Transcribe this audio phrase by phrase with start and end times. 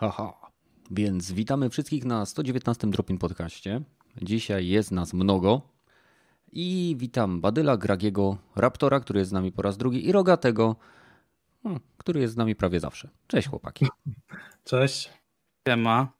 [0.00, 0.32] Haha.
[0.90, 3.80] Więc witamy wszystkich na 119 Dropin Podcaście.
[4.22, 5.62] Dzisiaj jest nas mnogo.
[6.52, 10.76] I witam Badyla, Gragiego, Raptora, który jest z nami po raz drugi i Rogatego,
[11.62, 13.08] hmm, który jest z nami prawie zawsze.
[13.26, 13.86] Cześć chłopaki.
[14.64, 15.10] Cześć.
[15.68, 16.12] Siema.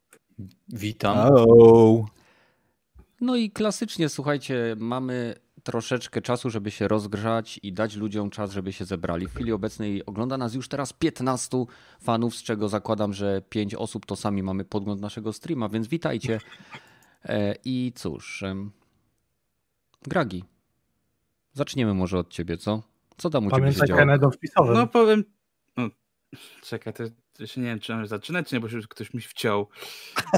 [0.69, 1.17] Witam.
[1.17, 2.05] Hello.
[3.21, 8.73] No i klasycznie, słuchajcie, mamy troszeczkę czasu, żeby się rozgrzać i dać ludziom czas, żeby
[8.73, 9.27] się zebrali.
[9.27, 11.65] W chwili obecnej ogląda nas już teraz 15
[12.03, 16.41] fanów, z czego zakładam, że 5 osób to sami mamy podgląd naszego streama, więc witajcie.
[17.25, 18.45] E, I cóż,
[20.03, 20.45] Gragi,
[21.53, 22.83] zaczniemy może od ciebie, co?
[23.17, 23.99] Co tam u ciebie się Pamiętaj działo?
[23.99, 24.75] Kennedy wpisowym.
[24.75, 25.25] No powiem.
[25.77, 25.89] No,
[26.63, 27.03] czekaj, to
[27.39, 29.69] jeszcze nie wiem, czy mam zaczynać, czy nie, bo się już ktoś mi wciął.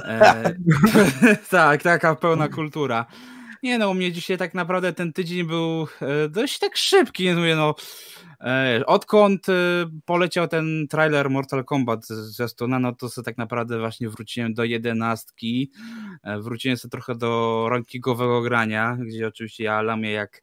[0.04, 0.54] E,
[1.50, 3.06] tak, taka pełna kultura.
[3.62, 7.24] Nie no, u mnie dzisiaj tak naprawdę ten tydzień był e, dość tak szybki.
[7.24, 7.74] Nie mówię, no.
[8.40, 9.52] E, odkąd e,
[10.04, 14.64] poleciał ten trailer Mortal Kombat z zwiastuna, no to sobie tak naprawdę właśnie wróciłem do
[14.64, 15.70] jedenastki.
[16.40, 20.42] Wróciłem sobie trochę do rankingowego grania, gdzie oczywiście ja lamię jak,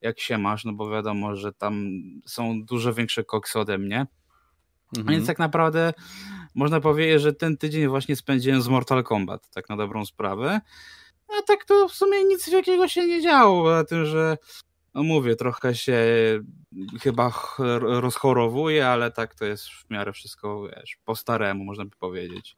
[0.00, 4.06] jak się masz, no bo wiadomo, że tam są dużo większe koksy ode mnie.
[4.98, 5.16] Mhm.
[5.16, 5.92] Więc tak naprawdę
[6.54, 10.60] można powiedzieć, że ten tydzień właśnie spędziłem z Mortal Kombat, tak na dobrą sprawę.
[11.38, 14.36] A tak to w sumie nic wielkiego się nie działo, poza tym, że
[14.94, 15.96] no mówię, trochę się
[17.02, 21.96] chyba ch- rozchorowuję, ale tak to jest w miarę wszystko, wiesz, po staremu, można by
[21.98, 22.56] powiedzieć.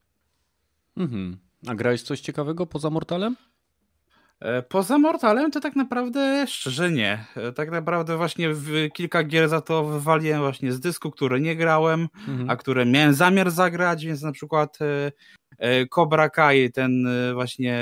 [0.97, 1.39] Mhm.
[1.67, 3.37] A grałeś coś ciekawego poza Mortalem?
[4.45, 7.25] E, Poza Mortalem to tak naprawdę szczerze nie.
[7.37, 11.57] E, Tak naprawdę właśnie w kilka gier za to wywaliłem właśnie z dysku, które nie
[11.57, 12.51] grałem, Mhm.
[12.51, 14.79] a które miałem zamiar zagrać, więc na przykład
[15.59, 17.79] e, Cobra Kai, ten właśnie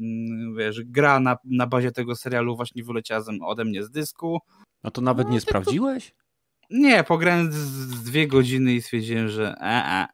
[0.00, 4.38] mm, wiesz, gra na, na bazie tego serialu właśnie wyleciała ode mnie z dysku.
[4.82, 6.14] A to nawet No, nie to- sprawdziłeś?
[6.70, 10.06] Nie, pograłem z, z dwie godziny i stwierdziłem, że e, e.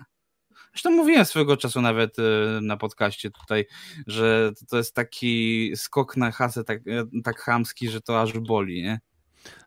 [0.73, 2.23] Zresztą mówiłem swego czasu nawet e,
[2.63, 3.67] na podcaście tutaj,
[4.07, 8.83] że to jest taki skok na hasę tak, e, tak chamski, że to aż boli,
[8.83, 9.01] nie?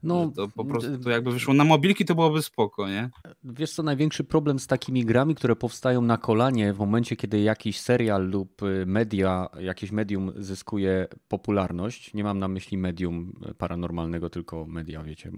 [0.03, 3.09] No, to po prostu jakby wyszło na mobilki, to byłoby spoko, nie?
[3.44, 7.79] Wiesz co, największy problem z takimi grami, które powstają na kolanie w momencie, kiedy jakiś
[7.79, 12.13] serial lub y, media, jakieś medium zyskuje popularność.
[12.13, 15.31] Nie mam na myśli medium paranormalnego, tylko media, wiecie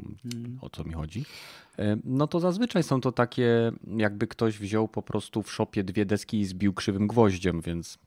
[0.62, 1.26] o co mi chodzi.
[1.80, 6.06] Y, No to zazwyczaj są to takie, jakby ktoś wziął po prostu w szopie dwie
[6.06, 8.00] deski i zbił krzywym gwoździem, więc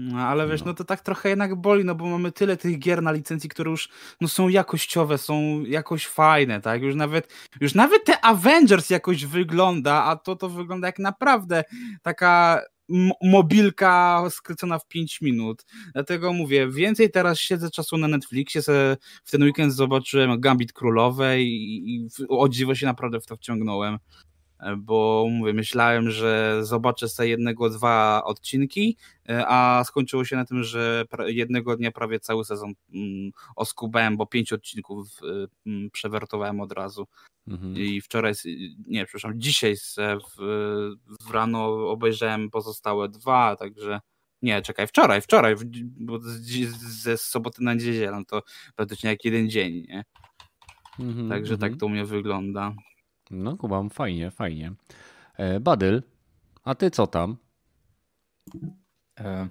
[0.00, 0.66] No, ale wiesz, No.
[0.66, 3.70] no to tak trochę jednak boli, no bo mamy tyle tych gier na licencji, które
[3.70, 3.88] już
[4.20, 6.82] no, są jakościowe, są jakoś fajne, tak?
[6.82, 11.64] Już nawet, już nawet te Avengers jakoś wygląda, a to to wygląda jak naprawdę
[12.02, 12.60] taka
[13.22, 15.64] mobilka skrócona w 5 minut.
[15.92, 18.62] Dlatego mówię, więcej teraz siedzę czasu na Netflixie,
[19.24, 23.98] w ten weekend zobaczyłem Gambit Królowej i, i o dziwo się naprawdę w to wciągnąłem.
[24.78, 28.96] Bo mówię, myślałem, że zobaczę sobie jednego, dwa odcinki,
[29.28, 34.26] E, a skończyło się na tym, że jednego dnia prawie cały sezon mm, oskubałem, bo
[34.26, 35.08] pięć odcinków
[35.66, 37.06] mm, przewertowałem od razu.
[37.48, 37.76] mhm.
[37.76, 38.34] I wczoraj,
[38.86, 40.36] nie, przepraszam, dzisiaj w,
[41.20, 44.00] w rano obejrzałem pozostałe dwa, także
[44.42, 45.54] nie, czekaj, wczoraj, wczoraj,
[45.96, 46.18] bo
[46.78, 48.42] ze soboty na niedzielę, no to
[48.76, 50.04] praktycznie jak jeden dzień, nie?
[51.00, 51.70] Mhm, Także mhm.
[51.70, 52.74] tak to u mnie wygląda.
[53.30, 54.72] No Kuba, fajnie, fajnie.
[55.36, 56.02] E, Badyl,
[56.64, 57.36] a ty co tam?
[59.20, 59.48] E,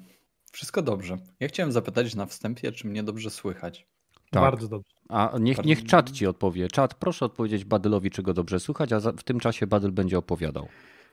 [0.51, 1.17] wszystko dobrze.
[1.39, 3.87] Ja chciałem zapytać na wstępie, czy mnie dobrze słychać.
[4.31, 4.43] Tak.
[4.43, 4.97] Bardzo dobrze.
[5.09, 6.67] A niech, niech czat ci odpowie.
[6.67, 10.67] Czat, proszę odpowiedzieć Badylowi, czy go dobrze słychać, a w tym czasie Badyl będzie opowiadał.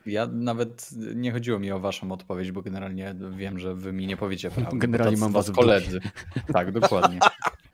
[0.07, 4.17] Ja nawet nie chodziło mi o waszą odpowiedź, bo generalnie wiem, że wy mi nie
[4.17, 4.79] powiecie prawdy.
[4.79, 6.01] Generalnie mam was w koledzy.
[6.53, 7.19] Tak, dokładnie.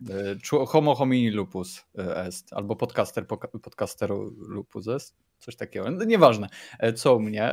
[0.08, 3.26] E, Homo homini lupus e, est, albo podcaster
[3.62, 5.90] podcasteru lupus est, coś takiego.
[5.90, 7.50] No, Nieważne, E, co u mnie.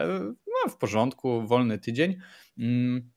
[0.48, 2.18] No, w porządku, wolny tydzień.
[2.58, 3.10] Mm,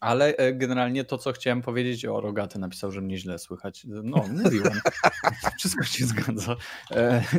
[0.00, 3.86] Ale generalnie to, co chciałem powiedzieć, o Rogaty napisał, że mnie źle słychać.
[3.88, 4.80] No, mówiłem.
[5.58, 6.56] Wszystko się zgadza.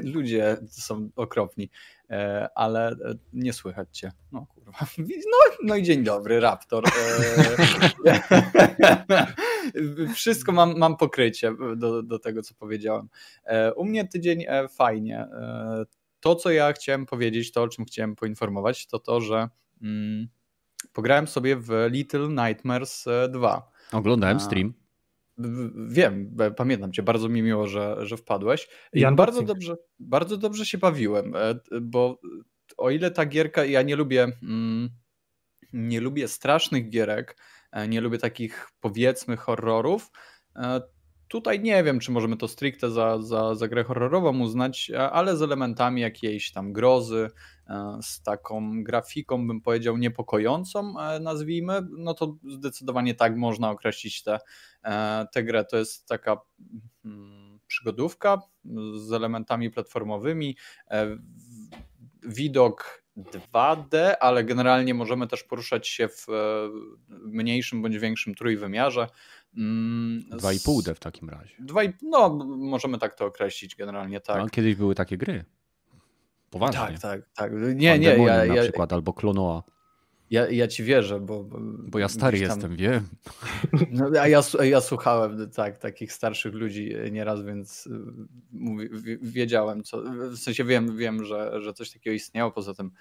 [0.04, 1.70] Ludzie są okropni,
[2.56, 2.96] ale
[3.34, 4.12] nie słychać cię.
[4.32, 4.72] No kurwa.
[4.98, 6.84] No, no i dzień dobry, Raptor.
[10.16, 13.10] Wszystko mam, mam pokrycie do, do tego, co powiedziałem.
[13.46, 15.20] E, U mnie tydzień e, fajnie.
[15.20, 15.86] E,
[16.20, 19.50] To, co ja chciałem powiedzieć, to o czym chciałem poinformować, to to, że
[19.82, 20.28] mm,
[20.94, 23.72] pograłem sobie w Little Nightmares e, 2.
[23.92, 24.74] Oglądałem stream.
[25.88, 28.68] Wiem, pamiętam cię, bardzo mi miło, że, że wpadłeś.
[28.94, 31.34] I bardzo dobrze, bardzo dobrze się bawiłem,
[31.82, 32.20] bo
[32.78, 34.90] o ile ta gierka, ja nie lubię, mm,
[35.74, 37.38] nie lubię strasznych gierek,
[37.88, 40.12] nie lubię takich powiedzmy horrorów,
[40.56, 40.82] e,
[41.30, 45.42] tutaj nie wiem, czy możemy to stricte za, za, za grę horrorową uznać, ale z
[45.42, 47.30] elementami jakiejś tam grozy,
[48.02, 54.40] z taką grafiką, bym powiedział, niepokojącą, nazwijmy, no to zdecydowanie tak można określić tę
[55.32, 55.66] te, grę.
[55.66, 56.38] To jest taka
[57.04, 58.42] hmm, przygodówka
[58.96, 60.58] z elementami platformowymi,
[62.24, 66.28] widok 2D, ale generalnie możemy też poruszać się w
[67.10, 69.08] mniejszym bądź większym trójwymiarze.
[69.58, 71.56] 2,5D mm, w takim razie.
[71.60, 74.38] 2, no, możemy tak to określić generalnie, tak.
[74.38, 75.46] No, kiedyś były takie gry.
[76.50, 76.80] Poważnie.
[76.80, 77.52] Tak, tak, tak.
[77.76, 79.64] Nie, nie, ja, na przykład, albo Klonoa.
[80.30, 81.44] Ja, ja ci wierzę, bo.
[81.88, 82.48] Bo ja stary tam...
[82.50, 83.08] jestem, wiem.
[83.92, 87.92] No, a ja, ja słuchałem tak, takich starszych ludzi nieraz, więc y,
[88.52, 88.90] mówi,
[89.22, 90.04] wiedziałem, co.
[90.32, 92.52] W sensie wiem, wiem że, że coś takiego istniało.
[92.52, 92.92] Poza tym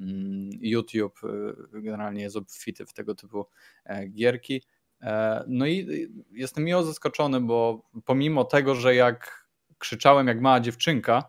[0.00, 3.46] mm, YouTube y, generalnie jest obfity w tego typu
[3.84, 4.62] e, gierki.
[5.00, 9.46] E, no i jestem miło zaskoczony, bo pomimo tego, że jak
[9.78, 11.22] krzyczałem jak mała dziewczynka,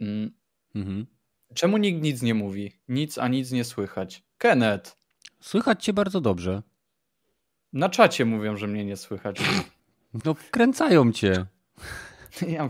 [0.00, 0.30] mm,
[0.74, 1.06] mhm.
[1.54, 2.72] Czemu nikt nic nie mówi?
[2.88, 4.22] Nic, a nic nie słychać.
[4.38, 4.96] Kenneth.
[5.40, 6.62] Słychać cię bardzo dobrze.
[7.72, 9.36] Na czacie mówią, że mnie nie słychać.
[10.24, 11.46] No wkręcają cię.
[12.48, 12.68] Ja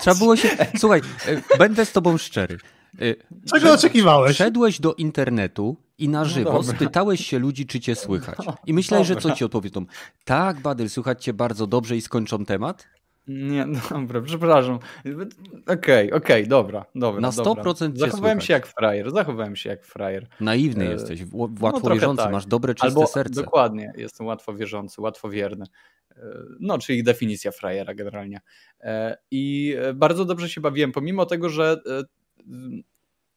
[0.00, 0.48] Trzeba było się...
[0.78, 2.58] Słuchaj, e, będę z tobą szczery.
[3.00, 3.14] E,
[3.50, 4.36] Czego oczekiwałeś?
[4.36, 8.38] Szedłeś do internetu i na no żywo no spytałeś się ludzi, czy cię słychać.
[8.66, 9.86] I myślałeś, że co ci odpowiedzą?
[10.24, 12.88] Tak, Badyl, słychać cię bardzo dobrze i skończą temat?
[13.28, 14.78] Nie, dobra, przepraszam.
[15.04, 15.22] Okej,
[15.66, 17.20] okay, okej, okay, dobra, dobra.
[17.20, 17.76] Na 100% dobra.
[17.94, 20.26] Zachowałem się jak frajer, zachowałem się jak frajer.
[20.40, 20.92] Naiwny e...
[20.92, 21.20] jesteś,
[21.60, 22.32] łatwo no, wierzący, tak.
[22.32, 23.42] masz dobre, czyste Albo, serce.
[23.42, 25.64] Dokładnie, jestem łatwo wierzący, łatwo wierny.
[26.10, 26.22] E,
[26.60, 28.40] no, czyli definicja frajera generalnie.
[28.80, 31.76] E, I bardzo dobrze się bawiłem, pomimo tego, że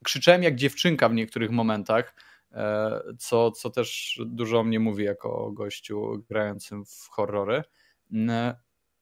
[0.04, 2.16] krzyczałem jak dziewczynka w niektórych momentach,
[3.18, 7.64] co, co też dużo o mnie mówi jako gościu grającym w horrory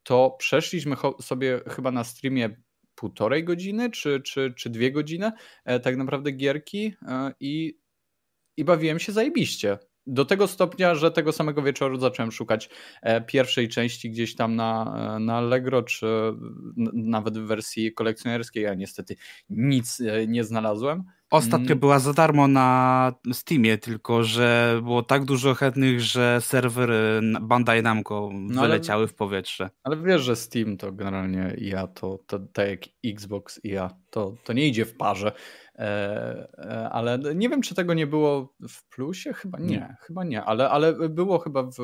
[0.04, 2.64] to przeszliśmy sobie chyba na streamie
[2.96, 5.32] półtorej godziny czy, czy, czy dwie godziny
[5.66, 7.80] e, tak naprawdę gierki e, i,
[8.58, 9.78] i bawiłem się zajebiście.
[10.06, 12.70] Do tego stopnia, że tego samego wieczoru zacząłem szukać
[13.02, 16.08] e, pierwszej części gdzieś tam na, na Allegro, czy
[16.94, 18.64] nawet w wersji kolekcjonerskiej.
[18.64, 19.16] Ja niestety
[19.50, 21.04] nic nie znalazłem.
[21.34, 21.80] Ostatnio mm.
[21.80, 28.30] była za darmo na Steamie, tylko że było tak dużo chętnych, że serwery Bandai Namco
[28.34, 29.70] no wyleciały ale, w powietrze.
[29.84, 34.36] Ale wiesz, że Steam to generalnie ja, to, to tak jak Xbox i ja, to,
[34.44, 35.32] to nie idzie w parze.
[35.76, 39.34] E, e, ale nie wiem, czy tego nie było w plusie?
[39.34, 39.96] Chyba nie, nie.
[40.00, 41.80] chyba nie, ale, ale było chyba w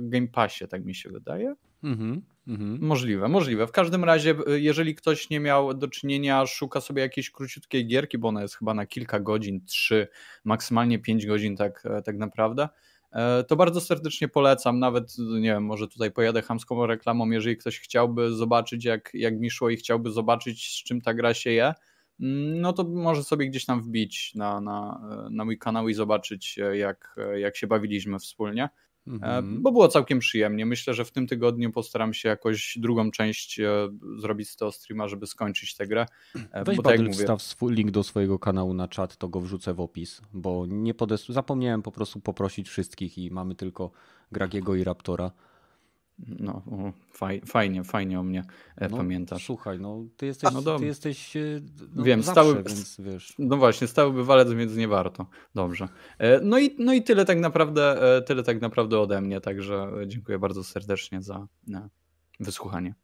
[0.00, 1.54] Game Passie, tak mi się wydaje.
[1.82, 2.22] Mhm.
[2.46, 2.78] Mhm.
[2.80, 3.66] Możliwe, możliwe.
[3.66, 8.28] W każdym razie, jeżeli ktoś nie miał do czynienia, szuka sobie jakiejś króciutkiej gierki, bo
[8.28, 10.08] ona jest chyba na kilka godzin, trzy,
[10.44, 12.68] maksymalnie pięć godzin tak, e, tak naprawdę,
[13.12, 14.78] e, to bardzo serdecznie polecam.
[14.78, 19.50] Nawet, nie wiem, może tutaj pojadę hamską reklamą, jeżeli ktoś chciałby zobaczyć, jak, jak mi
[19.50, 21.74] szło i chciałby zobaczyć, z czym ta gra się je,
[22.20, 25.00] mm, no to może sobie gdzieś tam wbić na, na,
[25.30, 28.68] na mój kanał i zobaczyć, e, jak, jak się bawiliśmy wspólnie.
[29.06, 29.62] Mhm.
[29.62, 30.66] Bo było całkiem przyjemnie.
[30.66, 35.08] Myślę, że w tym tygodniu postaram się jakoś drugą część e, zrobić z tego streama,
[35.08, 36.06] żeby skończyć tę grę.
[36.52, 37.12] E, Weź bo tak mówię...
[37.12, 40.94] wstaw swój link do swojego kanału na czat, to go wrzucę w opis, bo nie
[40.94, 41.26] podes...
[41.28, 43.90] zapomniałem po prostu poprosić wszystkich i mamy tylko
[44.32, 45.30] Gragiego i Raptora.
[46.18, 46.62] No,
[47.12, 48.44] faj, fajnie, fajnie o mnie
[48.76, 49.46] e, no, pamiętasz.
[49.46, 51.60] Słuchaj, no ty jesteś, no ty jesteś e,
[51.94, 53.34] no, Wiem, zawsze, stały, więc wiesz.
[53.38, 55.26] No właśnie, stały bywalec, więc nie warto.
[55.54, 55.88] Dobrze.
[56.18, 60.38] E, no i, no i tyle tak naprawdę, tyle tak naprawdę ode mnie, także dziękuję
[60.38, 61.46] bardzo serdecznie za
[62.40, 62.94] wysłuchanie.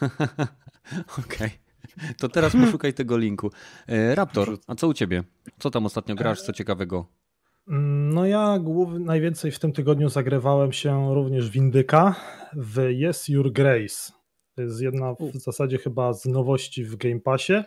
[1.18, 1.26] Okej.
[1.26, 1.50] Okay.
[2.18, 3.50] To teraz poszukaj tego linku.
[4.14, 5.24] Raptor, a co u ciebie?
[5.58, 6.42] Co tam ostatnio grasz?
[6.42, 7.06] Co ciekawego?
[7.66, 12.14] No ja głów, najwięcej w tym tygodniu zagrywałem się również w Indyka
[12.52, 14.12] w Yes Your Grace.
[14.54, 17.62] To jest jedna w zasadzie chyba z nowości w Game Passie.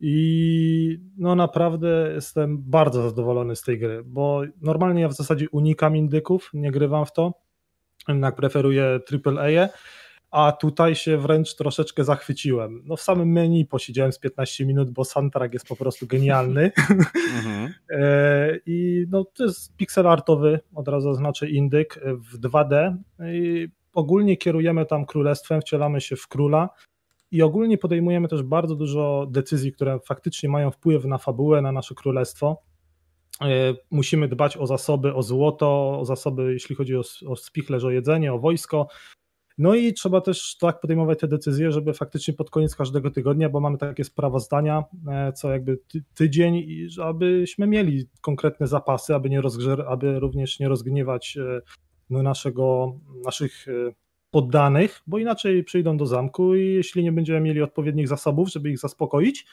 [0.00, 5.96] I no naprawdę jestem bardzo zadowolony z tej gry, bo normalnie ja w zasadzie unikam
[5.96, 7.32] indyków, nie grywam w to,
[8.08, 9.68] jednak preferuję AAA,
[10.30, 12.82] a tutaj się wręcz troszeczkę zachwyciłem.
[12.84, 16.70] No w samym menu posiedziałem z 15 minut, bo soundtrack jest po prostu genialny.
[17.38, 17.74] Mhm.
[17.90, 22.96] E, I no to jest pixel artowy, od razu zaznaczę indyk w 2D.
[23.32, 26.68] I ogólnie kierujemy tam królestwem, wcielamy się w króla
[27.30, 31.94] i ogólnie podejmujemy też bardzo dużo decyzji, które faktycznie mają wpływ na fabułę, na nasze
[31.94, 32.62] królestwo.
[33.42, 37.90] E, musimy dbać o zasoby, o złoto, o zasoby, jeśli chodzi o, o spichlerz, o
[37.90, 38.88] jedzenie, o wojsko.
[39.58, 43.60] No i trzeba też tak podejmować te decyzje, żeby faktycznie pod koniec każdego tygodnia, bo
[43.60, 45.78] mamy takie sprawozdania e, co jakby
[46.14, 46.66] tydzień,
[47.02, 51.60] abyśmy mieli konkretne zapasy, aby, nie rozgrze- aby również nie rozgniewać e,
[52.10, 53.72] no naszego, naszych e,
[54.30, 58.78] poddanych, bo inaczej przyjdą do zamku i jeśli nie będziemy mieli odpowiednich zasobów, żeby ich
[58.78, 59.46] zaspokoić,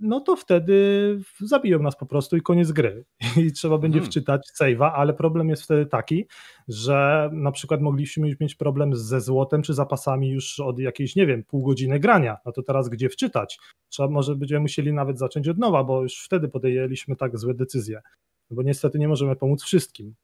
[0.00, 3.04] no to wtedy zabiją nas po prostu i koniec gry.
[3.46, 4.10] I trzeba będzie hmm.
[4.10, 6.26] wczytać save'a, ale problem jest wtedy taki,
[6.68, 11.44] że na przykład mogliśmy mieć problem ze złotem czy zapasami już od jakiejś, nie wiem,
[11.44, 12.36] pół godziny grania.
[12.46, 13.58] No to teraz gdzie wczytać?
[13.88, 18.00] Trzeba, może będziemy musieli nawet zacząć od nowa, bo już wtedy podjęliśmy tak złe decyzje.
[18.50, 20.14] No bo niestety nie możemy pomóc wszystkim.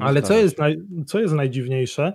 [0.00, 2.12] Ale co jest, naj, co jest najdziwniejsze,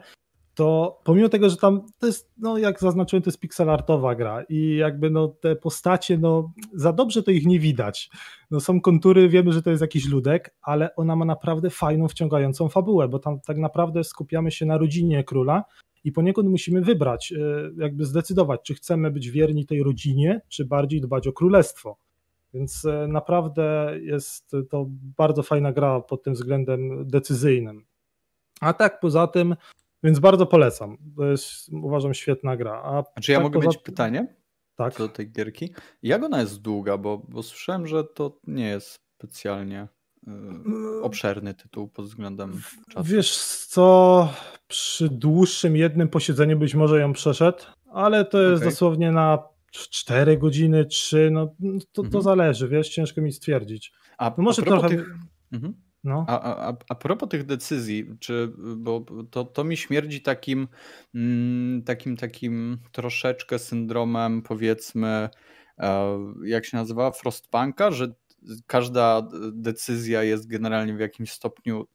[0.61, 4.75] to pomimo tego, że tam to jest, no jak zaznaczyłem, to jest pixelartowa gra i
[4.75, 8.09] jakby no te postacie, no za dobrze to ich nie widać.
[8.51, 12.69] No są kontury, wiemy, że to jest jakiś ludek, ale ona ma naprawdę fajną, wciągającą
[12.69, 15.63] fabułę, bo tam tak naprawdę skupiamy się na rodzinie króla
[16.03, 17.37] i poniekąd musimy wybrać, e,
[17.77, 21.97] jakby zdecydować, czy chcemy być wierni tej rodzinie, czy bardziej dbać o królestwo.
[22.53, 24.85] Więc e, naprawdę jest to
[25.17, 27.85] bardzo fajna gra pod tym względem decyzyjnym.
[28.59, 29.55] A tak poza tym
[30.03, 30.97] więc bardzo polecam.
[31.17, 32.81] To jest, uważam, świetna gra.
[32.83, 33.67] A czy znaczy, ja tak mogę poza...
[33.67, 34.35] mieć pytanie?
[34.75, 34.97] Tak.
[34.97, 35.73] Do tej gierki.
[36.03, 36.97] Jak ona jest długa?
[36.97, 39.87] Bo, bo słyszałem, że to nie jest specjalnie
[40.27, 43.05] yy, obszerny tytuł pod względem czasu.
[43.05, 44.29] Wiesz co,
[44.67, 48.69] przy dłuższym jednym posiedzeniu być może ją przeszedł, ale to jest okay.
[48.69, 49.39] dosłownie na
[49.71, 51.47] 4 godziny, 3, no
[51.93, 52.09] to, mhm.
[52.11, 53.93] to zależy, wiesz, ciężko mi stwierdzić.
[54.17, 54.89] A no może a trochę...
[54.89, 55.15] Tych...
[55.51, 55.73] Mhm.
[56.03, 56.25] No.
[56.27, 60.67] A, a, a propos tych decyzji, czy, bo to, to mi śmierdzi takim,
[61.15, 65.29] mm, takim, takim troszeczkę syndromem, powiedzmy,
[65.77, 68.13] e, jak się nazywa, Frostpunka, że
[68.67, 71.87] każda decyzja jest generalnie w jakimś stopniu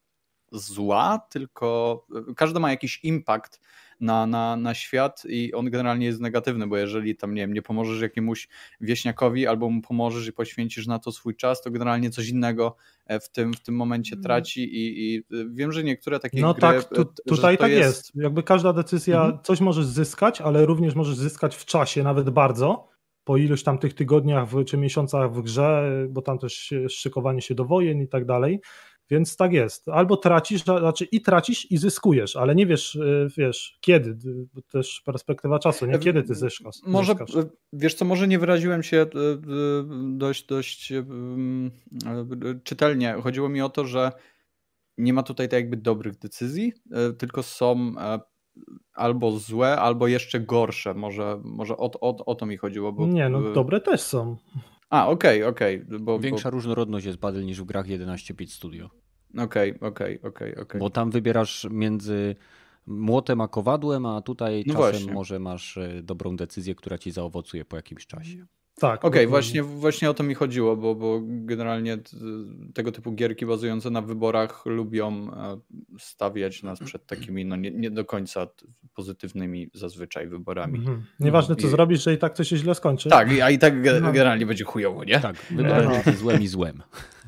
[0.52, 3.60] zła, tylko każda ma jakiś impact
[4.00, 7.62] na, na, na świat i on generalnie jest negatywny, bo jeżeli tam, nie wiem, nie
[7.62, 8.49] pomożesz jakiemuś
[8.81, 12.76] wieśniakowi albo mu pomożesz i poświęcisz na to swój czas, to generalnie coś innego
[13.07, 14.23] e, w tym, w tym momencie mm.
[14.23, 17.83] traci i, i wiem, że niektóre takie No gry, tak, tu, tutaj tak jest...
[17.83, 18.12] jest.
[18.15, 19.43] Jakby każda decyzja, mhm.
[19.43, 23.95] coś możesz zyskać, ale również możesz zyskać w czasie, nawet bardzo, po iluś tam tych
[23.95, 28.61] tygodniach czy miesiącach w grze, bo tam też szykowanie się do wojen i tak dalej.
[29.10, 29.88] Więc tak jest.
[29.88, 34.16] Albo tracisz, znaczy i tracisz i zyskujesz, ale nie wiesz, y, wiesz, kiedy,
[34.54, 36.76] bo też perspektywa czasu, nie kiedy ty zyskasz.
[36.86, 37.14] Może,
[37.72, 39.06] wiesz co, może nie wyraziłem się y,
[40.16, 40.92] dość, dość
[42.64, 43.16] czytelnie.
[43.22, 44.12] Chodziło mi o to, że
[44.98, 46.72] nie ma tutaj tak jakby dobrych decyzji,
[47.18, 48.20] tylko są e,
[48.94, 50.94] albo złe, albo jeszcze gorsze.
[50.94, 52.92] Może, może o, o, o to mi chodziło.
[52.92, 53.06] Bo...
[53.06, 54.36] Nie, no dobre też są.
[54.90, 55.83] A, okej, okay, okej.
[55.87, 56.50] Okay, bo Większa bo...
[56.50, 58.90] różnorodność jest Battle niż w grach 11 bit studio.
[59.38, 60.81] Okej, okay, okej, okej, okej.
[60.81, 62.37] Bo tam wybierasz między
[62.87, 65.12] młotem a kowadłem, a tutaj no czasem właśnie.
[65.12, 68.47] może masz e, dobrą decyzję, która ci zaowocuje po jakimś czasie.
[68.80, 69.04] Tak.
[69.04, 71.99] Okej, okay, właśnie, właśnie o to mi chodziło, bo, bo generalnie
[72.75, 75.61] tego typu gierki bazujące na wyborach lubią e,
[75.99, 78.47] stawiać nas przed takimi no nie, nie do końca
[78.95, 80.78] pozytywnymi zazwyczaj wyborami.
[80.78, 81.04] Mhm.
[81.21, 81.71] Nieważne co I...
[81.71, 83.09] zrobisz, że i tak to się źle skończy.
[83.09, 84.12] Tak, a i tak no.
[84.12, 85.21] generalnie będzie chujowo, nie?
[85.21, 86.12] Tak, wybory no.
[86.12, 86.83] złem i złem.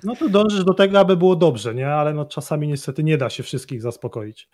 [0.05, 1.89] No to dążysz do tego, aby było dobrze, nie?
[1.89, 4.49] Ale no czasami niestety nie da się wszystkich zaspokoić.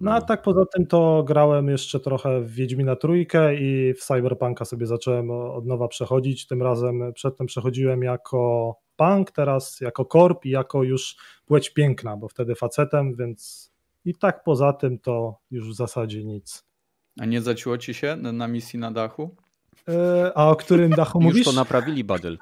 [0.00, 0.26] No a no.
[0.26, 5.30] tak poza tym to grałem jeszcze trochę w Wiedźmina Trójkę i w Cyberpunka sobie zacząłem
[5.30, 6.46] od nowa przechodzić.
[6.46, 11.16] Tym razem przedtem przechodziłem jako punk, teraz jako korp i jako już
[11.46, 13.70] płeć piękna, bo wtedy facetem, więc
[14.04, 16.64] i tak poza tym to już w zasadzie nic.
[17.20, 19.36] A nie zaciło ci się na misji na dachu?
[19.88, 21.46] E, a o którym dachu mówisz?
[21.46, 22.38] Już to naprawili, Badel.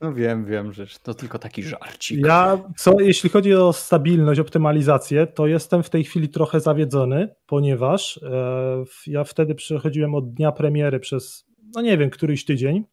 [0.00, 2.26] No wiem, wiem, że to tylko taki żarcik.
[2.26, 8.20] Ja, co, jeśli chodzi o stabilność, optymalizację, to jestem w tej chwili trochę zawiedzony, ponieważ
[8.22, 12.84] e, ja wtedy przechodziłem od dnia premiery przez, no nie wiem, któryś tydzień,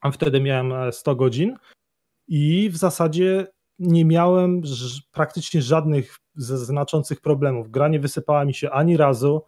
[0.00, 1.56] a wtedy miałem 100 e, godzin
[2.28, 3.46] i w zasadzie
[3.78, 4.62] nie miałem
[5.12, 7.70] praktycznie żadnych znaczących problemów.
[7.70, 9.42] Gra nie wysypała mi się ani razu.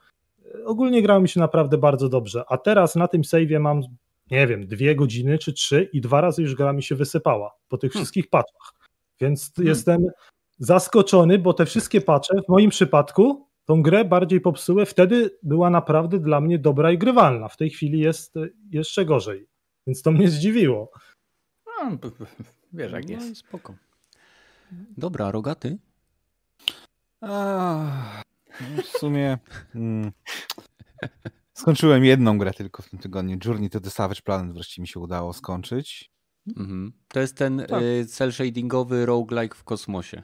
[0.55, 2.45] E, ogólnie grało mi się naprawdę bardzo dobrze.
[2.49, 3.83] A teraz na tym save'ie mam
[4.33, 7.79] nie wiem, dwie godziny czy trzy i dwa razy już gra mi się wysypała po
[7.79, 8.05] tych hmm.
[8.05, 8.75] wszystkich patchach.
[9.21, 9.69] Więc hmm.
[9.69, 10.07] jestem
[10.59, 14.87] zaskoczony, bo te wszystkie patche w moim przypadku tą grę bardziej popsuły.
[14.87, 17.49] Wtedy była naprawdę dla mnie dobra i grywalna.
[17.49, 18.35] W tej chwili jest
[18.71, 19.49] jeszcze gorzej.
[19.87, 20.91] Więc to mnie zdziwiło.
[21.67, 21.99] No,
[22.73, 23.37] wiesz jak no jest.
[23.37, 23.75] spoko.
[24.97, 25.79] Dobra, rogaty?
[27.21, 28.23] A,
[28.77, 29.39] no w sumie...
[29.73, 30.13] Hmm.
[31.63, 33.39] Skończyłem jedną grę tylko w tym tygodniu.
[33.45, 36.13] Journey to the Savage Planet wreszcie mi się udało skończyć.
[36.57, 36.93] Mhm.
[37.09, 37.83] To jest ten tak.
[37.83, 40.23] y, cel shadingowy roguelike w kosmosie.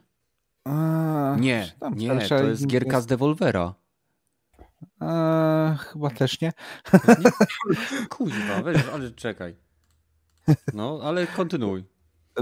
[0.65, 3.05] A, nie, nie, to jest gierka jest...
[3.05, 3.75] z Devolvera.
[5.01, 6.53] A, chyba też nie.
[6.93, 7.31] nie?
[8.11, 9.57] Kuźwa, weź, ale czekaj.
[10.75, 11.85] No, ale kontynuuj.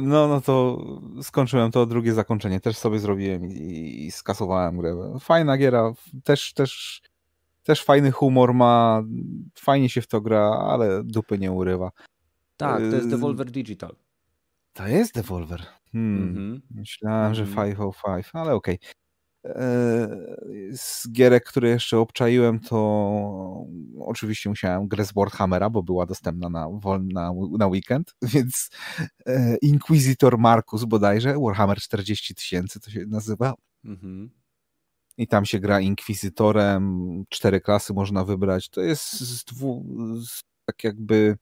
[0.02, 0.84] No, no to
[1.22, 2.60] skończyłem to drugie zakończenie.
[2.60, 5.16] Też sobie zrobiłem i, i skasowałem grę.
[5.20, 5.92] Fajna giera.
[6.24, 7.02] Też, też
[7.66, 9.02] też fajny humor ma,
[9.58, 11.90] fajnie się w to gra, ale dupy nie urywa.
[12.56, 13.96] Tak, to jest Yy, Devolver Digital.
[14.72, 15.62] To jest Devolver.
[15.92, 16.22] Hmm.
[16.28, 16.62] Mhm.
[16.70, 17.68] Myślałem, że Mhm.
[17.74, 18.78] 505, ale okej.
[19.44, 20.08] Eee,
[20.76, 22.76] Z gierek, które jeszcze obczaiłem, to
[24.00, 26.68] oczywiście musiałem grę z Warhammera, bo była dostępna na,
[27.12, 28.70] na, na weekend, więc
[29.26, 33.54] e, Inquisitor Marcus bodajże, Warhammer 40 tysięcy to się nazywa.
[33.84, 34.30] Mhm.
[35.18, 38.68] I tam się gra Inkwizytorem, cztery klasy można wybrać.
[38.68, 39.84] To jest z dwu,
[40.26, 41.36] z, tak jakby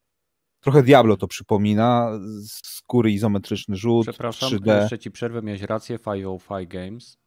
[0.60, 4.80] trochę Diablo to przypomina, z góry izometryczny rzut, Przepraszam, 3D.
[4.80, 7.18] jeszcze ci przerwę, miałeś rację, 505 Games.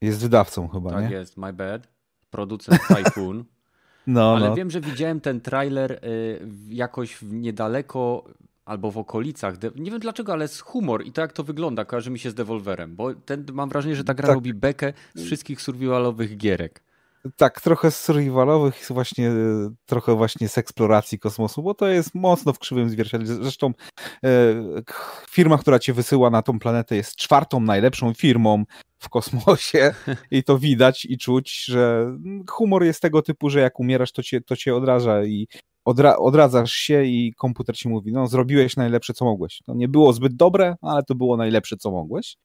[0.00, 1.16] Jest wydawcą chyba, Tak nie?
[1.16, 1.88] jest, my bad.
[2.30, 3.44] Producent Typhoon.
[4.06, 4.54] No, Ale no.
[4.54, 8.24] wiem, że widziałem ten trailer y, jakoś niedaleko
[8.70, 9.54] albo w okolicach.
[9.76, 12.34] Nie wiem dlaczego, ale z humor i to jak to wygląda, kojarzy mi się z
[12.34, 14.34] Devolverem, bo ten, mam wrażenie, że ta gra Tak.
[14.34, 16.82] robi bekę z wszystkich survivalowych gierek.
[17.36, 19.34] Tak, trochę z survivalowych, właśnie e,
[19.86, 23.26] trochę właśnie z eksploracji kosmosu, bo to jest mocno w krzywym zwierciadle.
[23.26, 23.72] Zresztą
[24.24, 24.30] e,
[25.30, 28.64] firma, która cię wysyła na tą planetę jest czwartą najlepszą firmą
[28.98, 29.94] w kosmosie
[30.30, 32.06] i to widać i czuć, że
[32.48, 35.48] humor jest tego typu, że jak umierasz, to cię, to cię odraża i
[35.90, 39.62] odra odradzasz się i komputer ci mówi, no zrobiłeś najlepsze, co mogłeś.
[39.66, 42.36] To nie było zbyt dobre, ale to było najlepsze, co mogłeś.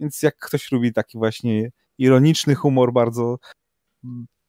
[0.00, 3.38] Więc jak ktoś lubi taki właśnie ironiczny humor, bardzo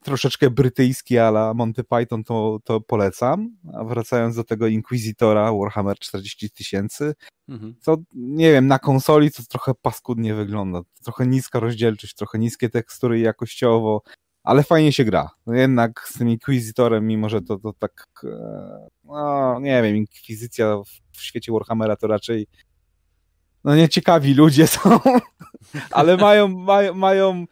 [0.04, 3.56] troszeczkę brytyjski ala Monty Python, to, to polecam.
[3.74, 7.14] A wracając do tego Inquisitora Warhammer 40 tysięcy,
[7.48, 7.74] Mhm.
[7.84, 10.80] to nie wiem, na konsoli to trochę paskudnie wygląda.
[11.04, 14.02] Trochę niska rozdzielczość, trochę niskie tekstury jakościowo,
[14.44, 15.30] ale fajnie się gra.
[15.46, 20.76] No jednak z tym Inquisitorem, mimo że to, to tak, e, no nie wiem, Inkwizycja
[21.12, 22.46] w, świecie Warhammera to raczej
[23.64, 25.00] no nieciekawi ludzie są,
[25.90, 27.46] ale mają, mają, mają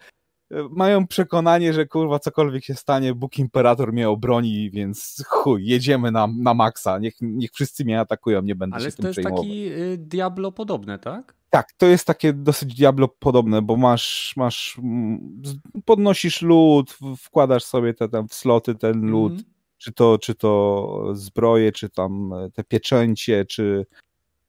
[0.71, 6.27] mają przekonanie, że kurwa cokolwiek się stanie, Bóg Imperator mnie obroni, więc chuj, jedziemy na,
[6.39, 9.45] na maksa, niech, niech wszyscy mnie atakują, nie będę Ale się to tym jest przejmował.
[9.45, 11.35] taki y, Diablo podobne, tak?
[11.51, 15.41] Tak, to jest takie dosyć Diablo podobne, bo masz, masz mm,
[15.85, 19.51] podnosisz lód, wkładasz sobie te tam w sloty ten lód, Mhm.
[19.79, 23.87] czy to, czy to zbroje, czy tam e, te pieczęcie, czy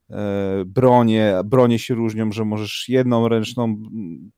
[0.10, 1.36] e, bronie.
[1.46, 4.32] Bronie się różnią, że możesz jedną ręczną, mm,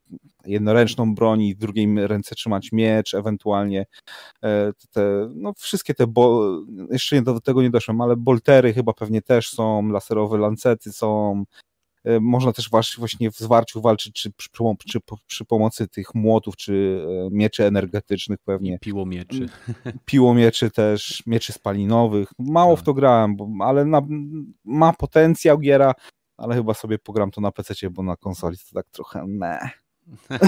[0.46, 3.86] jednoręczną broń i w drugiej ręce trzymać miecz, ewentualnie
[4.44, 6.52] e, te, no wszystkie te, bo,
[6.92, 11.44] jeszcze do tego nie doszłem, ale boltery chyba pewnie też są, laserowe lancety są,
[12.22, 14.50] można też właśnie w zwarciu walczyć czy przy,
[15.06, 19.46] po- przy pomocy tych młotów, czy e, mieczy energetycznych pewnie I piłomieczy.
[20.06, 22.30] piłomieczy też, mieczy spalinowych.
[22.40, 22.86] Mało w Tak.
[22.86, 24.02] to grałem, bo, ale na,
[24.66, 25.94] ma potencjał giera,
[26.38, 29.60] ale chyba sobie pogram to na PC, bo na konsoli to tak trochę me.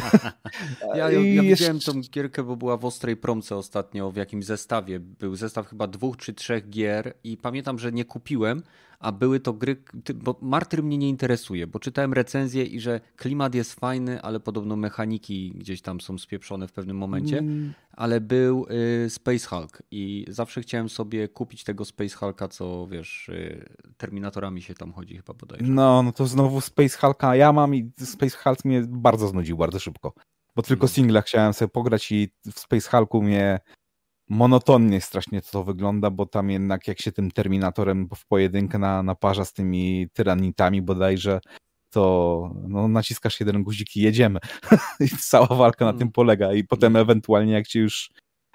[0.82, 4.46] Ja, ja, ja jeszcze- widziałem tą gierkę, bo była w ostrej promce ostatnio w jakimś
[4.46, 5.00] zestawie.
[5.00, 8.64] Był zestaw chyba dwóch czy trzech gier i pamiętam, że nie kupiłem,
[9.00, 9.84] a były to gry,
[10.16, 14.76] bo Martyr mnie nie interesuje, bo czytałem recenzję i że klimat jest fajny, ale podobno
[14.76, 18.68] mechaniki gdzieś tam są spieprzone w pewnym momencie, Mm, ale był
[19.06, 23.66] y, Space Hulk i zawsze chciałem sobie kupić tego Space Hulka, co wiesz, y,
[23.98, 25.66] Terminatorami się tam chodzi chyba bodajże.
[25.68, 29.80] No, no to znowu Space Hulka ja mam i Space Hulk mnie bardzo znudził bardzo
[29.80, 30.14] szybko.
[30.56, 30.94] Bo tylko Mhm.
[30.96, 33.60] singla chciałem sobie pograć i w Space Hulku mnie
[34.30, 39.46] monotonnie strasznie to wygląda, bo tam jednak jak się tym Terminatorem w pojedynkę na, naparza
[39.46, 41.40] z tymi tyranitami bodajże,
[41.90, 44.40] to no, naciskasz jeden guzik i jedziemy.
[45.00, 46.00] I cała walka na Mm.
[46.00, 46.54] tym polega.
[46.54, 48.10] I potem ewentualnie jak cię już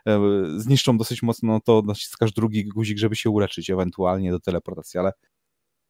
[0.06, 0.20] e,
[0.56, 5.12] zniszczą dosyć mocno, no to naciskasz drugi guzik, żeby się uleczyć ewentualnie do teleportacji, ale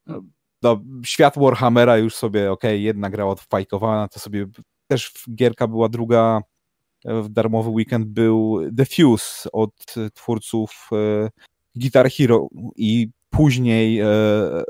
[0.07, 0.23] no,
[0.63, 4.47] no, świat Warhammera już sobie, okej, jedna gra odfajkowana, to sobie
[4.89, 6.50] też gierka była druga, e,
[7.05, 11.31] w darmowy weekend był The Fuse od twórców e,
[11.75, 14.07] Guitar Hero i później e,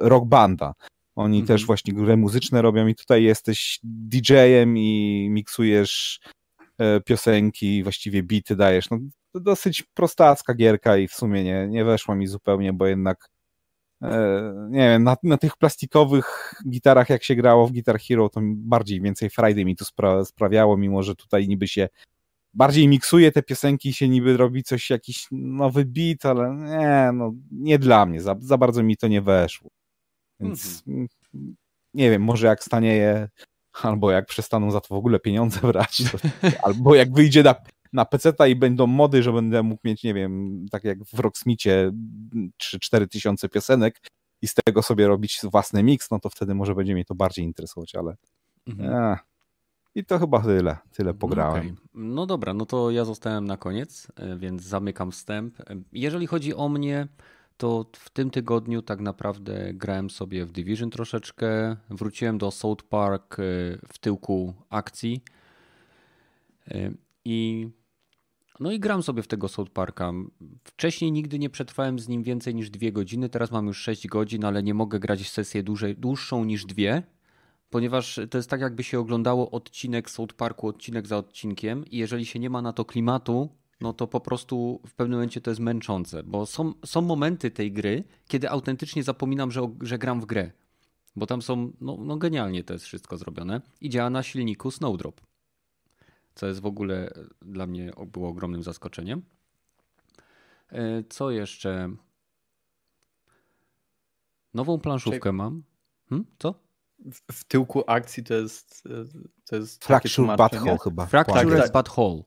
[0.00, 0.74] Rock Banda.
[1.16, 1.46] Oni Mhm.
[1.46, 6.20] też właśnie gry muzyczne robią i tutaj jesteś DJ-em i miksujesz
[6.78, 8.90] e, piosenki, właściwie bity dajesz.
[8.90, 8.98] No,
[9.32, 13.28] to dosyć prostacka gierka i w sumie nie, nie weszła mi zupełnie, bo jednak
[14.70, 19.00] nie wiem, na, na tych plastikowych gitarach jak się grało w Guitar Hero, to bardziej
[19.00, 21.88] więcej frajdy mi to spra sprawiało, mimo że tutaj niby się
[22.54, 27.78] bardziej miksuje te piosenki, się niby robi coś, jakiś nowy beat, ale nie, no nie
[27.78, 29.70] dla mnie, za, za bardzo mi to nie weszło.
[30.40, 31.08] Więc mm,
[31.94, 33.28] nie wiem, może jak stanieje,
[33.82, 36.18] albo jak przestaną za to w ogóle pieniądze brać, to,
[36.66, 37.54] albo jak wyjdzie na,
[37.92, 41.92] na PC-ta i będą mody, że będę mógł mieć, nie wiem, tak jak w Rocksmithie
[42.62, 44.00] 3-4 tysiące piosenek
[44.42, 47.44] i z tego sobie robić własny miks, no to wtedy może będzie mnie to bardziej
[47.44, 48.16] interesować, ale
[48.66, 49.16] Mhm.
[49.94, 51.66] I to chyba tyle, tyle pograłem.
[51.66, 51.76] Okay.
[51.94, 55.61] No dobra, no to ja zostałem na koniec, e, więc zamykam wstęp.
[55.61, 57.09] E, jeżeli chodzi o mnie,
[57.57, 61.76] to w tym tygodniu tak naprawdę grałem sobie w Division troszeczkę.
[61.90, 63.42] Wróciłem do South Park e,
[63.92, 65.22] w tyłku akcji.
[67.24, 67.68] I
[68.61, 70.12] no i gram sobie w tego South Parka.
[70.64, 74.44] Wcześniej nigdy nie przetrwałem z nim więcej niż dwie godziny, teraz mam już 6 godzin,
[74.44, 77.03] ale nie mogę grać w sesję dłużej, dłuższą niż dwie,
[77.70, 82.26] ponieważ to jest tak, jakby się oglądało odcinek South Parku, odcinek za odcinkiem, i jeżeli
[82.26, 83.48] się nie ma na to klimatu,
[83.80, 87.72] no to po prostu w pewnym momencie to jest męczące, bo są, są momenty tej
[87.72, 90.50] gry, kiedy autentycznie zapominam, że, że gram w grę,
[91.16, 95.20] bo tam są, no, no genialnie to jest wszystko zrobione i działa na silniku Snowdrop,
[96.35, 99.22] co jest w ogóle dla mnie było ogromnym zaskoczeniem.
[100.72, 101.90] E, co jeszcze?
[104.54, 105.62] Nową planszówkę mam.
[106.09, 106.26] Hmm?
[106.38, 106.69] Co?
[107.12, 108.84] W, w tyłku akcji to jest.
[109.50, 111.06] To jest Fracture Butthole chyba.
[111.06, 112.22] Fracture tak, Butthole.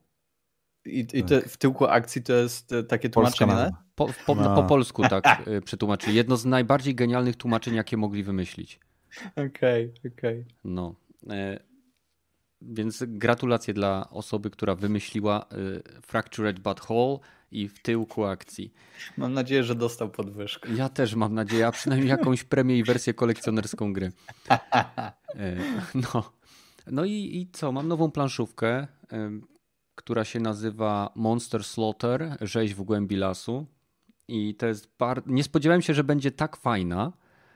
[0.86, 3.70] I, i te, w tyłku akcji to jest e, takie tłumaczenie?
[3.96, 4.56] Po, po, no.
[4.56, 6.16] po, polsku tak e, przetłumaczyli.
[6.16, 8.80] Jedno z najbardziej genialnych tłumaczeń, jakie mogli wymyślić.
[9.32, 10.40] Okej, okay, okej.
[10.42, 10.46] Okay.
[10.64, 10.96] No.
[11.30, 11.60] E,
[12.62, 17.18] więc gratulacje dla osoby, która wymyśliła e, Fractured Butthole
[17.62, 18.74] i w tyłku akcji.
[19.18, 20.74] Mam nadzieję, że dostał podwyżkę.
[20.74, 24.12] Ja też mam nadzieję, a przynajmniej jakąś premię i wersję kolekcjonerską gry.
[25.36, 25.56] E,
[25.96, 26.32] no,
[26.88, 27.72] no i, i co?
[27.72, 28.88] Mam nową planszówkę,
[29.96, 33.66] która się nazywa Monster Slaughter, rzeź w głębi lasu.
[34.28, 35.32] I to jest bardzo.
[35.32, 37.12] Nie spodziewałem się, że będzie tak fajna.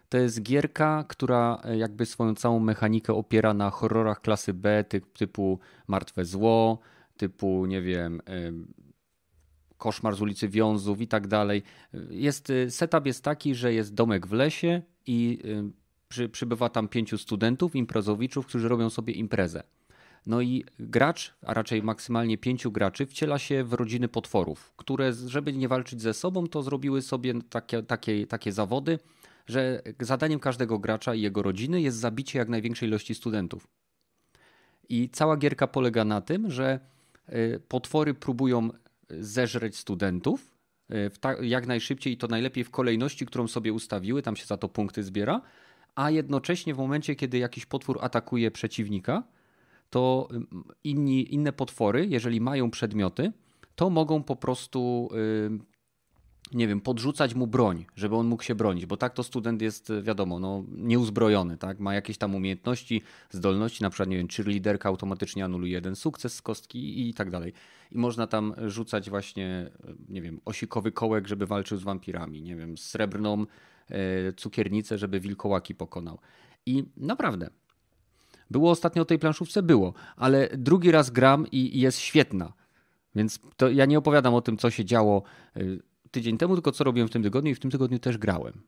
[0.10, 5.60] To jest gierka, która e, jakby swoją całą mechanikę opiera na horrorach klasy B, typu
[5.88, 6.80] Martwe Zło,
[7.18, 8.22] typu, nie wiem,
[9.78, 11.64] Koszmar z ulicy Wiązów i tak dalej.
[12.10, 15.72] Jest, y, setup jest taki, że jest domek w lesie i y,
[16.10, 19.64] przy, przybywa tam pięciu studentów, imprezowiczów, którzy robią sobie imprezę.
[20.26, 25.54] No i gracz, a raczej maksymalnie pięciu graczy, wciela się w rodziny potworów, które, żeby
[25.54, 29.00] nie walczyć ze sobą, to zrobiły sobie takie, takie, takie zawody,
[29.46, 33.68] że zadaniem każdego gracza i jego rodziny jest zabicie jak największej ilości studentów.
[34.90, 36.80] I cała gierka polega na tym, że
[37.30, 38.70] y, potwory próbują
[39.10, 40.52] zeżreć studentów
[40.92, 44.70] y, jak najszybciej i to najlepiej w kolejności, którą sobie ustawiły, tam się za to
[44.70, 45.42] punkty zbiera,
[45.96, 49.24] a jednocześnie w momencie, kiedy jakiś potwór atakuje przeciwnika,
[49.90, 50.28] to
[50.84, 53.32] inni, inne potwory, jeżeli mają przedmioty,
[53.76, 55.10] to mogą po prostu
[56.54, 59.92] nie wiem, podrzucać mu broń, żeby on mógł się bronić, bo tak to student jest,
[60.02, 61.80] wiadomo, no, nieuzbrojony, tak?
[61.80, 66.42] Ma jakieś tam umiejętności, zdolności, na przykład, nie wiem, cheerleaderka automatycznie anuluje jeden sukces z
[66.42, 67.54] kostki i tak dalej.
[67.92, 69.70] I można tam rzucać właśnie,
[70.10, 73.46] nie wiem, osikowy kołek, żeby walczył z wampirami, nie wiem, srebrną
[73.90, 76.20] e, cukiernicę, żeby wilkołaki pokonał.
[76.66, 77.50] I naprawdę,
[78.52, 79.64] było ostatnio o tej planszówce?
[79.64, 82.54] Było, ale drugi raz gram i, jest świetna.
[83.16, 85.24] Więc to ja nie opowiadam o tym, co się działo
[85.56, 85.62] e,
[86.12, 88.64] tydzień temu, tylko co robiłem w tym tygodniu i w tym tygodniu też grałem.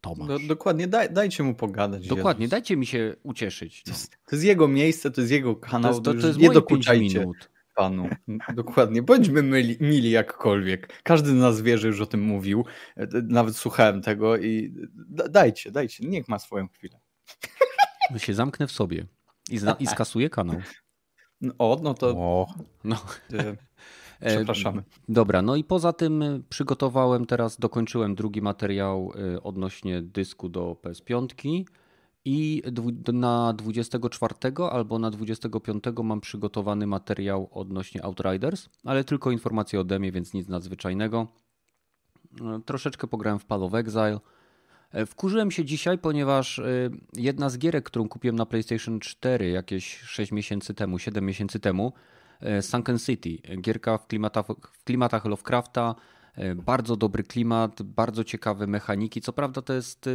[0.00, 0.28] Tomasz.
[0.28, 2.06] No, dokładnie, daj, dajcie mu pogadać.
[2.06, 2.50] Dokładnie, Jezus.
[2.50, 3.82] dajcie mi się ucieszyć.
[3.86, 3.92] No.
[3.92, 5.94] To, jest, to, jest, jego miejsce, to jest jego kanał.
[5.94, 7.50] To, to, to jest nie dokuczajcie minut.
[7.76, 8.08] panu.
[8.54, 11.02] Dokładnie, bądźmy mili, mili jakkolwiek.
[11.02, 12.64] Każdy z nas wie, że już o tym mówił.
[13.22, 14.74] Nawet słuchałem tego i
[15.30, 17.00] dajcie, dajcie, niech ma swoją chwilę.
[18.10, 19.06] Ja się zamknę w sobie
[19.50, 20.56] i, i skasuję kanał.
[21.58, 22.08] O, no to.
[22.08, 22.54] O.
[22.84, 22.96] No.
[24.22, 24.82] E, E, Przepraszamy.
[25.08, 30.76] Dobra, no i poza tym e, przygotowałem teraz, dokończyłem drugi materiał e, odnośnie dysku do
[30.82, 31.64] PS5
[32.24, 32.62] i
[33.12, 34.34] na 24
[34.70, 40.48] albo na 25 mam przygotowany materiał odnośnie Outriders, ale tylko informacje ode mnie, więc nic
[40.48, 41.26] nadzwyczajnego.
[42.66, 44.20] Troszeczkę pograłem w Palo of Exile.
[45.06, 46.60] Wkurzyłem się dzisiaj, ponieważ
[47.16, 51.92] jedna z gierek, którą kupiłem na PlayStation 4 jakieś 6 miesięcy temu, 7 miesięcy temu,
[52.60, 53.38] Sunken City.
[53.60, 55.94] Gierka w klimatach, w klimatach Lovecrafta,
[56.34, 59.20] e, bardzo dobry klimat, bardzo ciekawe mechaniki.
[59.20, 60.10] Co prawda to jest e,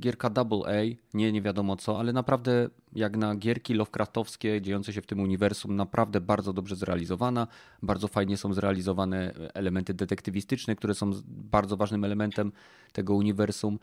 [0.00, 5.02] gierka Double A, nie, nie wiadomo co, ale naprawdę jak na gierki Lovecraftowskie dziejące się
[5.02, 7.46] w tym uniwersum, naprawdę bardzo dobrze zrealizowana.
[7.82, 12.52] Bardzo fajnie są zrealizowane elementy detektywistyczne, które są bardzo ważnym elementem
[12.92, 13.78] tego uniwersum.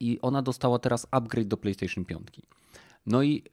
[0.00, 2.28] I ona dostała teraz upgrade do PlayStation 5.
[3.06, 3.44] No i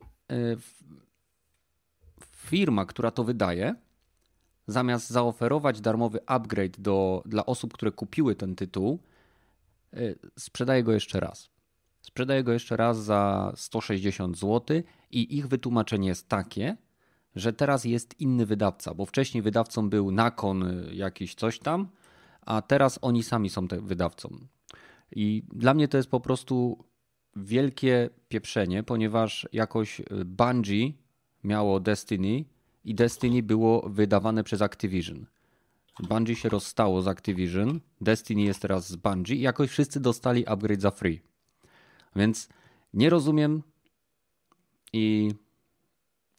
[2.50, 3.76] firma, która to wydaje,
[4.68, 9.00] zamiast zaoferować darmowy upgrade do, dla osób, które kupiły ten tytuł,
[9.94, 11.50] y, sprzedaje go jeszcze raz.
[12.02, 14.82] Sprzedaje go jeszcze raz za 160 zł
[15.12, 16.78] i ich wytłumaczenie jest takie,
[17.36, 21.90] że teraz jest inny wydawca, bo wcześniej wydawcą był Nakon y, jakiś coś tam,
[22.42, 24.30] a teraz oni sami są wydawcą.
[25.12, 26.84] I dla mnie to jest po prostu
[27.36, 30.94] wielkie pieprzenie, ponieważ jakoś Bungie
[31.43, 32.45] miało Destiny
[32.86, 35.25] i Destiny było wydawane przez Activision.
[35.99, 40.82] Bungie się rozstało z Activision, Destiny jest teraz z Bungie i jakoś wszyscy dostali upgrade
[40.82, 41.21] za free.
[42.15, 42.49] Więc
[42.93, 43.63] nie rozumiem
[44.93, 45.32] i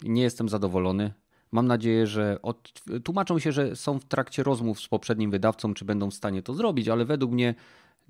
[0.02, 1.12] nie jestem zadowolony.
[1.52, 2.72] Mam nadzieję, że od...
[3.04, 6.54] tłumaczą się, że są w trakcie rozmów z poprzednim wydawcą, czy będą w stanie to
[6.54, 7.54] zrobić, ale według mnie,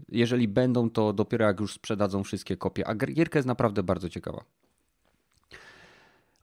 [0.09, 2.89] jeżeli będą, to dopiero jak już sprzedadzą wszystkie kopie.
[2.89, 4.45] A gierka jest naprawdę bardzo ciekawa.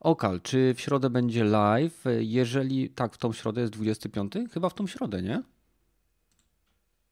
[0.08, 2.04] Okal, czy w środę będzie live?
[2.20, 4.34] Jeżeli tak, w tą środę jest 25?
[4.54, 5.44] Chyba w tą środę, nie?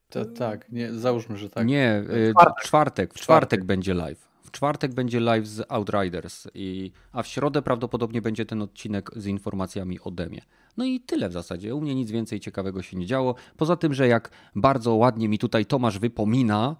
[0.08, 1.66] To, tak, nie, załóżmy, że tak.
[1.66, 2.64] Nie, y, czwartek.
[2.64, 4.28] czwartek w czwartek, będzie live.
[4.44, 9.26] W czwartek będzie live z Outriders, i, a w środę prawdopodobnie będzie ten odcinek z
[9.26, 10.42] informacjami ode mnie.
[10.76, 11.74] No i tyle w zasadzie.
[11.74, 13.34] U mnie nic więcej ciekawego się nie działo.
[13.56, 16.76] Poza tym, że jak bardzo ładnie mi tutaj Tomasz wypomina,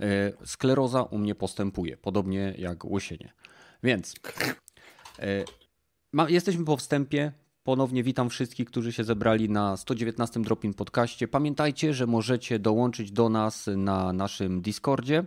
[0.00, 0.04] y,
[0.44, 3.32] skleroza u mnie postępuje, podobnie jak łysienie.
[3.82, 4.14] Więc
[6.28, 7.32] jesteśmy po wstępie.
[7.66, 11.28] Ponownie witam wszystkich, którzy się zebrali na 119 Dropin Podcaście.
[11.28, 15.24] Pamiętajcie, że możecie dołączyć do nas na naszym Discordzie,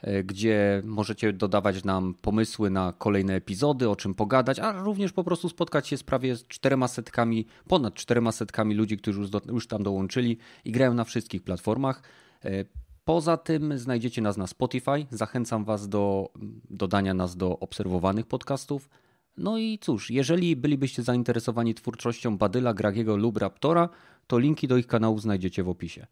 [0.00, 5.24] e, gdzie możecie dodawać nam pomysły na kolejne epizody, o czym pogadać, a również po
[5.24, 9.66] prostu spotkać się z prawie czterema setkami, ponad czterema setkami ludzi, którzy już, do, już
[9.66, 12.02] tam dołączyli i grają na wszystkich platformach.
[12.44, 12.64] E,
[13.04, 15.06] poza tym znajdziecie nas na Spotify.
[15.10, 16.32] Zachęcam Was do
[16.70, 18.88] dodania nas do obserwowanych podcastów.
[19.36, 23.88] No i cóż, jeżeli bylibyście zainteresowani twórczością Badyla, Gragiego lub Raptora,
[24.26, 26.06] to linki do ich kanałów znajdziecie w opisie.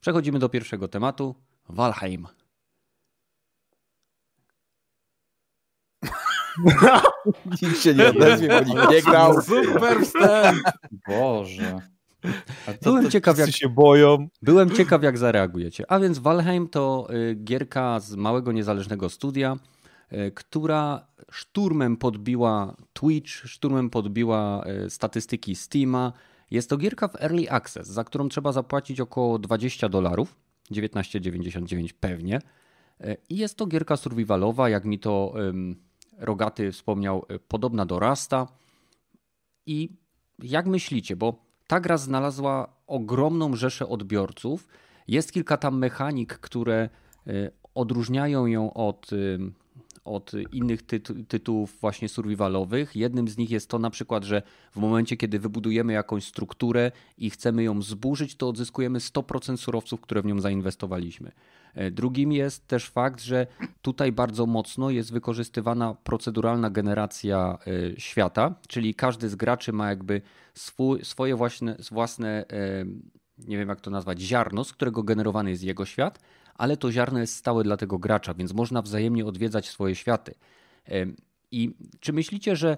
[0.00, 1.34] Przechodzimy do pierwszego tematu.
[1.68, 2.26] Valheim.
[7.62, 9.42] Nikt się nie odezwie, bo nikt nie grał.
[9.42, 10.62] Super wstęp!
[11.08, 11.78] Boże.
[12.64, 14.28] To, byłem ciekaw, jak się boją.
[14.42, 15.90] Byłem ciekaw, jak zareagujecie.
[15.90, 19.56] A więc Valheim to y, gierka z małego niezależnego studia,
[20.34, 26.12] która szturmem podbiła Twitch, szturmem podbiła e, statystyki Steama.
[26.50, 30.36] Jest to gierka w Early Access, za którą trzeba zapłacić około 20 dolarów,
[30.70, 32.40] 19,99 pewnie.
[33.00, 35.34] E, I jest to gierka survivalowa, jak mi to
[36.18, 38.46] Rogaty wspomniał, e, podobna do Rasta.
[39.66, 39.96] I
[40.42, 44.68] jak myślicie, bo ta gra znalazła ogromną rzeszę odbiorców,
[45.08, 46.88] jest kilka tam mechanik, które
[47.74, 49.10] odróżniają ją od
[50.14, 52.96] od innych tytu tytułów właśnie survivalowych.
[52.96, 54.42] Jednym z nich jest to na przykład, że
[54.72, 60.22] w momencie, kiedy wybudujemy jakąś strukturę i chcemy ją zburzyć, to odzyskujemy 100% surowców, które
[60.22, 61.32] w nią zainwestowaliśmy.
[61.74, 63.46] E, drugim jest też fakt, że
[63.82, 70.22] tutaj bardzo mocno jest wykorzystywana proceduralna generacja e, świata, czyli każdy z graczy ma jakby
[70.54, 72.84] swój, swoje własne, własne, e,
[73.38, 76.18] nie wiem jak to nazwać, ziarno, z którego generowany jest jego świat
[76.60, 80.34] ale to ziarno jest stałe dla tego gracza, więc można wzajemnie odwiedzać swoje światy.
[81.50, 82.76] I czy myślicie, że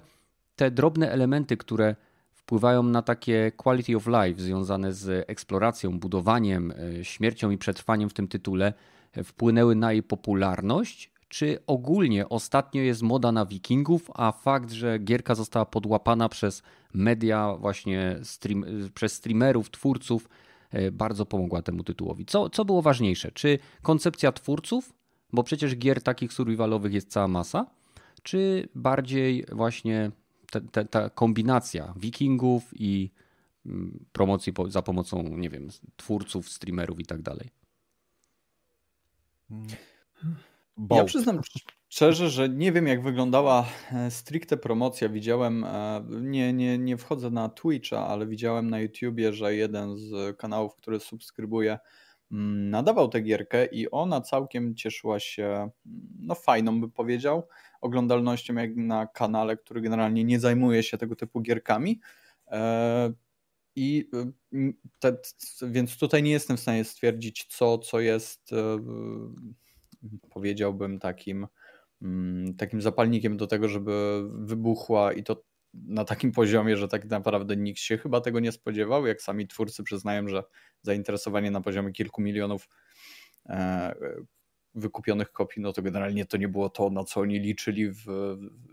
[0.56, 1.96] te drobne elementy, które
[2.30, 8.14] wpływają na takie quality of life związane z eksploracją, budowaniem, e, śmiercią i przetrwaniem w
[8.14, 8.72] tym tytule,
[9.12, 11.12] e, wpłynęły na jej popularność?
[11.28, 16.62] Czy ogólnie ostatnio jest moda na wikingów, a fakt, że gierka została podłapana przez
[16.94, 18.64] media, właśnie stream,
[18.94, 20.28] przez streamerów, twórców,
[20.92, 22.26] bardzo pomogła temu tytułowi.
[22.26, 23.32] Co, co było ważniejsze?
[23.32, 24.92] Czy koncepcja twórców,
[25.32, 27.66] bo przecież gier takich survivalowych jest cała masa,
[28.22, 30.10] czy bardziej właśnie
[30.50, 33.10] te, te, ta kombinacja wikingów i
[33.66, 37.50] mm, promocji za pomocą, nie wiem, twórców, streamerów i tak dalej?
[40.90, 41.40] Ja przyznam
[41.92, 45.08] Szczerze, że nie wiem, jak wyglądała e, stricte promocja.
[45.08, 50.36] Widziałem, e, nie, nie, nie wchodzę na Twitcha, ale widziałem na YouTubie, że jeden z
[50.36, 51.78] kanałów, który subskrybuję,
[52.30, 55.70] mm, nadawał tę gierkę i ona całkiem cieszyła się, mm,
[56.18, 57.48] no fajną bym powiedział,
[57.80, 62.00] oglądalnością jak na kanale, który generalnie nie zajmuje się tego typu gierkami.
[62.50, 63.12] E,
[63.76, 64.10] I
[64.98, 65.16] te,
[65.62, 68.50] więc tutaj nie jestem w stanie stwierdzić, co, co jest,
[70.30, 71.46] powiedziałbym, takim
[72.58, 77.80] takim zapalnikiem do tego, żeby wybuchła i to na takim poziomie, że tak naprawdę nikt
[77.80, 80.42] się chyba tego nie spodziewał, jak sami twórcy przyznają, że
[80.82, 82.68] zainteresowanie na poziomie kilku milionów
[83.48, 83.94] e,
[84.74, 88.04] wykupionych kopii, no to generalnie to nie było to, na co oni liczyli w,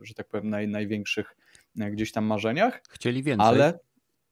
[0.02, 1.36] że tak powiem, naj, największych
[1.76, 2.82] gdzieś tam marzeniach.
[2.90, 3.48] Chcieli więcej.
[3.48, 3.80] Ale,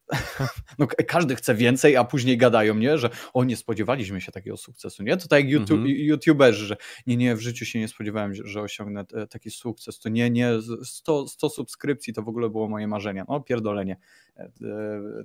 [0.80, 5.04] no, każdy chce więcej, a później gadają, nie, że o, nie spodziewaliśmy się takiego sukcesu,
[5.04, 5.18] nie?
[5.18, 5.96] To tak jak YouTube, mhm.
[5.98, 10.30] YouTuberzy, że nie, nie, w życiu się nie spodziewałem, że osiągnę taki sukces, to nie,
[10.30, 10.52] nie,
[10.84, 13.26] 100, 100 subskrypcji to w ogóle było moje marzenie.
[13.28, 13.98] No, pierdolenie,
[14.38, 14.50] e, e,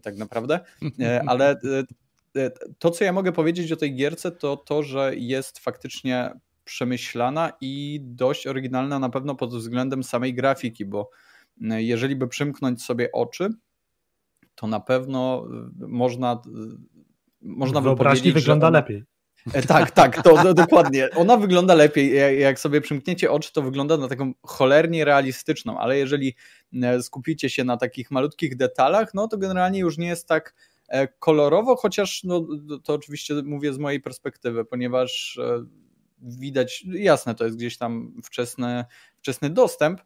[0.03, 0.61] tak naprawdę,
[1.01, 1.57] e, ale
[2.79, 6.31] to, co ja mogę powiedzieć o tej gierce, to to, że jest faktycznie
[6.65, 11.11] przemyślana i dość oryginalna na pewno pod względem samej grafiki, bo
[11.61, 13.49] jeżeli by przymknąć sobie oczy,
[14.55, 15.47] to na pewno
[15.79, 16.43] można
[17.43, 18.79] można by Wyobraźni wygląda ona...
[18.79, 19.05] lepiej.
[19.53, 21.11] E, tak, tak, to dokładnie.
[21.11, 22.41] Ona wygląda lepiej.
[22.41, 26.35] Jak sobie przymkniecie oczy, to wygląda na taką cholernie realistyczną, ale jeżeli
[26.83, 30.55] e, skupicie się na takich malutkich detalach, no to generalnie już nie jest tak
[30.89, 32.47] e, kolorowo, chociaż no,
[32.85, 35.41] to oczywiście mówię z mojej perspektywy, ponieważ
[36.23, 38.85] widać, jasne, to jest gdzieś tam wczesny,
[39.19, 40.01] wczesny dostęp,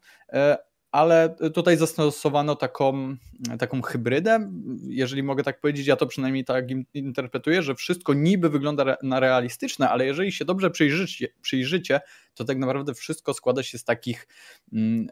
[0.91, 3.15] ale tutaj zastosowano taką,
[3.59, 4.51] taką hybrydę,
[4.87, 9.89] jeżeli mogę tak powiedzieć, ja to przynajmniej tak interpretuję, że wszystko niby wygląda na realistyczne,
[9.89, 12.01] ale jeżeli się dobrze przyjrzycie, przyjrzycie
[12.33, 14.27] to tak naprawdę wszystko składa się z takich
[14.73, 15.07] mm,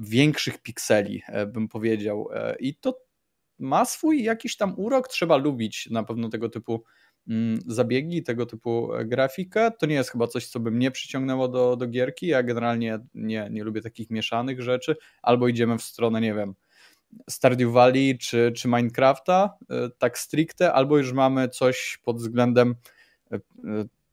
[0.00, 2.28] większych pikseli, e, bym powiedział.
[2.32, 3.00] E, I to
[3.58, 6.84] ma swój jakiś tam urok, trzeba lubić na pewno tego typu
[7.66, 9.70] zabiegi, tego typu e, grafikę.
[9.78, 12.26] To nie jest chyba coś, co by mnie przyciągnęło do, do gierki.
[12.26, 14.96] Ja generalnie nie, nie lubię takich mieszanych rzeczy.
[15.22, 16.54] Albo idziemy w stronę, nie wiem,
[17.30, 22.74] Stardew Valley czy, czy Minecrafta, e, tak stricte, albo już mamy coś pod względem
[23.32, 23.38] e,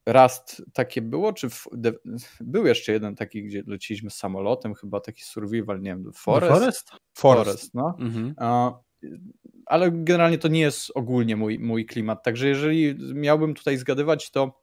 [0.05, 1.93] Rust takie było, czy w, de,
[2.41, 6.53] był jeszcze jeden taki, gdzie leciliśmy samolotem, chyba taki survival, nie wiem, Forest?
[6.53, 6.91] Forest?
[7.13, 7.95] Forest, Forest no.
[7.99, 8.33] Mhm
[9.65, 12.23] ale generalnie to nie jest ogólnie mój, mój klimat.
[12.23, 14.61] Także jeżeli miałbym tutaj zgadywać, to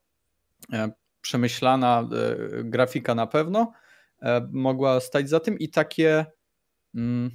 [0.73, 3.73] e, przemyślana e, grafika na pewno
[4.23, 6.27] e, mogła stać za tym i takie.
[6.95, 7.31] Mm,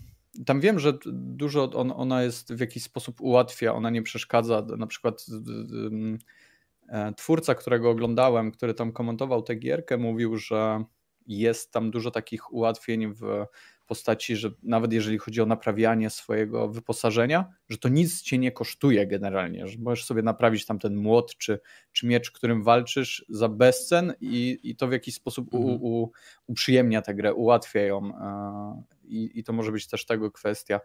[0.45, 4.65] tam wiem, że dużo on, ona jest w jakiś sposób ułatwia, ona nie przeszkadza.
[4.77, 5.25] Na przykład
[5.71, 6.17] mm,
[7.17, 10.83] twórca, którego oglądałem, który tam komentował tę gierkę, mówił, że
[11.27, 13.45] jest tam dużo takich ułatwień w
[13.85, 19.07] postaci, że nawet jeżeli chodzi o naprawianie swojego wyposażenia, że to nic cię nie kosztuje
[19.07, 21.59] generalnie, że możesz sobie naprawić tam ten młot czy,
[21.91, 25.73] czy miecz, którym walczysz za bezcen i, i to w jakiś sposób mhm.
[25.73, 26.11] u, u,
[26.47, 30.79] uprzyjemnia tę grę, ułatwia ją e, i, i to może być też tego kwestia.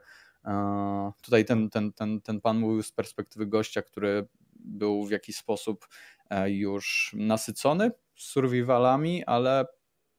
[0.44, 5.36] E, tutaj ten, ten, ten, ten pan mówił z perspektywy gościa, który był w jakiś
[5.36, 5.88] sposób
[6.30, 9.66] e, już nasycony survivalami, ale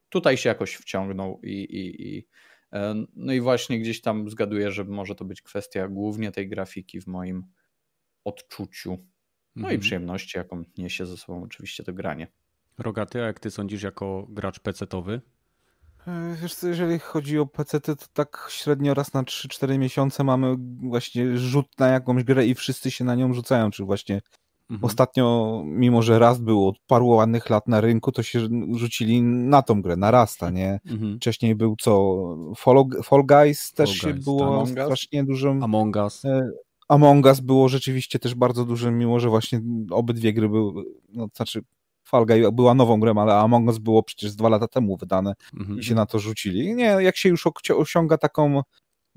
[0.09, 2.27] tutaj się jakoś wciągnął i, i, i
[3.15, 7.07] no i właśnie gdzieś tam zgaduję, że może to być kwestia głównie tej grafiki w
[7.07, 7.43] moim
[8.23, 8.97] odczuciu.
[9.55, 9.75] No mhm.
[9.75, 12.27] i przyjemności, jaką niesie ze sobą oczywiście to granie.
[12.77, 15.21] Rogaty, a jak ty sądzisz jako gracz pecetowy?
[16.07, 20.55] E, wiesz co, jeżeli chodzi o PC, to tak średnio raz na 3-4 miesiące mamy
[20.81, 24.21] właśnie rzut na jakąś grę i wszyscy się na nią rzucają, czy właśnie
[24.69, 24.85] Mhm.
[24.85, 28.39] Ostatnio, mimo że Rast był od paru ładnych lat na rynku, to się
[28.75, 30.79] rzucili na tą grę, na Rasta, nie?
[30.85, 31.17] Mhm.
[31.17, 32.19] Wcześniej był co?
[32.57, 35.63] Fall, Fall Guys też Fall Guys, było strasznie dużym...
[35.63, 36.25] Among Us.
[36.25, 36.49] E,
[36.89, 41.61] Among Us było rzeczywiście też bardzo dużym, mimo że właśnie obydwie gry były, no znaczy
[42.03, 45.79] Fall Guys była nową grą, ale Among Us było przecież dwa lata temu wydane mhm.
[45.79, 46.75] i się na to rzucili.
[46.75, 48.61] Nie, jak się już osiąga taką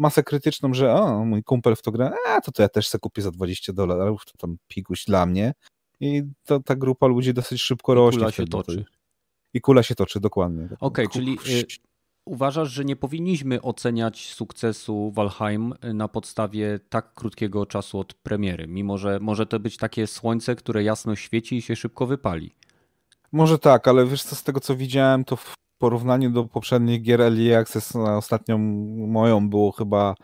[0.02, 3.00] masę krytyczną, że o, mój kumpel w to gra, a to, to ja też sobie
[3.00, 5.54] kupię za 20 dolarów, to tam piguś dla mnie.
[6.00, 8.18] I to ta grupa ludzi dosyć szybko I rośnie.
[8.18, 8.84] Kula się toczy.
[9.54, 10.64] I kula się toczy, dokładnie.
[10.64, 11.64] Okej, okay, czyli y,
[12.24, 18.98] uważasz, że nie powinniśmy oceniać sukcesu Valheim na podstawie tak krótkiego czasu od premiery, mimo
[18.98, 22.54] że może to być takie słońce, które jasno świeci i się szybko wypali.
[23.32, 27.20] Może tak, ale wiesz co, z tego co widziałem, to w porównaniu do poprzednich gier
[27.20, 28.58] Early Access, ostatnią
[29.08, 30.14] moją było chyba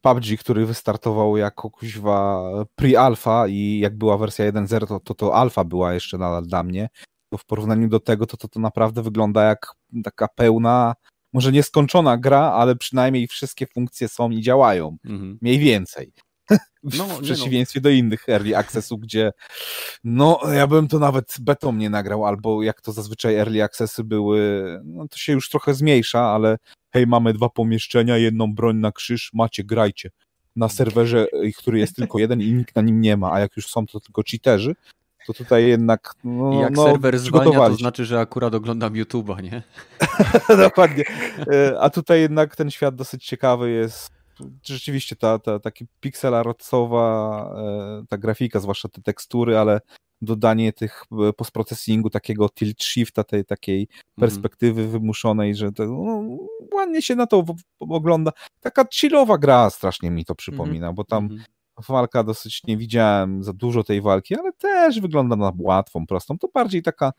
[0.00, 2.42] PUBG, który wystartował jako kuźwa
[2.76, 6.88] pre-alpha i jak była wersja 1.0, to, to to alfa była jeszcze nadal dla mnie.
[7.32, 9.66] To w porównaniu do tego, to, to to naprawdę wygląda jak
[10.04, 10.94] taka pełna,
[11.32, 14.96] może nieskończona gra, ale przynajmniej wszystkie funkcje są i działają.
[15.04, 15.38] Mhm.
[15.42, 16.12] Mniej więcej.
[16.82, 17.20] No, w no.
[17.20, 17.82] przeciwieństwie no.
[17.82, 19.32] do innych early accessów, gdzie
[20.04, 24.62] no ja bym to nawet betą nie nagrał, albo jak to zazwyczaj early accessy były,
[24.84, 26.58] no to się już trochę zmniejsza, ale
[26.92, 30.10] hej, mamy dwa pomieszczenia, jedną broń na krzyż, macie, grajcie.
[30.56, 31.26] Na serwerze,
[31.58, 34.00] który jest tylko jeden i nikt na nim nie ma, a jak już są to
[34.00, 34.74] tylko cheaterzy,
[35.26, 39.62] to tutaj jednak no, Jak no, serwer zwalnia, to znaczy, że akurat oglądam YouTube'a, nie?
[40.68, 41.04] Dokładnie.
[41.52, 44.21] E, a tutaj jednak ten świat dosyć ciekawy jest
[44.62, 49.80] rzeczywiście ta, ta taki pixel artowa, e, ta grafika, zwłaszcza te tekstury, ale
[50.22, 54.02] dodanie tych e, postprocessingu, takiego tilt shifta, tej takiej mhm.
[54.20, 56.38] perspektywy wymuszonej, że to, no,
[56.72, 57.44] ładnie się na to
[57.78, 58.32] ogląda.
[58.60, 60.96] Taka chillowa gra strasznie mi to przypomina, mm -hmm.
[60.96, 61.86] bo tam mm -hmm.
[61.88, 66.38] walka dosyć nie widziałem za dużo tej walki, ale też wygląda na łatwą, prostą.
[66.38, 67.12] To bardziej taka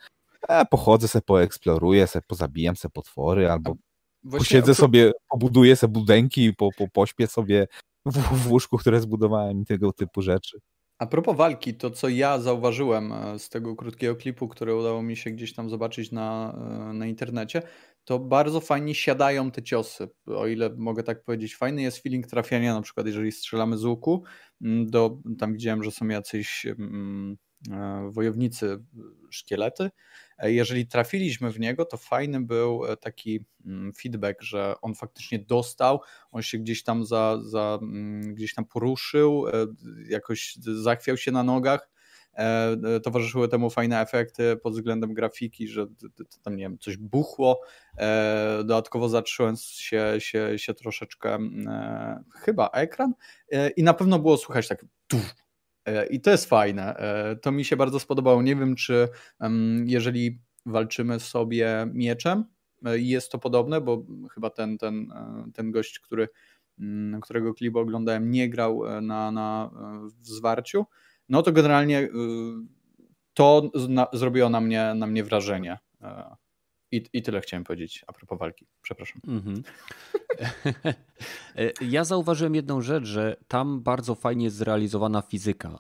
[0.50, 3.76] e, pochodzę se, poeksploruję se, pozabijam se potwory, albo
[4.24, 7.68] Właśnie Posiedzę sobie, pobuduję sobie budenki, po, po, pośpię sobie
[8.06, 10.60] w, w łóżku, które zbudowałem i tego typu rzeczy.
[11.00, 15.18] A propos walki, to co ja zauważyłem e, z tego krótkiego klipu, który udało mi
[15.18, 16.56] się gdzieś tam zobaczyć na,
[16.90, 17.62] e, na internecie,
[18.04, 20.10] to bardzo fajnie siadają te ciosy.
[20.26, 24.24] O ile mogę tak powiedzieć, fajny jest feeling trafiania, na przykład jeżeli strzelamy z łuku,
[24.62, 27.38] mm, do, tam widziałem, że są jacyś mm,
[28.10, 28.84] wojownicy
[29.30, 29.90] szkielety.
[30.38, 35.40] E, jeżeli trafiliśmy w niego, to fajny był e, taki mm, feedback, że on faktycznie
[35.40, 36.02] dostał,
[36.32, 37.80] on się gdzieś tam za, za
[38.24, 39.46] gdzieś tam poruszył,
[40.10, 41.94] jakoś zachwiał się na nogach
[42.38, 45.88] E, e, towarzyszyły temu fajne efekty pod względem grafiki, że
[46.44, 47.62] tam nie wiem, coś buchło.
[47.98, 51.38] E, dodatkowo zatrzyłem się, się, się troszeczkę
[52.36, 53.14] chyba ekran
[53.76, 54.86] i na pewno było słychać tak
[56.10, 56.96] i to jest fajne.
[57.42, 58.42] To mi się bardzo spodobało.
[58.42, 59.10] Nie wiem, czy
[59.86, 62.46] jeżeli walczymy sobie mieczem,
[62.94, 65.14] jest to podobne, bo chyba ten, ten,
[65.54, 66.28] ten gość, który,
[67.22, 69.70] którego klipu oglądałem, nie grał na, na
[70.20, 70.86] w zwarciu
[71.30, 72.10] no to generalnie y,
[73.34, 73.72] to
[74.14, 75.80] zrobiło na mnie, na mnie wrażenie.
[76.94, 78.66] I, I tyle chciałem powiedzieć a propos walki.
[78.82, 79.22] Przepraszam.
[79.28, 79.64] Mm-hmm.
[81.96, 85.80] ja zauważyłem jedną rzecz, że tam bardzo fajnie jest zrealizowana fizyka.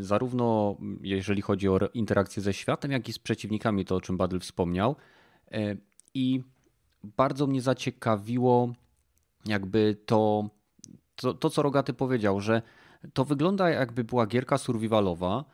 [0.00, 4.38] Zarówno jeżeli chodzi o interakcję ze światem, jak i z przeciwnikami, to o czym Badl
[4.38, 4.96] wspomniał.
[6.14, 6.40] I
[7.04, 8.72] bardzo mnie zaciekawiło
[9.46, 10.50] jakby to,
[11.16, 12.62] to, to co Rogaty powiedział, że
[13.12, 15.44] to wygląda jakby była gierka survivalowa,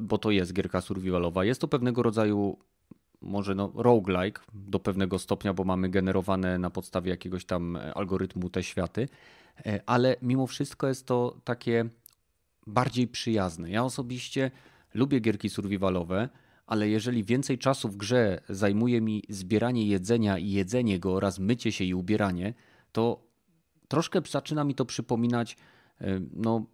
[0.00, 1.44] bo to jest gierka survivalowa.
[1.44, 2.58] Jest to pewnego rodzaju
[3.20, 8.62] może no, roguelike do pewnego stopnia, bo mamy generowane na podstawie jakiegoś tam algorytmu te
[8.62, 9.08] światy,
[9.66, 11.88] e, ale mimo wszystko jest to takie
[12.66, 13.70] bardziej przyjazne.
[13.70, 14.50] Ja osobiście
[14.94, 16.28] lubię gierki survivalowe,
[16.66, 21.72] ale jeżeli więcej czasu w grze zajmuje mi zbieranie jedzenia i jedzenie go oraz mycie
[21.72, 22.54] się i ubieranie,
[22.92, 23.28] to
[23.88, 25.56] troszkę zaczyna mi to przypominać
[26.00, 26.66] e, no,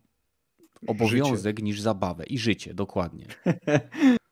[0.87, 1.65] obowiązek życie.
[1.65, 3.27] niż zabawę i życie, dokładnie.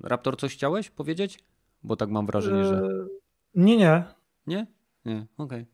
[0.00, 1.38] Raptor, coś chciałeś powiedzieć?
[1.82, 2.74] Bo tak mam wrażenie, że.
[2.74, 3.08] Eee,
[3.54, 4.04] nie, nie.
[4.46, 4.66] Nie?
[5.04, 5.66] Nie, okej.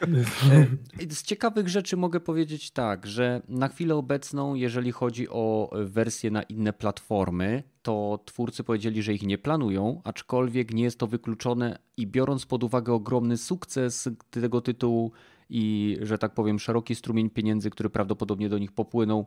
[0.00, 0.68] Okay.
[1.10, 6.42] Z ciekawych rzeczy mogę powiedzieć tak, że na chwilę obecną, jeżeli chodzi o wersje na
[6.42, 12.06] inne platformy, to twórcy powiedzieli, że ich nie planują, aczkolwiek nie jest to wykluczone i
[12.06, 15.12] biorąc pod uwagę ogromny sukces tego tytułu,
[15.50, 19.26] i, że tak powiem, szeroki strumień pieniędzy, który prawdopodobnie do nich popłynął,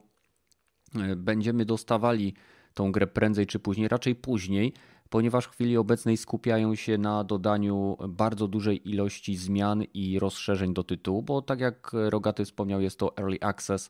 [0.95, 2.33] e, będziemy dostawali
[2.73, 4.73] tą grę prędzej czy później, raczej później,
[5.09, 10.83] ponieważ w chwili obecnej skupiają się na dodaniu bardzo dużej ilości zmian i rozszerzeń do
[10.83, 13.89] tytułu, bo tak jak Rogaty wspomniał, jest to early access,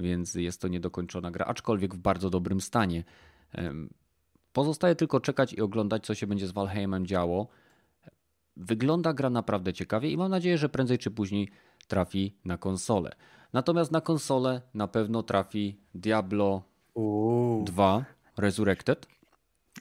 [0.00, 3.04] więc jest to niedokończona gra, aczkolwiek w bardzo dobrym stanie.
[4.52, 7.48] Pozostaje tylko czekać i oglądać, co się będzie z Valheimem działo.
[8.56, 11.50] Wygląda gra naprawdę ciekawie i mam nadzieję, że prędzej czy później
[11.88, 13.12] trafi na konsolę.
[13.52, 16.62] Natomiast na konsolę na pewno trafi Diablo
[16.94, 17.64] Uuu.
[17.64, 18.04] 2
[18.38, 19.06] Resurrected.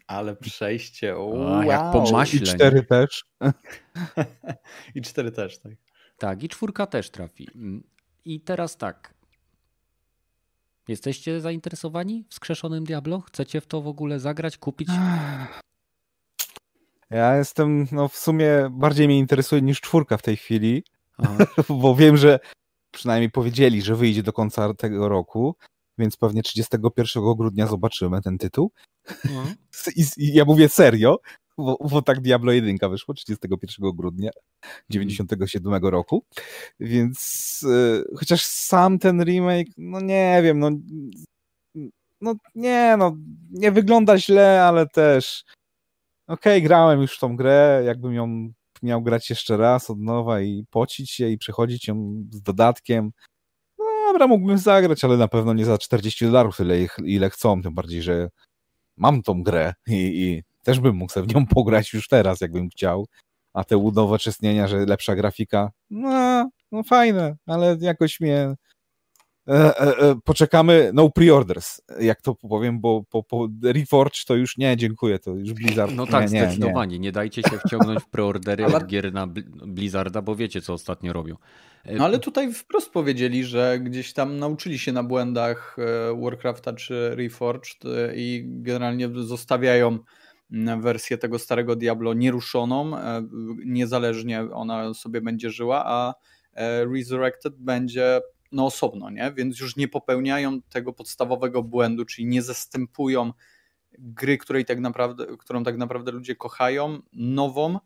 [0.07, 1.15] Ale przejście.
[1.15, 1.59] Wow.
[1.59, 2.39] A, jak po maśle.
[2.39, 3.25] I 4 też.
[4.95, 5.73] I 4 też, tak.
[6.17, 7.47] Tak, i czwórka też trafi.
[8.25, 9.13] I teraz tak.
[10.87, 13.21] Jesteście zainteresowani wskrzeszonym Diablo?
[13.21, 14.89] Chcecie w to w ogóle zagrać, kupić?
[17.09, 20.83] Ja jestem, no w sumie bardziej mnie interesuje niż czwórka w tej chwili,
[21.81, 22.39] bo wiem, że
[22.91, 25.55] przynajmniej powiedzieli, że wyjdzie do końca tego roku,
[25.97, 28.71] więc pewnie 31 grudnia zobaczymy ten tytuł.
[29.25, 29.43] No.
[29.95, 31.19] I, I, ja mówię serio,
[31.57, 34.29] bo, bo, tak Diablo 1 wyszło 31 grudnia
[34.89, 36.25] 97 roku,
[36.79, 40.71] więc y, chociaż sam ten remake, no nie wiem, no,
[42.21, 43.17] no nie, no
[43.51, 45.43] nie wygląda źle, ale też
[46.27, 50.41] okej, okay, grałem już w tą grę, jakbym ją miał grać jeszcze raz od nowa
[50.41, 53.11] i pocić się i przechodzić ją z dodatkiem,
[54.15, 58.01] dobra, mógłbym zagrać, ale na pewno nie za 40 dolarów, ile, ile chcą, tym bardziej,
[58.01, 58.29] że
[58.97, 62.69] mam tą grę i, i też bym mógł sobie w nią pograć już teraz, jakbym
[62.69, 63.07] chciał,
[63.53, 68.55] a te unowocześnienia, że lepsza grafika, no, no fajne, ale jakoś mnie
[69.47, 74.57] E, e, e, poczekamy, no pre-orders, jak to powiem, bo po, po Reforge to już
[74.57, 75.91] nie, dziękuję, to już Blizzard.
[75.95, 76.99] No tak, nie, zdecydowanie, nie.
[76.99, 78.75] nie dajcie się wciągnąć w preordery ale...
[78.75, 79.27] od gier na
[79.67, 81.35] Blizzarda, bo wiecie, co ostatnio robią.
[81.91, 85.77] No ale tutaj wprost powiedzieli, że gdzieś tam nauczyli się na błędach
[86.21, 87.77] Warcrafta czy Reforged
[88.15, 89.99] i generalnie zostawiają
[90.81, 92.91] wersję tego starego Diablo nieruszoną,
[93.65, 96.13] niezależnie ona sobie będzie żyła, a
[96.93, 98.21] Resurrected będzie
[98.51, 99.33] no osobno, nie?
[99.35, 103.33] Więc już nie popełniają tego podstawowego błędu, czyli nie zastępują
[103.99, 107.79] gry, której tak naprawdę, którą tak naprawdę ludzie kochają, nową,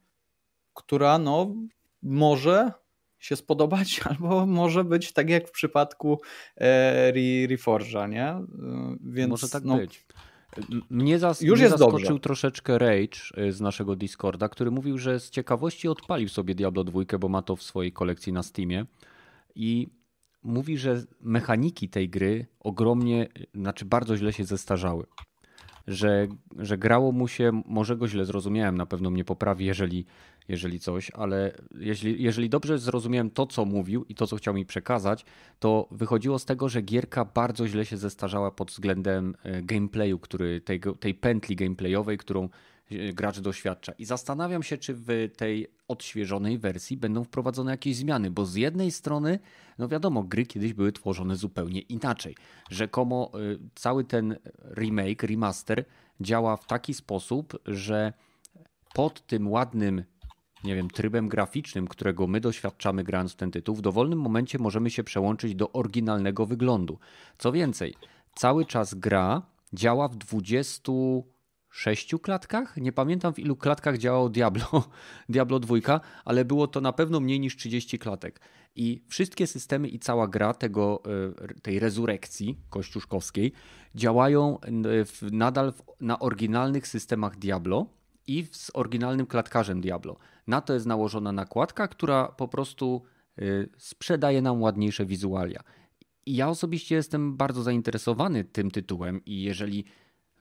[0.73, 1.55] która no
[2.03, 2.71] może
[3.19, 6.21] się spodobać, albo może być tak jak w przypadku
[6.57, 7.13] e,
[7.47, 8.35] Reforge'a, nie?
[9.01, 10.05] Więc, może tak no, być.
[10.89, 12.19] Mnie, zas Już mnie zaskoczył dobrze.
[12.19, 17.01] troszeczkę Rage y, z naszego Discorda, który mówił, że z ciekawości odpalił sobie Diablo 2,
[17.19, 18.85] bo ma to w swojej kolekcji na Steamie
[19.55, 19.87] i
[20.43, 25.05] mówi, że mechaniki tej gry ogromnie, znaczy bardzo źle się zestarzały.
[25.87, 26.27] Że,
[26.57, 30.05] że grało mu się, może go źle zrozumiałem, na pewno mnie poprawi, jeżeli,
[30.47, 34.65] jeżeli coś, ale jeżeli, jeżeli dobrze zrozumiałem to, co mówił i to, co chciał mi
[34.65, 35.25] przekazać,
[35.59, 40.61] to wychodziło z tego, że gierka bardzo źle się zestarzała pod względem e, gameplayu, który,
[40.61, 42.49] tej, tej pętli gameplayowej, którą
[43.13, 43.91] gracz doświadcza.
[43.91, 48.91] I zastanawiam się, czy w tej odświeżonej wersji będą wprowadzone jakieś zmiany, bo z jednej
[48.91, 49.39] strony,
[49.77, 52.35] no wiadomo, gry kiedyś były tworzone zupełnie inaczej.
[52.69, 54.35] Rzekomo y, cały ten
[54.75, 55.85] remake, remaster
[56.21, 58.13] działa w taki sposób, że
[58.93, 60.03] pod tym ładnym
[60.63, 64.89] nie wiem, trybem graficznym, którego my doświadczamy grając w ten tytuł, w dowolnym momencie możemy
[64.89, 66.99] się przełączyć do oryginalnego wyglądu.
[67.37, 67.93] Co więcej,
[68.35, 69.41] cały czas gra
[69.73, 70.15] działa w
[71.69, 72.77] 26 klatkach.
[72.77, 74.65] Nie pamiętam w ilu klatkach działało Diablo,
[75.29, 78.41] Diablo 2, ale było to na pewno mniej niż 30 klatek.
[78.75, 81.03] I wszystkie systemy i cała gra tego,
[81.51, 83.51] y, tej rezurekcji kościuszkowskiej
[83.95, 84.57] działają
[85.05, 87.85] w, nadal w, na oryginalnych systemach Diablo
[88.27, 90.17] i z oryginalnym klatkarzem Diablo.
[90.47, 93.03] Na to jest nałożona nakładka, która po prostu
[93.41, 95.63] y, sprzedaje nam ładniejsze wizualia.
[96.25, 99.85] I ja osobiście jestem bardzo zainteresowany tym tytułem i jeżeli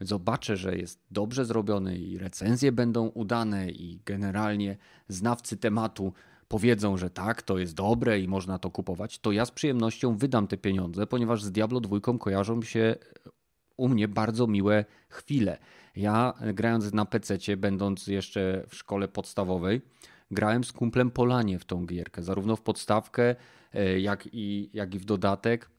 [0.01, 4.77] zobaczę, że jest dobrze zrobiony i recenzje będą udane i generalnie
[5.09, 6.13] znawcy tematu
[6.49, 10.47] powiedzą, że tak, to jest dobre i można to kupować, to ja z przyjemnością wydam
[10.47, 12.97] te pieniądze, ponieważ z Diablo 2 kojarzą się
[13.77, 15.59] u mnie bardzo miłe chwile.
[15.97, 19.81] Ja grając na PC, będąc jeszcze w szkole podstawowej,
[20.31, 23.37] grałem z kumplem Polanie w tą gierkę, zarówno w podstawkę,
[23.75, 25.71] e, jak i, jak i w dodatek.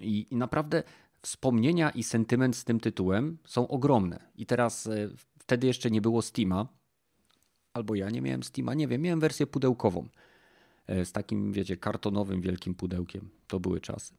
[0.00, 0.82] I, I naprawdę
[1.22, 4.18] wspomnienia i sentyment z tym tytułem są ogromne.
[4.36, 5.08] I teraz e,
[5.38, 6.68] wtedy jeszcze nie było Steama,
[7.72, 10.08] albo ja nie miałem Steama, nie wiem, miałem wersję pudełkową
[10.86, 13.30] e, z takim, wiecie, kartonowym wielkim pudełkiem.
[13.46, 14.14] To były czasy.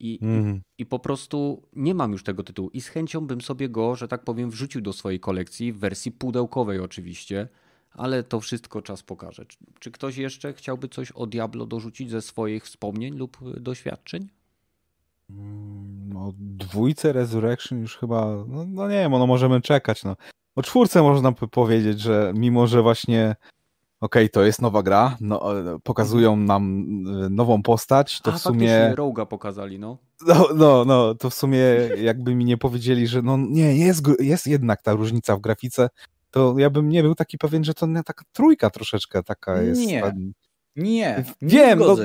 [0.00, 0.60] I, Mhm.
[0.78, 2.70] i, po prostu nie mam już tego tytułu.
[2.70, 6.12] I z chęcią bym sobie go, że tak powiem, wrzucił do swojej kolekcji w wersji
[6.12, 7.48] pudełkowej oczywiście,
[7.90, 9.46] ale to wszystko czas pokaże.
[9.46, 14.28] Czy, czy ktoś jeszcze chciałby coś o Diablo dorzucić ze swoich wspomnień lub doświadczeń?
[16.08, 20.04] No, dwójce Resurrection już chyba, no, no nie wiem, no możemy czekać.
[20.04, 20.16] No.
[20.56, 23.36] O czwórce można by powiedzieć, że mimo, że właśnie
[24.00, 26.84] okej, to jest nowa gra, no, e, pokazują nam
[27.24, 28.94] e, nową postać, to A, w sumie...
[28.94, 29.98] Roga pokazali, no.
[30.26, 31.58] No, no, no, to w sumie
[32.02, 35.88] jakby mi nie powiedzieli, że no nie, jest, jest jednak ta różnica w grafice,
[36.30, 39.80] to ja bym nie był taki pewien, że to nie taka trójka troszeczkę taka jest.
[39.80, 40.12] Nie.
[40.76, 41.96] Nie, nie Wiem, no.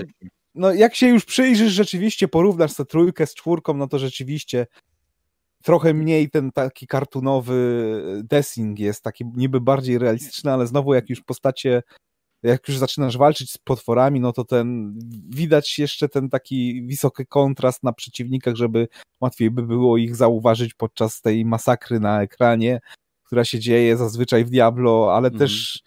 [0.55, 4.67] No jak się już przyjrzysz rzeczywiście, porównasz tę trójkę z czwórką, no to rzeczywiście
[5.63, 11.21] trochę mniej ten taki kartunowy dessing jest, taki niby bardziej realistyczny, ale znowu jak już
[11.21, 11.83] postacie,
[12.43, 14.99] jak już zaczynasz walczyć z potworami, no to ten,
[15.29, 18.87] widać jeszcze ten taki wysoki kontrast na przeciwnikach, żeby
[19.21, 22.79] łatwiej by było ich zauważyć podczas tej masakry na ekranie,
[23.23, 25.39] która się dzieje zazwyczaj w Diablo, ale Mhm.
[25.39, 25.79] też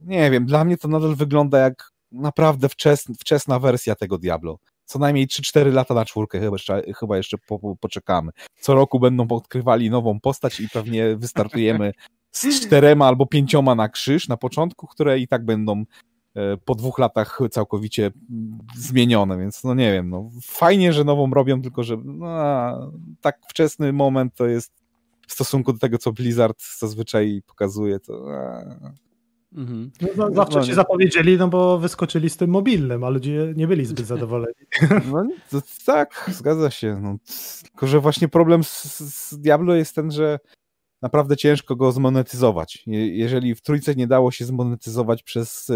[0.00, 4.58] nie wiem, dla mnie to nadal wygląda jak naprawdę wczesna, wczesna wersja tego Diablo.
[4.84, 8.32] Co najmniej 3-4 lata na czwórkę chyba jeszcze, chyba jeszcze po, po, poczekamy.
[8.60, 11.92] Co roku będą odkrywali nową postać i pewnie wystartujemy
[12.30, 15.84] z czterema albo pięcioma na krzyż na początku, które i tak będą
[16.34, 21.30] e, po dwóch latach całkowicie mm, zmienione, więc no nie wiem, no fajnie, że nową
[21.30, 22.28] robią, tylko że no,
[23.20, 24.72] tak wczesny moment to jest
[25.26, 28.64] w stosunku do tego, co Blizzard zazwyczaj pokazuje, to a,
[29.52, 29.90] Mhm.
[30.00, 30.74] No, za- zawsze ci nie.
[30.74, 34.54] zapowiedzieli, no bo wyskoczyli z tym mobilnym, a ludzie nie byli zbyt zadowoleni.
[35.12, 37.00] No to, tak, zgadza się.
[37.02, 37.16] No,
[37.62, 40.38] tylko, że właśnie problem z, z Diablo jest ten, że
[41.02, 42.82] naprawdę ciężko go zmonetyzować.
[42.86, 45.74] Je, jeżeli w trójce nie dało się zmonetyzować przez e,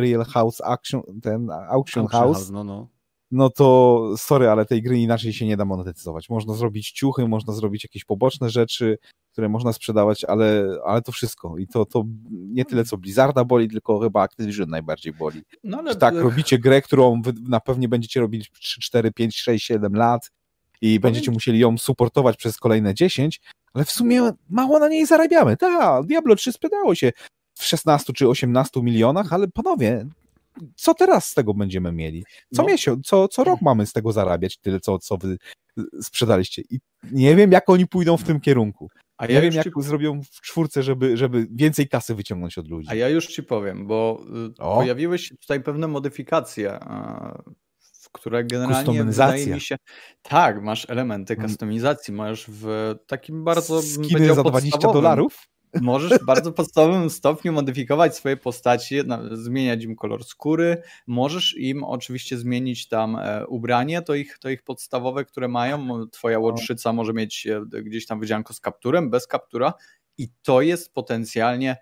[0.00, 2.88] Real House Action, ten Auction House, No, no.
[3.32, 6.28] No to sorry, ale tej gry inaczej się nie da monetyzować.
[6.28, 8.98] Można zrobić ciuchy, można zrobić jakieś poboczne rzeczy,
[9.32, 11.58] które można sprzedawać, ale, ale to wszystko.
[11.58, 15.42] I to, to nie tyle co Blizzarda boli, tylko chyba Activision najbardziej boli.
[15.64, 19.36] No ale Że tak, robicie grę, którą wy na pewnie będziecie robili 3, 4, 5,
[19.36, 20.30] 6, 7 lat
[20.80, 23.40] i będziecie musieli ją supportować przez kolejne 10,
[23.74, 25.56] ale w sumie mało na niej zarabiamy.
[25.56, 27.12] Tak, Diablo 3 sprzedało się
[27.54, 30.06] w 16 czy 18 milionach, ale panowie,
[30.76, 32.24] co teraz z tego będziemy mieli?
[32.54, 32.68] Co No.
[32.68, 35.36] miesiąc, co, co rok mamy z tego zarabiać tyle, co, co wy
[36.02, 36.62] sprzedaliście.
[36.70, 36.80] I
[37.12, 38.88] nie wiem, jak oni pójdą w tym kierunku.
[39.16, 42.68] A Nie ja, wiem, jak ci, zrobią w czwórce, żeby, żeby więcej kasy wyciągnąć od
[42.68, 42.88] ludzi.
[42.90, 44.22] a ja już ci powiem, bo
[44.58, 44.76] y, O.
[44.76, 46.78] pojawiły się tutaj pewne modyfikacje
[48.02, 49.76] w które generalnie wydaje mi się...
[50.22, 51.46] Tak, masz elementy mm.
[51.46, 53.82] kustomizacji, masz w takim bardzo...
[53.82, 55.48] Skiny za 20 dolarów?
[55.80, 58.96] Możesz w bardzo podstawowym stopniu modyfikować swoje postaci,
[59.32, 64.62] zmieniać im kolor skóry, możesz im oczywiście zmienić tam e, ubranie, to ich, to ich
[64.62, 66.06] podstawowe, które mają.
[66.10, 69.74] Twoja łotrzyca może mieć e, gdzieś tam wydzianko z kapturem, bez kaptura
[70.18, 71.76] i to jest potencjalnie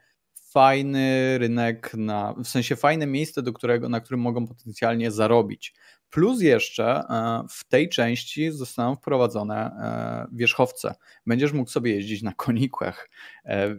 [0.51, 5.75] fajny rynek, na, w sensie fajne miejsce, do którego, na którym mogą potencjalnie zarobić.
[6.11, 10.95] Plus jeszcze e, w tej części zostaną wprowadzone e, wierzchowce.
[11.27, 13.11] Będziesz mógł sobie jeździć na konikłach,
[13.45, 13.77] e,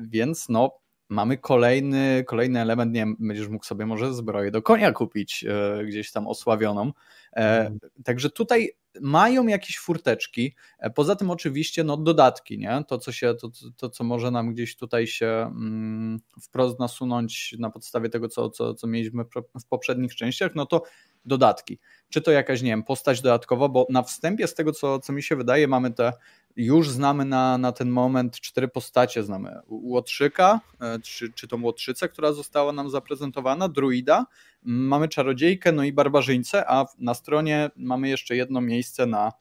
[0.00, 4.92] więc no mamy kolejny, kolejny element, nie wiem, będziesz mógł sobie może zbroję do konia
[4.92, 5.44] kupić
[5.86, 6.92] gdzieś tam osławioną.
[7.32, 7.78] Mm.
[8.04, 10.54] Także tutaj mają jakieś furteczki.
[10.94, 12.84] Poza tym oczywiście no, dodatki, nie?
[12.88, 17.70] To, co się, to, to, co może nam gdzieś tutaj się mm, wprost nasunąć na
[17.70, 19.24] podstawie tego, co, co, co mieliśmy
[19.60, 20.82] w poprzednich częściach, no to
[21.24, 21.78] dodatki.
[22.08, 25.22] Czy to jakaś, nie wiem, postać dodatkowa, bo na wstępie z tego, co, co mi
[25.22, 26.12] się wydaje, mamy te,
[26.56, 29.22] już znamy na, na ten moment cztery postacie.
[29.22, 34.26] Znamy Łotrzyka, e, czy, czy tą Łotrzycę, która została nam zaprezentowana, Druida,
[34.62, 39.32] mamy Czarodziejkę, no i Barbarzyńcę, a na stronie mamy jeszcze jedno miejsce na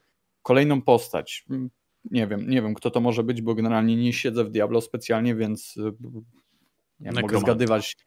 [0.42, 1.46] kolejną postać.
[2.06, 5.36] Nie wiem, nie wiem, kto to może być, bo generalnie nie siedzę w Diablo specjalnie,
[5.36, 5.76] więc
[7.22, 7.98] mogę zgadywać.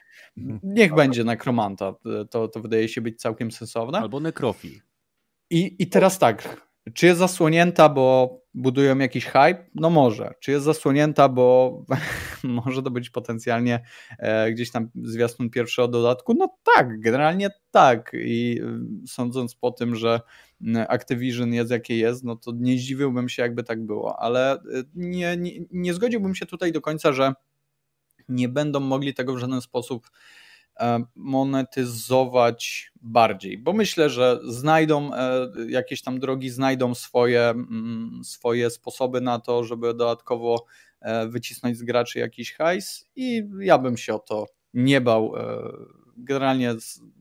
[0.63, 1.95] Niech będzie nekromanta.
[2.31, 3.99] To, to wydaje się być całkiem sensowne.
[3.99, 4.81] Albo nekrofil.
[5.51, 6.57] I, I teraz tak,
[6.95, 9.67] czy jest zasłonięta, bo budują jakiś hype?
[9.75, 10.35] No może.
[10.41, 11.85] Czy jest zasłonięta, bo
[12.43, 13.85] może to być potencjalnie
[14.19, 16.35] e, gdzieś tam zwiastun pierwszego dodatku?
[16.35, 18.13] No tak, generalnie tak.
[18.15, 18.61] I
[19.05, 20.21] y, sądząc po tym, że
[20.89, 24.21] Activision jest jakie jest, no to nie zdziwiłbym się, jakby tak było.
[24.21, 27.33] Ale y, nie, nie, nie zgodziłbym się tutaj do końca, że
[28.29, 30.11] nie będą mogli tego w żaden sposób
[30.81, 38.71] e, monetyzować bardziej, bo myślę, że znajdą e, jakieś tam drogi, znajdą swoje, mm, swoje
[38.71, 40.65] sposoby na to, żeby dodatkowo
[41.01, 45.35] e, wycisnąć z graczy jakiś hajs i ja bym się o to nie bał.
[46.17, 46.75] Generalnie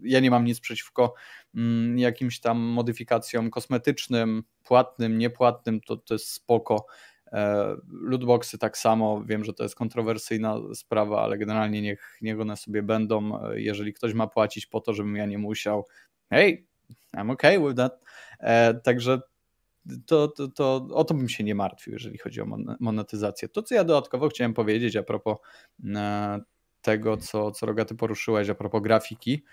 [0.03, 1.13] ja nie mam nic przeciwko
[1.55, 6.85] mm, jakimś tam modyfikacjom kosmetycznym, płatnym, niepłatnym, to, to jest spoko.
[7.34, 12.57] E, lootboxy tak samo, wiem, że to jest kontrowersyjna sprawa, ale generalnie niech, niech one
[12.57, 13.43] sobie będą.
[13.49, 15.86] E, jeżeli ktoś ma płacić po to, żebym ja nie musiał,
[16.29, 16.65] hey,
[17.13, 18.03] I'm okay with that.
[18.39, 19.21] E, także
[20.05, 22.45] to, to, to o to bym się nie martwił, jeżeli chodzi o
[22.79, 23.49] monetyzację.
[23.49, 25.38] To, co ja dodatkowo chciałem powiedzieć a propos
[26.81, 29.43] tego, co, co Rogaty poruszyłeś, a propos grafiki.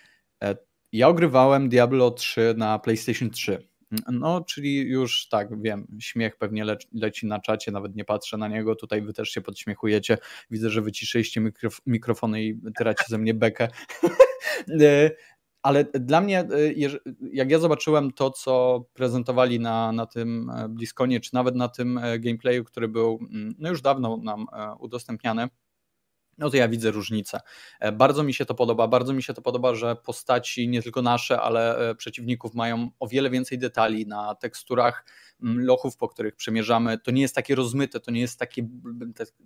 [0.92, 3.68] Ja ogrywałem Diablo 3 na PlayStation 3
[4.12, 8.48] no, czyli już tak, wiem, śmiech pewnie le leci na czacie, nawet nie patrzę na
[8.48, 10.18] niego, tutaj wy też się podśmiechujecie,
[10.50, 13.68] widzę, że wyciszyliście mikrof mikrofony i tyracie ze mnie bekę.
[14.82, 15.10] E,
[15.62, 16.46] ale dla mnie, e,
[17.32, 22.00] jak ja zobaczyłem to, co prezentowali na, na tym e, Bliskonie, czy nawet na tym
[22.18, 24.46] gameplayu, który był mm, no już dawno nam
[24.78, 25.48] udostępniany,
[26.40, 27.40] no to ja widzę różnicę.
[27.80, 31.02] E, bardzo mi się to podoba, bardzo mi się to podoba, że postaci nie tylko
[31.02, 35.04] nasze, ale e, przeciwników mają o wiele więcej detali na teksturach
[35.42, 36.98] mm, lochów, po których przemierzamy.
[36.98, 38.68] To nie jest takie rozmyte, to nie jest takie,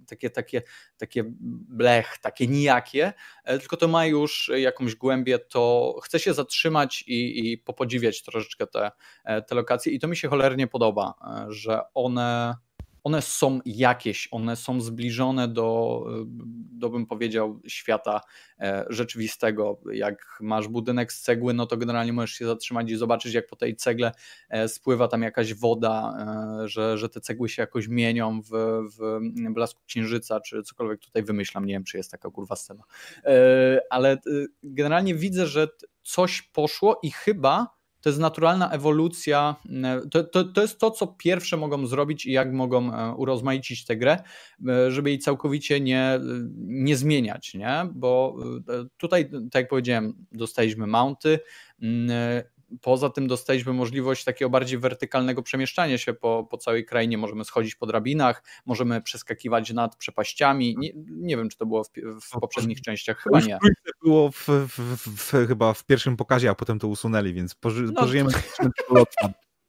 [0.07, 0.63] takie, takie,
[0.97, 1.25] takie
[1.69, 3.13] blech, takie nijakie,
[3.45, 8.67] e, tylko to ma już jakąś głębię, to chce się zatrzymać i, i popodziwiać troszeczkę
[8.67, 8.91] te,
[9.47, 11.15] te lokacje i to mi się cholernie podoba,
[11.49, 12.55] że one
[13.05, 16.05] one są jakieś, one są zbliżone do,
[16.73, 18.21] do bym powiedział, świata
[18.61, 19.81] e, rzeczywistego.
[19.93, 23.57] Jak masz budynek z cegły, no to generalnie możesz się zatrzymać i zobaczyć, jak po
[23.57, 24.13] tej cegle
[24.49, 26.15] e, spływa tam jakaś woda,
[26.63, 28.51] e, że, że te cegły się jakoś mienią w,
[28.99, 29.21] w
[29.53, 31.65] blasku księżyca, czy cokolwiek tutaj wymyślam.
[31.65, 32.85] Nie wiem, czy jest taka kurwa scena.
[33.91, 34.19] Ale
[34.63, 35.69] generalnie widzę, że
[36.03, 41.07] coś poszło i chyba to jest naturalna ewolucja, e, to, to, to jest to, co
[41.07, 44.23] pierwsze mogą zrobić i jak mogą e, urozmaicić tę grę,
[44.69, 46.21] e, żeby jej całkowicie nie,
[46.57, 47.87] nie zmieniać, nie?
[47.95, 48.37] bo
[48.97, 51.39] tutaj, tak jak powiedziałem, dostaliśmy mounty,
[52.81, 57.19] Poza tym dostaliśmy możliwość takiego bardziej wertykalnego przemieszczania się po, po całej krainie.
[57.19, 60.77] Możemy schodzić po drabinach, możemy przeskakiwać nad przepaściami.
[60.79, 61.89] Nie, nie wiem, czy to było w,
[62.21, 63.59] w poprzednich częściach, chyba nie.
[64.03, 64.79] było w, w,
[65.17, 68.31] w, chyba w pierwszym pokazie, a potem to usunęli, więc poży, no, pożyjemy
[68.89, 69.05] to...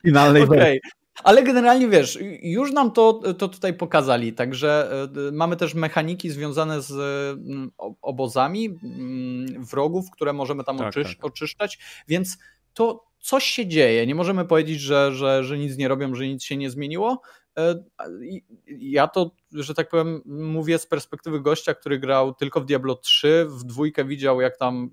[0.04, 0.80] finalnej okay.
[1.24, 4.92] Ale generalnie wiesz, już nam to, to tutaj pokazali, także
[5.28, 7.72] e, mamy też mechaniki związane z mm,
[8.02, 11.26] obozami mm, wrogów, które możemy tam tak, oczysz, tak.
[11.26, 12.38] oczyszczać, więc
[12.76, 14.08] to coś się dzieje.
[14.08, 17.22] Nie możemy powiedzieć, że, że, że nic nie robią, że nic się nie zmieniło.
[17.58, 17.84] E,
[18.68, 23.46] ja to, że tak powiem, mówię z perspektywy gościa, który grał tylko w Diablo 3,
[23.50, 24.92] w dwójkę widział jak tam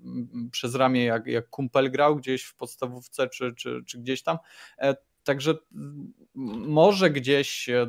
[0.51, 4.37] przez ramię, jak, jak kumpel grał gdzieś w podstawówce czy, czy, czy gdzieś tam.
[4.77, 5.53] E, także
[6.65, 7.87] może gdzieś e,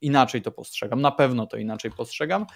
[0.00, 2.46] inaczej to postrzegam, na pewno to inaczej postrzegam.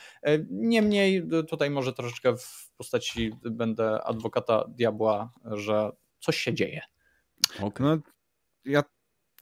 [0.51, 5.91] Niemniej tutaj może troszeczkę w postaci będę adwokata diabła, że
[6.25, 6.81] coś się dzieje.
[7.61, 7.87] Okay.
[7.87, 7.99] No,
[8.64, 8.83] ja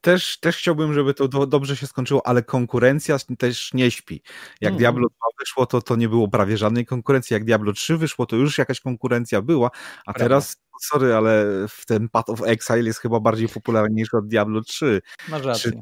[0.03, 4.23] też, też chciałbym, żeby to do, dobrze się skończyło, ale konkurencja też nie śpi.
[4.61, 4.79] Jak mm.
[4.79, 7.35] Diablo 2 wyszło, to, to nie było prawie żadnej konkurencji.
[7.35, 9.71] Jak Diablo 3 wyszło, to już jakaś konkurencja była,
[10.07, 10.21] a Prawda.
[10.21, 15.03] teraz, sorry, ale w ten Path of Exile jest chyba bardziej popularniejszy od Diablo 3.
[15.29, 15.73] Masz rację.
[15.73, 15.79] Czy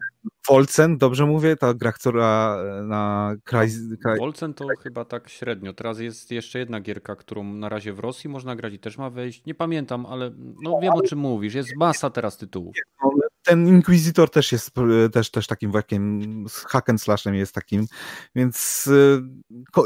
[0.48, 1.56] Wolcen, dobrze mówię?
[1.56, 3.68] Ta gra, która na kraj...
[4.02, 4.18] kraj...
[4.18, 5.72] Wolcen to chyba tak średnio.
[5.72, 9.10] Teraz jest jeszcze jedna gierka, którą na razie w Rosji można grać i też ma
[9.10, 9.44] wejść.
[9.46, 10.30] Nie pamiętam, ale
[10.62, 11.54] no wiem o czym mówisz.
[11.54, 12.76] Jest masa teraz tytułów.
[13.04, 13.10] No,
[13.42, 14.70] ten Inquisitor też jest
[15.12, 16.00] też, też takim właśnie
[16.66, 17.86] hack and slashem jest takim,
[18.34, 19.22] więc y,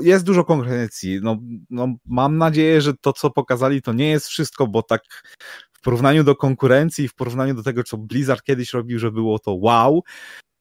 [0.00, 1.20] jest dużo konkurencji.
[1.22, 1.36] No,
[1.70, 5.02] no, mam nadzieję, że to, co pokazali, to nie jest wszystko, bo tak
[5.72, 9.54] w porównaniu do konkurencji, w porównaniu do tego, co Blizzard kiedyś robił, że było to
[9.54, 10.02] wow,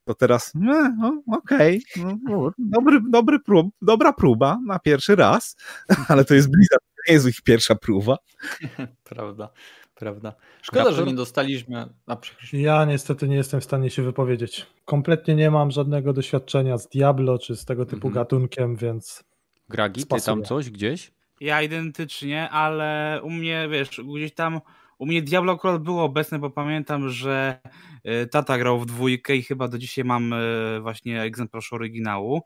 [0.05, 5.55] to teraz, no, no okej, okay, no, dobry, dobry prób, dobra próba na pierwszy raz,
[6.07, 8.17] ale to jest Blizzard, nie jest ich pierwsza próba.
[9.03, 9.49] Prawda
[9.95, 10.33] prawda?
[10.61, 10.99] Szkoda, Raptor?
[10.99, 11.85] że nie dostaliśmy.
[12.07, 12.17] A,
[12.53, 14.65] ja niestety nie jestem w stanie się wypowiedzieć.
[14.85, 18.13] Kompletnie nie mam żadnego doświadczenia z Diablo czy z tego typu mhm.
[18.13, 19.23] gatunkiem, więc.
[19.69, 21.11] Gragi, ty tam coś gdzieś?
[21.41, 24.61] Ja identycznie, ale u mnie, wiesz, gdzieś tam.
[24.97, 27.59] U mnie Diablo akurat było obecne, bo pamiętam, że
[28.03, 30.37] e, tata grał w dwójkę i chyba do dzisiaj mam e,
[30.81, 32.41] właśnie egzemplarz oryginału.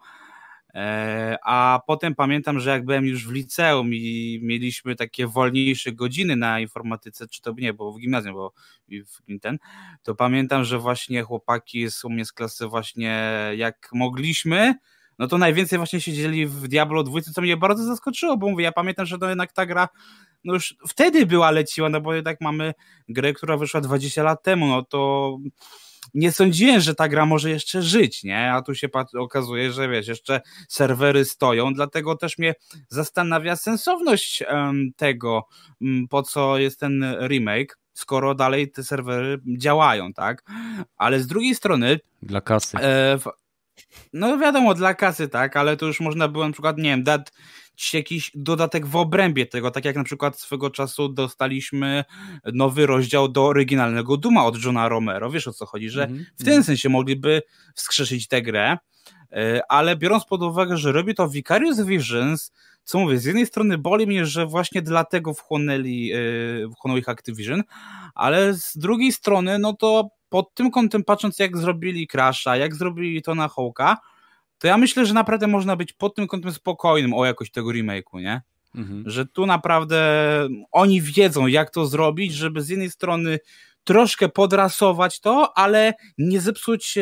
[0.73, 6.35] E, a potem pamiętam, że jak byłem już w liceum i mieliśmy takie wolniejsze godziny
[6.35, 8.53] na informatyce, czy to nie, bo w gimnazjum, bo
[8.89, 9.57] w ten,
[10.03, 13.21] to pamiętam, że właśnie chłopaki z u mnie z klasy właśnie
[13.55, 14.75] jak mogliśmy,
[15.19, 18.71] no to najwięcej właśnie siedzieli w Diablo 2, co mnie bardzo zaskoczyło, bo mówię, ja
[18.71, 19.87] pamiętam, że to jednak ta gra
[20.43, 22.73] no już wtedy była leciła, no bo jednak mamy
[23.09, 25.37] grę, która wyszła 20 lat temu, no to
[26.13, 28.53] nie sądziłem, że ta gra może jeszcze żyć, nie?
[28.53, 28.87] A tu się
[29.19, 32.53] okazuje, że wiesz, jeszcze serwery stoją, dlatego też mnie
[32.89, 34.43] zastanawia sensowność
[34.95, 35.47] tego,
[35.81, 40.43] um, po co jest ten remake, skoro dalej te serwery działają, tak?
[40.97, 41.99] Ale z drugiej strony.
[42.21, 42.77] Dla kasy.
[42.77, 43.17] E,
[44.13, 47.27] no wiadomo, dla kasy, tak, ale to już można było na przykład, nie wiem, dać
[47.93, 52.03] jakiś dodatek w obrębie tego, tak jak na przykład swego czasu dostaliśmy
[52.53, 56.25] nowy rozdział do oryginalnego Duma od Johna Romero, wiesz o co chodzi, że mm -hmm.
[56.39, 57.41] w ten sensie mogliby
[57.75, 58.77] wskrzeszyć tę grę,
[59.31, 62.51] e, ale biorąc pod uwagę, że robi to Vicarious Visions,
[62.83, 66.17] co mówię, z jednej strony boli mnie, że właśnie dlatego wchłonęli, e,
[66.71, 67.63] wchłonął ich Activision,
[68.15, 73.21] ale z drugiej strony, no to pod tym kątem patrząc jak zrobili Crasha, jak zrobili
[73.21, 73.97] to na Hołka,
[74.57, 78.21] to ja myślę, że naprawdę można być pod tym kątem spokojnym o jakość tego remake'u,
[78.21, 78.41] nie?
[78.75, 79.03] Mhm.
[79.05, 79.99] Że tu naprawdę
[80.71, 83.39] oni wiedzą, jak to zrobić, żeby z jednej strony
[83.83, 87.01] troszkę podrasować to, ale nie zepsuć e,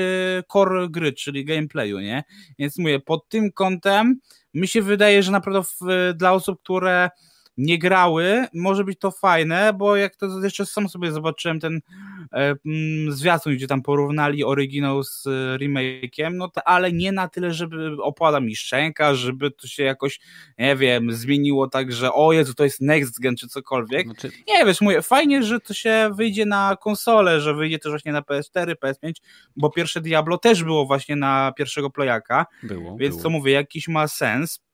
[0.51, 2.23] core gry, czyli gameplayu, nie?
[2.59, 4.19] Więc mówię, pod tym kątem
[4.53, 7.09] mi się wydaje, że naprawdę w, dla osób, które
[7.57, 11.81] nie grały, może być to fajne, bo jak to jeszcze sam sobie zobaczyłem ten
[12.33, 17.27] e, mm, zwiastun, gdzie tam porównali oryginał z e, remake'iem, no to, ale nie na
[17.27, 20.19] tyle, żeby opada mi szczęka, żeby to się jakoś,
[20.57, 24.05] nie wiem, zmieniło tak, że o Jezu, to jest next gen czy cokolwiek.
[24.05, 24.31] Znaczy...
[24.47, 28.21] Nie, wiesz, mówię, fajnie, że to się wyjdzie na konsolę, że wyjdzie też właśnie na
[28.21, 29.11] PS4, PS5,
[29.55, 33.23] bo pierwsze Diablo też było właśnie na pierwszego playaka, było, więc było.
[33.23, 34.64] to mówię, jakiś ma sens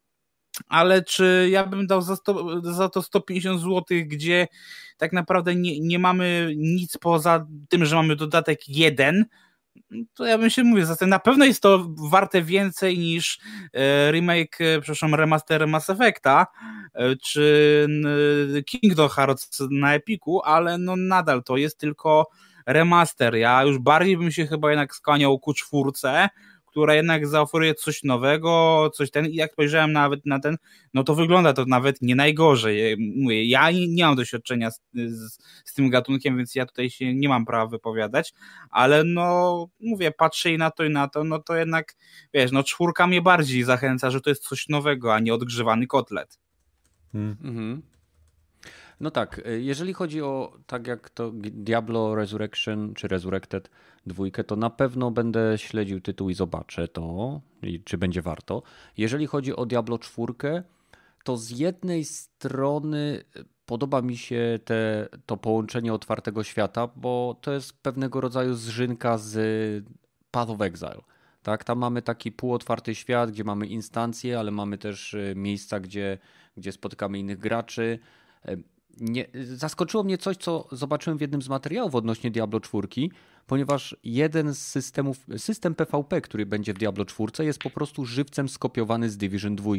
[0.68, 4.48] ale czy ja bym dał za, sto, za to 150 zł, gdzie
[4.98, 9.26] tak naprawdę nie, nie mamy nic poza tym, że mamy dodatek jeden,
[10.14, 13.40] to ja bym się mówił, zatem na pewno jest to warte więcej niż
[13.74, 16.48] e, remake, e, przepraszam, remaster Mass Effecta
[16.94, 17.88] e, czy
[18.66, 22.28] Kingdom Hearts na Epiku, ale no nadal to jest tylko
[22.66, 23.36] remaster.
[23.36, 26.30] Ja już bardziej bym się chyba jednak skłaniał ku czwórce,
[26.72, 30.58] która jednak zaoferuje coś nowego, coś ten i jak spojrzałem nawet na ten,
[30.94, 32.98] no to wygląda to nawet nie najgorzej.
[33.16, 37.30] Mówię, ja nie mam doświadczenia z, z, z, tym gatunkiem, więc ja tutaj się nie
[37.30, 38.34] mam prawa wypowiadać,
[38.70, 41.96] ale no mówię, patrzę i na to i na to, no to jednak
[42.34, 46.40] wiesz, no czwórka mnie bardziej zachęca, że to jest coś nowego, a nie odgrzewany kotlet.
[47.12, 47.38] Hmm.
[47.44, 47.91] Mhm.
[49.02, 53.70] No tak, y, jeżeli chodzi o tak jak to Diablo Resurrection czy Resurrected
[54.06, 57.42] dwójkę, to na pewno będę śledził tytuł i zobaczę to,
[57.86, 58.64] czy będzie warto.
[58.98, 60.64] Jeżeli chodzi o Diablo 4,
[61.24, 63.24] to z jednej strony
[63.66, 69.36] podoba mi się te, to połączenie otwartego świata, bo to jest pewnego rodzaju zżynka z
[70.32, 71.02] Path of Exile.
[71.44, 76.18] Tak, tam mamy taki półotwarty świat, gdzie mamy instancje, ale mamy też e, miejsca, gdzie,
[76.58, 78.00] gdzie spotykamy innych graczy.
[79.00, 79.26] Nie,
[79.56, 82.88] zaskoczyło mnie coś, co zobaczyłem w jednym z materiałów odnośnie Diablo 4,
[83.48, 88.50] ponieważ jeden z systemów, system PvP, który będzie w Diablo 4, jest po prostu żywcem
[88.50, 89.72] skopiowany z Division 2.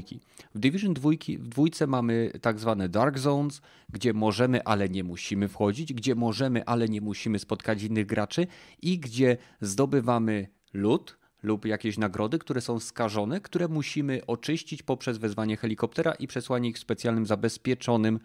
[0.54, 5.48] W Division 2 w dwójce mamy tak zwane Dark Zones, gdzie możemy, ale nie musimy
[5.48, 8.46] wchodzić, gdzie możemy, ale nie musimy spotkać innych graczy
[8.82, 15.56] i gdzie zdobywamy lód, lub jakieś nagrody, które są skażone, które musimy oczyścić poprzez wezwanie
[15.56, 18.20] helikoptera i przesłanie ich w specjalnym zabezpieczonym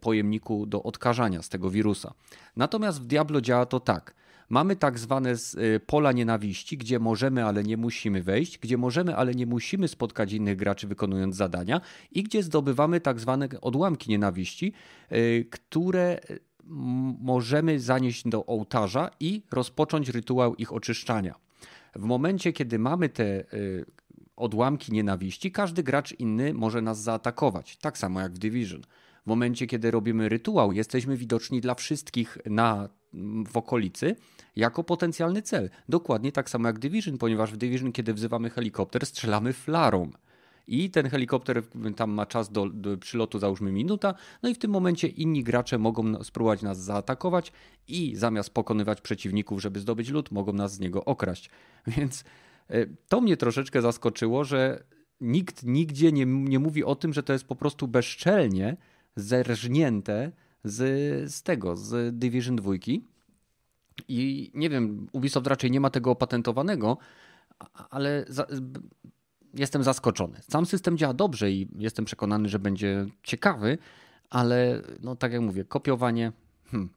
[0.00, 2.14] pojemniku do odkażania z tego wirusa.
[2.56, 4.14] Natomiast w Diablo działa to tak.
[4.48, 5.34] Mamy tak zwane
[5.76, 10.32] y, pola nienawiści, gdzie możemy, ale nie musimy wejść, gdzie możemy, ale nie musimy spotkać
[10.32, 11.80] innych graczy wykonując zadania
[12.12, 14.72] i gdzie zdobywamy tak zwane odłamki nienawiści,
[15.12, 16.20] y, które
[17.20, 21.34] możemy zanieść do ołtarza i rozpocząć rytuał ich oczyszczania.
[21.94, 23.84] W momencie, kiedy mamy te y,
[24.36, 27.76] odłamki nienawiści, każdy gracz inny może nas zaatakować.
[27.76, 28.82] Tak samo jak w Division.
[29.22, 32.88] W momencie, kiedy robimy rytuał, jesteśmy widoczni dla wszystkich na,
[33.46, 34.16] w okolicy
[34.56, 35.70] jako potencjalny cel.
[35.88, 40.10] Dokładnie tak samo jak Division, ponieważ w Division, kiedy wzywamy helikopter, strzelamy flarą.
[40.66, 41.62] I ten helikopter
[41.96, 45.78] tam ma czas do, do, przylotu, załóżmy minuta, no i w tym momencie inni gracze
[45.78, 47.52] mogą spróbować nas zaatakować
[47.88, 51.50] i zamiast pokonywać przeciwników, żeby zdobyć lód, mogą nas z niego okraść.
[51.96, 52.24] Więc
[52.68, 54.84] e, to mnie troszeczkę zaskoczyło, że
[55.20, 58.76] nikt nigdzie nie, nie mówi o tym, że to jest po prostu bezczelnie
[59.16, 60.32] zerżnięte
[60.64, 60.78] z,
[61.34, 62.72] z tego, z Division 2.
[64.08, 66.98] I nie wiem, Ubisoft raczej nie ma tego opatentowanego,
[67.90, 68.46] ale za,
[69.54, 70.40] jestem zaskoczony.
[70.50, 73.78] Sam system działa dobrze i jestem przekonany, że będzie ciekawy,
[74.30, 76.32] ale no tak jak mówię, kopiowanie.
[76.70, 76.90] Hmm.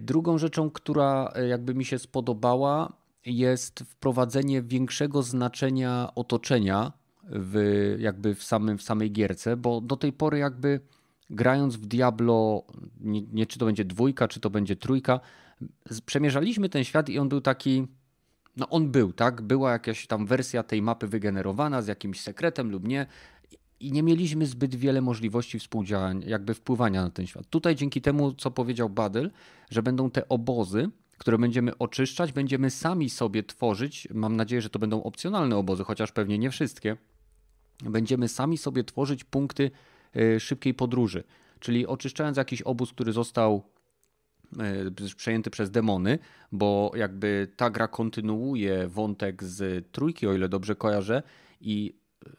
[0.00, 2.92] Drugą rzeczą, która jakby mi się spodobała,
[3.26, 6.92] jest wprowadzenie większego znaczenia otoczenia
[7.24, 7.56] w,
[7.98, 10.80] jakby w, samym, w samej gierce, bo do tej pory jakby
[11.30, 12.62] grając w Diablo,
[13.00, 15.20] nie, nie czy to będzie dwójka, czy to będzie trójka,
[16.06, 17.86] przemierzaliśmy ten świat i on był taki
[18.56, 19.42] no on był, tak?
[19.42, 23.06] Była jakaś tam wersja tej mapy wygenerowana z jakimś sekretem lub nie
[23.80, 27.46] i nie mieliśmy zbyt wiele możliwości współdziałania, jakby wpływania na ten świat.
[27.50, 29.30] Tutaj dzięki temu, co powiedział Badyl,
[29.70, 34.08] że będą te obozy, które będziemy oczyszczać, będziemy sami sobie tworzyć.
[34.14, 36.96] Mam nadzieję, że to będą opcjonalne obozy, chociaż pewnie nie wszystkie.
[37.84, 39.70] Będziemy sami sobie tworzyć punkty
[40.16, 41.24] y, szybkiej podróży.
[41.60, 43.62] Czyli oczyszczając jakiś obóz, który został
[45.16, 46.18] przejęty przez demony,
[46.52, 51.22] bo jakby ta gra kontynuuje wątek z trójki, o ile dobrze kojarzę,
[51.60, 51.94] i
[52.26, 52.30] y,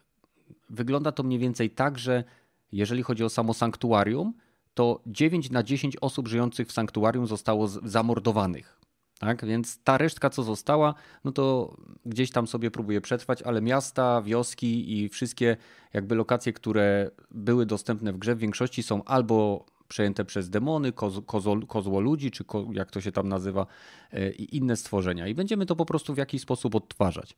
[0.69, 2.23] wygląda to mniej więcej tak, że
[2.71, 4.33] jeżeli chodzi o samo sanktuarium,
[4.73, 8.79] to 9 na 10 osób żyjących w sanktuarium zostało zamordowanych.
[9.19, 9.45] Tak?
[9.45, 10.93] Więc ta resztka, co została,
[11.23, 15.57] no to gdzieś tam sobie próbuje przetrwać, ale miasta, wioski i wszystkie
[15.93, 21.21] jakby lokacje, które były dostępne w grze, w większości są albo przejęte przez demony, koz,
[21.25, 23.65] kozo, kozło ludzi, czy ko, jak to się tam nazywa,
[24.11, 25.27] e, i inne stworzenia.
[25.27, 27.35] I będziemy to po prostu w jakiś sposób odtwarzać.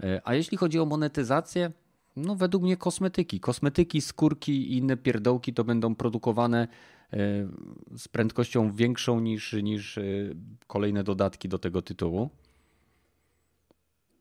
[0.00, 1.72] E, a jeśli chodzi o monetyzację,
[2.16, 3.40] no według mnie kosmetyki.
[3.40, 6.68] Kosmetyki, skórki i inne pierdołki to będą produkowane
[7.12, 7.16] e,
[7.96, 9.98] z prędkością większą niż, niż
[10.66, 12.30] kolejne dodatki do tego tytułu.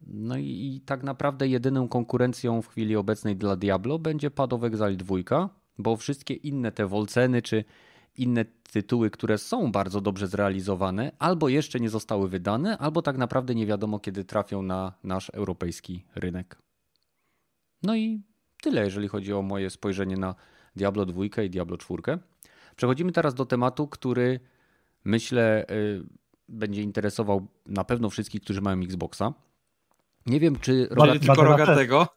[0.07, 4.63] No i, i, tak naprawdę jedyną konkurencją w chwili obecnej dla Diablo będzie Path of
[4.63, 7.63] Exile 2, bo wszystkie inne te Wolceny czy
[8.17, 13.55] inne tytuły, które są bardzo dobrze zrealizowane, albo jeszcze nie zostały wydane, albo tak naprawdę
[13.55, 16.57] nie wiadomo kiedy trafią na nasz europejski rynek.
[17.84, 18.21] No i
[18.61, 20.36] tyle, jeżeli chodzi o moje spojrzenie na
[20.75, 22.19] Diablo 2 i Diablo 4.
[22.75, 24.39] Przechodzimy teraz do tematu, który
[25.05, 26.03] myślę y,
[26.49, 29.34] będzie interesował na pewno wszystkich, którzy mają Xboxa.
[30.25, 30.88] Nie wiem, czy.
[30.91, 31.19] Rogat...
[31.19, 32.07] tylko rogatego.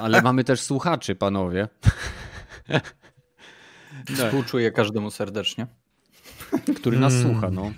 [0.00, 1.68] Ale mamy też słuchaczy, panowie.
[4.16, 5.66] Współczuję każdemu serdecznie.
[6.76, 7.32] Który nas hmm.
[7.32, 7.72] słucha, no.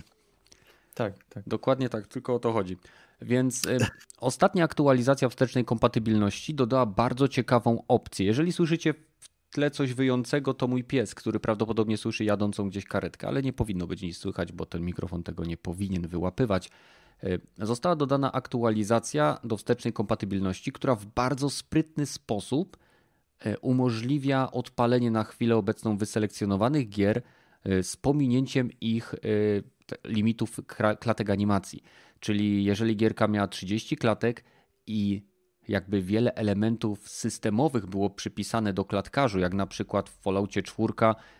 [0.94, 1.44] Tak, tak.
[1.46, 2.76] Dokładnie tak, tylko o to chodzi.
[3.22, 3.78] Więc y,
[4.18, 8.26] ostatnia aktualizacja wstecznej kompatybilności dodała bardzo ciekawą opcję.
[8.26, 13.28] Jeżeli słyszycie w tle coś wyjącego, to mój pies, który prawdopodobnie słyszy jadącą gdzieś karetkę,
[13.28, 16.70] ale nie powinno być nic słychać, bo ten mikrofon tego nie powinien wyłapywać.
[17.24, 22.83] Y, została dodana aktualizacja do wstecznej kompatybilności, która w bardzo sprytny sposób y,
[23.60, 27.22] umożliwia odpalenie na chwilę obecną wyselekcjonowanych gier
[27.82, 29.14] z pominięciem ich
[30.04, 30.60] limitów
[31.00, 31.82] klatek animacji.
[32.20, 34.44] Czyli jeżeli gierka miała 30 klatek
[34.86, 35.22] i
[35.68, 40.92] jakby wiele elementów systemowych było przypisane do klatkarzu, jak na przykład w Falloutie 4,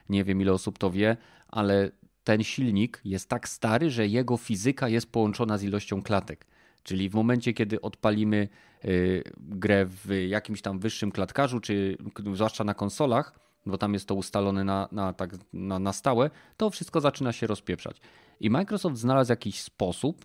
[0.09, 1.16] nie wiem ile osób to wie,
[1.49, 1.90] ale
[2.24, 6.47] ten silnik jest tak stary, że jego fizyka jest połączona z ilością klatek.
[6.85, 8.49] Czyli w momencie, kiedy odpalimy
[8.85, 11.97] y, grę w jakimś tam wyższym klatkarzu, czy
[12.35, 16.70] zwłaszcza na konsolach, bo tam jest to ustalone na, na, tak, na, na stałe, to
[16.70, 18.01] wszystko zaczyna się rozpieprzać.
[18.41, 20.24] I Microsoft znalazł jakiś sposób,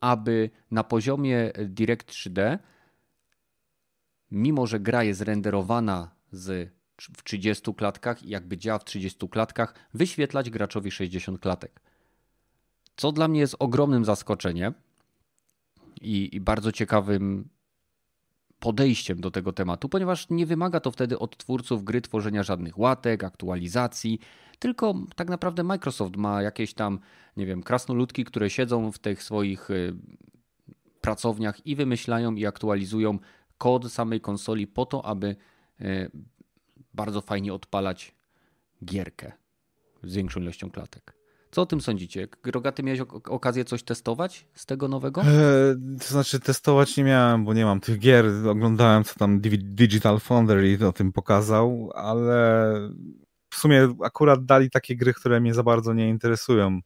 [0.00, 2.58] aby na poziomie Direct 3D,
[4.30, 6.70] mimo że gra jest renderowana z,
[7.16, 11.80] w 30 klatkach i jakby działa w 30 klatkach, wyświetlać graczowi 60 klatek.
[12.96, 14.74] Co dla mnie jest ogromnym zaskoczeniem
[16.02, 17.48] i, i bardzo ciekawym
[18.60, 23.24] podejściem do tego tematu, ponieważ nie wymaga to wtedy od twórców gry tworzenia żadnych łatek,
[23.24, 24.18] aktualizacji,
[24.58, 26.98] tylko tak naprawdę Microsoft ma jakieś tam,
[27.36, 29.96] nie wiem, krasnoludki, które siedzą w tych swoich y,
[31.00, 33.18] pracowniach i wymyślają i aktualizują
[33.58, 35.36] kod samej konsoli po to, aby
[35.80, 36.10] y,
[36.94, 38.14] bardzo fajnie odpalać
[38.84, 39.32] gierkę
[40.02, 41.17] z większą ilością klatek.
[41.58, 42.28] Co o tym sądzicie?
[42.46, 45.22] Rogaty miałeś okazję coś testować z tego nowego?
[45.22, 45.26] E,
[46.00, 48.26] to znaczy testować nie miałem, bo nie mam tych gier.
[48.48, 52.72] Oglądałem, co tam Digital Foundry o tym pokazał, ale
[53.50, 56.80] w sumie akurat dali takie gry, które mnie za bardzo nie interesują.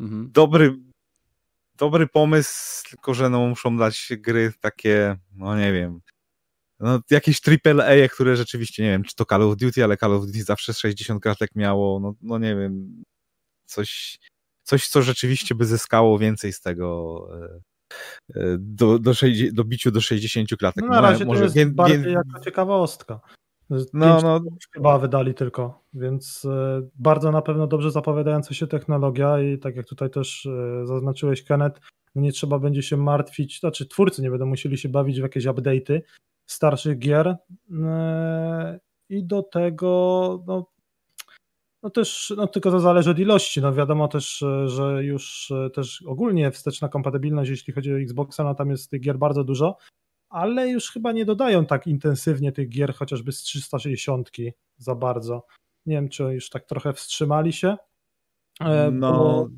[0.00, 0.30] Mhm.
[0.32, 0.76] Dobry,
[1.76, 6.00] dobry pomysł, tylko że no muszą dać gry takie, no nie wiem,
[6.80, 10.26] no, jakieś AAA, które rzeczywiście, nie wiem, czy to Call of Duty, ale Call of
[10.26, 13.04] Duty zawsze 60 kratek miało, no, no nie wiem,
[13.68, 14.18] coś,
[14.62, 19.90] coś, co rzeczywiście by zyskało więcej z tego e, e, do, do, 60, do biciu
[19.90, 20.84] do 60 klatek.
[20.84, 22.12] No na razie Może, to jest gen, bardziej gen...
[22.12, 23.20] jako ciekawostka.
[23.92, 24.40] No, no.
[24.74, 29.86] Chyba wydali tylko, więc e, bardzo na pewno dobrze zapowiadająca się technologia i tak jak
[29.86, 30.48] tutaj też
[30.84, 31.80] zaznaczyłeś Kenneth,
[32.14, 35.44] no nie trzeba będzie się martwić, znaczy twórcy nie będą musieli się bawić w jakieś
[35.44, 36.00] update'y
[36.46, 37.36] starszych gier
[39.08, 40.66] i do tego no,
[41.82, 43.60] no też, no tylko to zależy od ilości.
[43.60, 48.44] No wiadomo też, e, że już e, też ogólnie wsteczna kompatybilność, jeśli chodzi o Xboxa,
[48.44, 49.76] no tam jest tych gier bardzo dużo,
[50.28, 54.30] ale już chyba nie dodają tak intensywnie tych gier chociażby z 360
[54.76, 55.46] za bardzo.
[55.86, 57.76] Nie wiem, czy już tak trochę wstrzymali się.
[58.60, 59.48] E, no, bo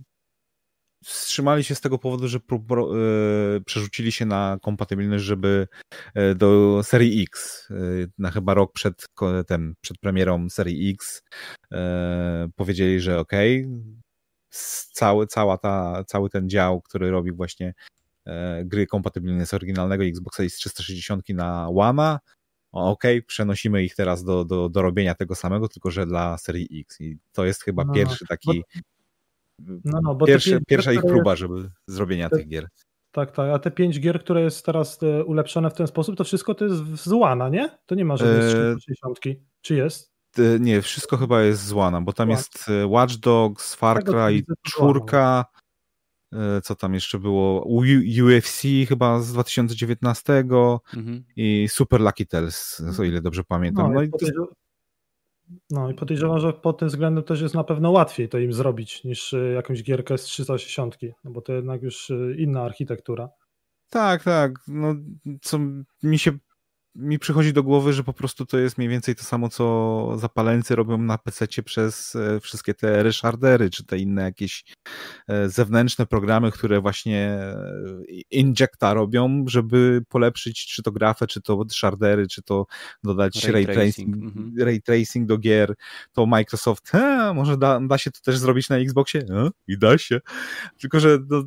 [1.04, 5.68] wstrzymali się z tego powodu, że e, przerzucili się na kompatybilność, żeby
[6.14, 7.74] e, do serii X, e,
[8.18, 9.06] na chyba rok przed,
[9.46, 11.22] ten, przed premierą serii X,
[12.56, 13.32] powiedzieli, że ok,
[14.92, 17.74] cały, cała ta, cały ten dział, który robi właśnie
[18.64, 22.18] gry kompatybilne z oryginalnego Xboxa i z 360 na One,
[22.72, 27.00] ok, przenosimy ich teraz do, do, do robienia tego samego, tylko że dla serii X.
[27.00, 28.62] I to jest chyba no, pierwszy taki
[29.84, 32.68] no, no, bo Pierwsze, pierwsza ich próba, żeby zrobienia te, tych gier.
[33.12, 33.54] Tak, tak.
[33.54, 36.64] A te pięć gier, które jest teraz e, ulepszone w ten sposób, to wszystko to
[36.64, 37.78] jest z Łana, nie?
[37.86, 38.76] To nie ma żadnej e...
[38.80, 39.18] 60.
[39.60, 40.10] Czy jest?
[40.60, 42.40] Nie, wszystko chyba jest z Łana, bo tam Watch.
[42.40, 45.44] jest e, Watch Dogs, Far Cry, czwórka,
[46.32, 47.68] e, co tam jeszcze było?
[48.24, 50.38] UFC chyba z 2019
[50.96, 51.24] mhm.
[51.36, 53.92] i Super Lucky Tales, o ile dobrze pamiętam.
[53.92, 54.10] No, no i
[55.70, 59.04] no i podejrzewam, że pod tym względem też jest na pewno łatwiej to im zrobić
[59.04, 63.28] niż e, jakąś gierkę z 360, no bo to jednak już e, inna architektura.
[63.90, 64.52] Tak, tak.
[64.68, 64.94] No,
[65.42, 65.58] co
[66.02, 66.32] mi się
[66.94, 70.76] mi przychodzi do głowy, że po prostu to jest mniej więcej to samo, co zapaleńcy
[70.76, 74.64] robią na PC przez e, wszystkie te reshardery, czy te inne jakieś
[75.28, 77.56] e, zewnętrzne programy, które właśnie e,
[78.30, 82.66] injecta robią, żeby polepszyć czy to grafę, czy to shardery, czy to
[83.04, 84.54] dodać ray, ray tracing, mhm.
[84.58, 85.74] ray tracing do gier.
[86.12, 89.24] To Microsoft, he, może da, da się to też zrobić na Xboxie?
[89.68, 90.20] I da się.
[90.80, 91.44] Tylko, że no,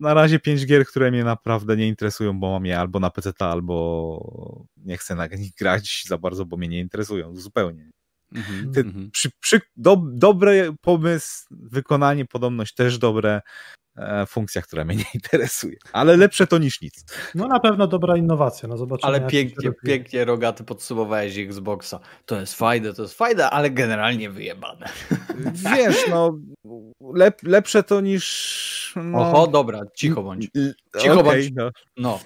[0.00, 3.32] na razie pięć gier, które mnie naprawdę nie interesują, bo mam je albo na PC,
[3.38, 7.90] albo nie chcę na nich grać za bardzo, bo mnie nie interesują zupełnie.
[8.32, 9.10] Mm -hmm.
[9.10, 13.40] przy, przy, do, dobry pomysł, wykonanie, podobność też dobre,
[14.26, 15.76] funkcja, która mnie nie interesuje.
[15.92, 17.04] Ale lepsze to niż nic.
[17.34, 18.68] No na pewno dobra innowacja.
[18.68, 22.00] No zobaczymy, ale pięknie, pięknie rogaty podsumowałeś Xboxa.
[22.26, 24.88] To jest fajne, to jest fajne, ale generalnie wyjebane.
[25.76, 26.38] Wiesz, no
[27.14, 28.94] lep, lepsze to niż...
[28.96, 29.18] No...
[29.18, 30.48] Oho, dobra, cicho bądź.
[30.98, 31.50] Cicho okay, bądź.
[31.56, 31.70] No.
[31.96, 32.20] no.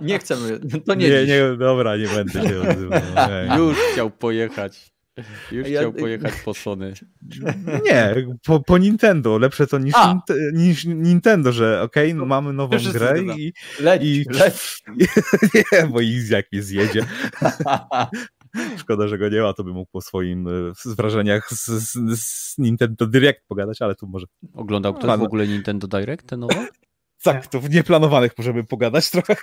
[0.00, 3.00] Nie chcemy, to nie Nie, nie dobra, nie będę się odzywał.
[3.58, 4.90] Już chciał pojechać.
[5.52, 6.94] Już ja, chciał pojechać po Sony.
[7.86, 9.38] Nie, po, po Nintendo.
[9.38, 9.94] Lepsze to niż,
[10.52, 13.52] niż Nintendo, że okej, okay, no mamy nową grę i...
[13.80, 14.82] Leć, i leć.
[15.54, 17.06] nie, bo Easy jak mnie zjedzie.
[18.76, 20.50] Szkoda, że go nie ma, to by mógł po swoim e,
[20.86, 24.26] wrażeniach z, z, z Nintendo Direct pogadać, ale tu może...
[24.54, 26.66] Oglądał ktoś w ogóle Nintendo Direct, te nowe?
[27.22, 29.36] Tak, to w nieplanowanych możemy pogadać trochę.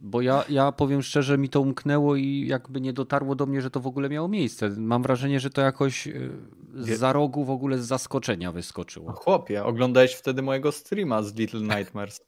[0.00, 3.70] Bo ja, ja powiem szczerze, mi to umknęło i jakby nie dotarło do mnie, że
[3.70, 4.70] to w ogóle miało miejsce.
[4.76, 6.30] Mam wrażenie, że to jakoś y,
[6.74, 9.12] za rogu w ogóle z zaskoczenia wyskoczyło.
[9.12, 12.26] Chłopie, oglądałeś wtedy mojego streama z Little Nightmares.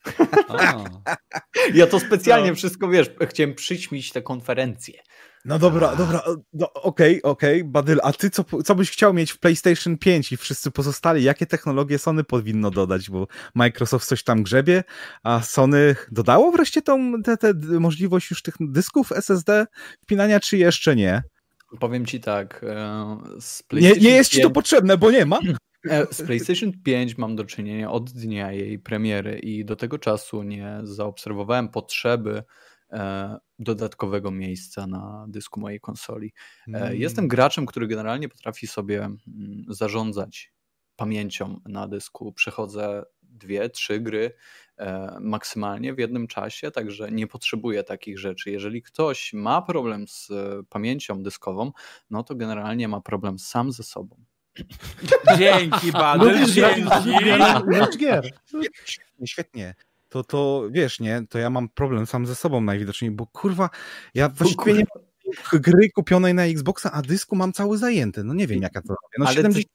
[1.75, 2.55] ja to specjalnie no.
[2.55, 5.03] wszystko, wiesz, chciałem przyćmić tę konferencję.
[5.45, 6.23] No dobra, dobra,
[6.53, 7.71] no, okej, okay, okej, okay.
[7.71, 11.25] Badyl, a ty co, co byś chciał mieć w PlayStation 5 i wszyscy pozostali?
[11.25, 13.11] Jakie technologie Sony powinno dodać?
[13.11, 14.85] Bo Microsoft coś tam grzebie,
[15.23, 19.67] a Sony dodało wreszcie tą te, te możliwość już tych dysków SSD
[20.03, 21.23] wpinania, czy jeszcze nie?
[21.81, 22.65] Powiem ci tak.
[22.69, 23.19] E,
[23.73, 24.41] nie, nie jest 5...
[24.41, 25.39] ci to potrzebne, bo nie ma.
[25.91, 30.43] E, z PlayStation 5 mam do czynienia od dnia jej premiery i do tego czasu
[30.43, 32.43] nie zaobserwowałem potrzeby
[33.59, 36.33] dodatkowego miejsca na dysku mojej konsoli.
[36.69, 36.97] Mm.
[36.97, 39.19] Jestem graczem, który generalnie potrafi sobie mm,
[39.69, 40.53] zarządzać
[40.97, 42.33] pamięcią na dysku.
[42.33, 44.35] Przechodzę dwie, trzy gry
[44.77, 48.51] e, maksymalnie w jednym czasie, także nie potrzebuję takich rzeczy.
[48.51, 51.73] Jeżeli ktoś ma problem z e, pamięcią dyskową,
[52.11, 54.25] no to generalnie ma problem sam ze sobą.
[55.39, 56.83] Dzięki, Badel, dzięki.
[58.85, 59.75] Świetnie, świetnie.
[60.13, 63.71] To, to wiesz, nie, to ja mam problem sam ze sobą najwidoczniej, bo kurwa,
[64.15, 68.25] ja właściwie nie mam gry kupionej na Xboxa, a dysku mam cały zajęty.
[68.25, 69.17] No nie wiem, jaka to robię.
[69.19, 69.67] No Ale 70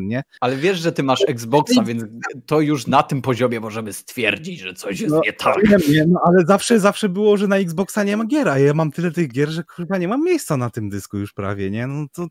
[0.00, 0.22] nie?
[0.40, 2.04] Ale wiesz, że ty masz Xboxa, więc
[2.46, 5.56] to już na tym poziomie możemy stwierdzić, że coś jest no, nie tak.
[5.68, 8.74] Nie, nie, no, ale zawsze, zawsze było, że na Xboxa nie ma gier, a ja
[8.74, 11.86] mam tyle tych gier, że chyba nie mam miejsca na tym dysku już prawie, nie?
[11.86, 12.26] No to,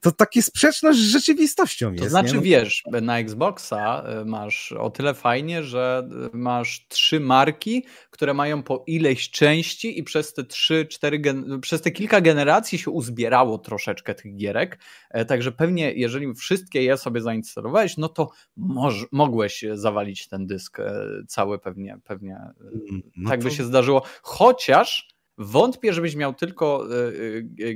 [0.00, 2.04] to takie sprzeczność z rzeczywistością jest.
[2.04, 7.20] To znaczy, no, wiesz, na Xboxa y, masz o tyle fajnie, że y, masz trzy
[7.20, 11.22] marki, które mają po ileś części i przez te trzy, cztery,
[11.62, 14.78] przez te kilka generacji się uzbierało troszeczkę tych gierek,
[15.10, 20.80] e, także pewnie jeżeli wszystkie je sobie zainstalowałeś, no to moż, mogłeś zawalić ten dysk
[20.80, 22.52] e, cały pewnie, pewnie e,
[22.90, 23.44] mm, no tak to...
[23.44, 25.08] by się zdarzyło, chociaż
[25.38, 26.86] wątpię, żebyś miał tylko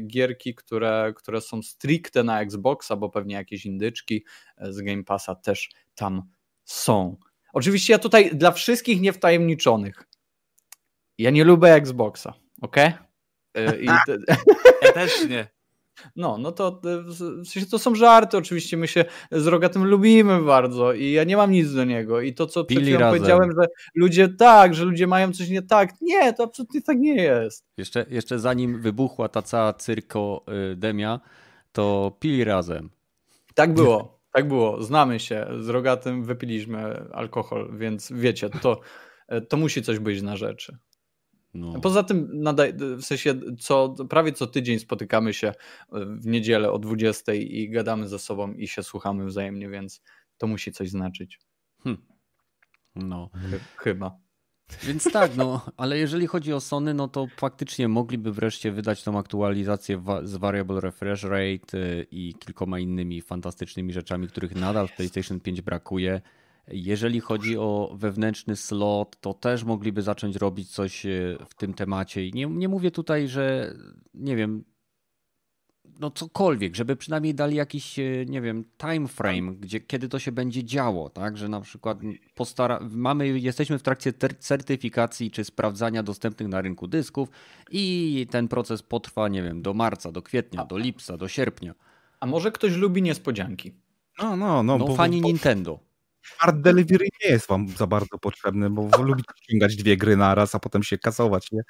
[0.07, 4.25] gierki, które, które są stricte na Xboxa, bo pewnie jakieś indyczki
[4.61, 6.23] z Game Passa też tam
[6.65, 7.17] są.
[7.53, 10.07] Oczywiście ja tutaj dla wszystkich niewtajemniczonych
[11.19, 12.77] ja nie lubię Xboxa, ok?
[12.77, 12.95] E,
[14.07, 14.17] te...
[14.83, 15.56] Ja też nie.
[16.17, 17.03] No, no to e,
[17.43, 21.37] w sensie to są żarty, oczywiście my się z Rogatym lubimy bardzo i ja nie
[21.37, 25.07] mam nic do niego i to co przed chwilą powiedziałem, że ludzie tak, że ludzie
[25.07, 27.65] mają coś nie tak, nie, to absolutnie tak nie jest.
[27.77, 31.19] Jeszcze, jeszcze zanim wybuchła ta cała cyrko y,
[31.73, 32.91] to pili razem.
[33.55, 38.81] Tak było, tak było, znamy się, z Rogatym wypiliśmy alkohol, więc wiecie, to,
[39.29, 40.79] e, to musi coś być na rzeczy.
[41.57, 41.81] No.
[41.81, 42.45] Poza tym
[42.99, 45.53] w sensie co, prawie co tydzień spotykamy się
[45.93, 50.03] w niedzielę o 20 i gadamy ze sobą i się słuchamy wzajemnie, więc
[50.39, 51.41] to musi coś znaczyć.
[51.83, 51.97] Hm.
[52.97, 53.31] No.
[53.77, 54.27] chyba.
[54.83, 59.19] Więc tak, no, ale jeżeli chodzi o Sony, no to faktycznie mogliby wreszcie wydać tą
[59.19, 65.41] aktualizację z Variable Refresh Rate y, i kilkoma innymi fantastycznymi rzeczami, których nadal w PlayStation
[65.41, 66.21] 5 brakuje.
[66.69, 72.27] Jeżeli chodzi o wewnętrzny slot, to też mogliby zacząć robić coś e, w tym temacie.
[72.27, 73.75] I nie, nie mówię tutaj, że
[74.15, 74.65] nie wiem,
[76.01, 80.33] no cokolwiek, żeby przynajmniej dali jakiś, e, nie wiem, time frame, gdzie, kiedy to się
[80.33, 81.99] będzie działo, tak, że na przykład
[82.35, 87.29] postara, mamy, jesteśmy w trakcie certyfikacji czy sprawdzania dostępnych na rynku dysków
[87.71, 91.75] i ten proces potrwa, nie wiem, do marca, do kwietnia, do lipca, do sierpnia.
[92.21, 93.73] A może ktoś lubi niespodzianki?
[94.19, 94.79] No, no, no.
[94.79, 95.86] No, bo, fani bo, Nintendo.
[96.27, 100.55] Smart delivery nie jest wam za bardzo potrzebny, bo lubicie ściągać dwie gry na raz,
[100.55, 101.61] a potem się kasować, nie?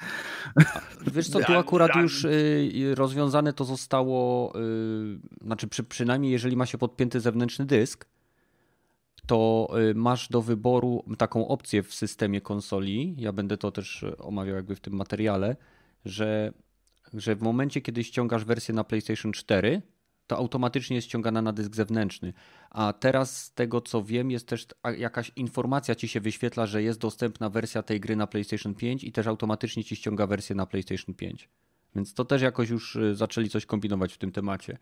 [1.14, 6.66] Wiesz co, tu akurat już y, rozwiązane to zostało, y, znaczy przy, przynajmniej jeżeli ma
[6.66, 8.07] się podpięty zewnętrzny dysk,
[9.26, 14.57] to y, masz do wyboru taką opcję w systemie konsoli, ja będę to też omawiał
[14.57, 15.57] jakby w tym materiale,
[16.04, 16.53] że,
[17.14, 19.83] że w momencie, kiedy ściągasz wersję na PlayStation 4,
[20.26, 22.32] to automatycznie jest ściągana na dysk zewnętrzny.
[22.70, 24.66] A teraz z tego co wiem, jest też
[24.96, 29.12] jakaś informacja ci się wyświetla, że jest dostępna wersja tej gry na PlayStation 5 i
[29.12, 31.48] też automatycznie ci ściąga wersję na PlayStation 5.
[31.96, 34.78] Więc to też jakoś już y, zaczęli coś kombinować w tym temacie.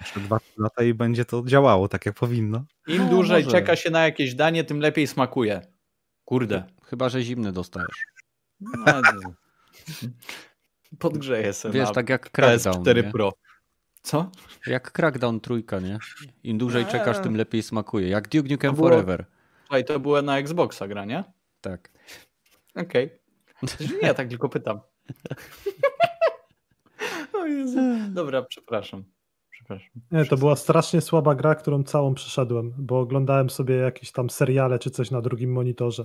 [0.00, 2.64] Jeszcze dwa lata i będzie to działało tak jak powinno.
[2.86, 3.56] Im no, dłużej może.
[3.56, 5.60] czeka się na jakieś danie, tym lepiej smakuje.
[6.24, 6.64] Kurde.
[6.84, 8.04] Chyba, że zimne dostajesz.
[8.60, 9.02] No,
[10.98, 12.84] podgrzeje sobie Wiesz, tak jak Crackdown.
[12.84, 13.12] PS4 nie?
[13.12, 13.32] Pro.
[14.02, 14.30] Co?
[14.66, 15.98] Jak Crackdown trójka, nie?
[16.44, 16.90] Im dłużej eee.
[16.90, 18.08] czekasz, tym lepiej smakuje.
[18.08, 18.88] Jak Duke Nukem było...
[18.88, 19.24] Forever.
[19.60, 21.24] Słuchaj, to była na Xboxa gra, nie?
[21.60, 21.90] Tak.
[22.74, 23.10] Okej.
[23.62, 23.86] Okay.
[23.86, 24.80] Nie, ja tak tylko pytam.
[27.40, 27.80] o Jezu.
[28.08, 29.04] Dobra, przepraszam.
[29.50, 29.90] Przepraszam.
[30.10, 34.78] Nie, to była strasznie słaba gra, którą całą przeszedłem, bo oglądałem sobie jakieś tam seriale
[34.78, 36.04] czy coś na drugim monitorze.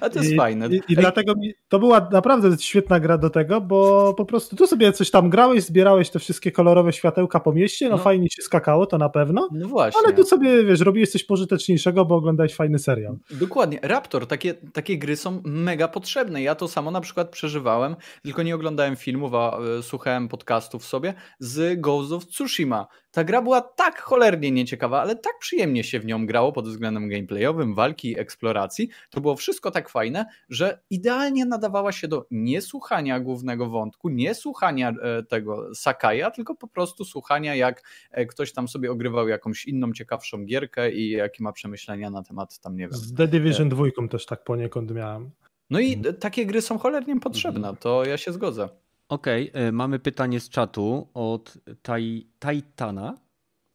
[0.00, 0.68] A to jest I, fajne.
[0.68, 4.66] I, i dlatego mi, to była naprawdę świetna gra do tego, bo po prostu tu
[4.66, 8.02] sobie coś tam grałeś, zbierałeś te wszystkie kolorowe światełka po mieście, no, No.
[8.02, 10.00] fajnie się skakało, to na pewno, No właśnie.
[10.04, 13.16] ale tu sobie, wiesz, robiłeś coś pożyteczniejszego, bo oglądałeś fajny serial.
[13.30, 13.78] Dokładnie.
[13.82, 16.42] Raptor, takie, takie gry są mega potrzebne.
[16.42, 21.14] Ja to samo na przykład przeżywałem, tylko nie oglądałem filmów, a e, słuchałem podcastów sobie
[21.38, 22.86] z Ghost of Tsushima.
[23.14, 27.08] Ta gra była tak cholernie nieciekawa, ale tak przyjemnie się w nią grało pod względem
[27.08, 28.88] gameplayowym, walki, eksploracji.
[29.10, 34.88] To było wszystko tak fajne, że idealnie nadawała się do niesłuchania głównego wątku, nie słuchania
[35.02, 39.92] e, tego Sakaja, tylko po prostu słuchania, jak e, ktoś tam sobie ogrywał jakąś inną,
[39.92, 43.84] ciekawszą gierkę i jakie ma przemyślenia na temat tam, nie wiem, Z The Division 2
[44.10, 45.30] też tak poniekąd miałem.
[45.70, 46.16] no i Mhm.
[46.16, 48.68] takie gry są cholernie potrzebne, to ja się zgodzę.
[49.14, 53.18] Okej, e, mamy pytanie z czatu od taj, Taitana.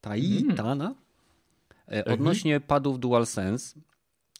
[0.02, 0.95] Taitana?
[1.91, 3.80] E, Odnośnie padów DualSense.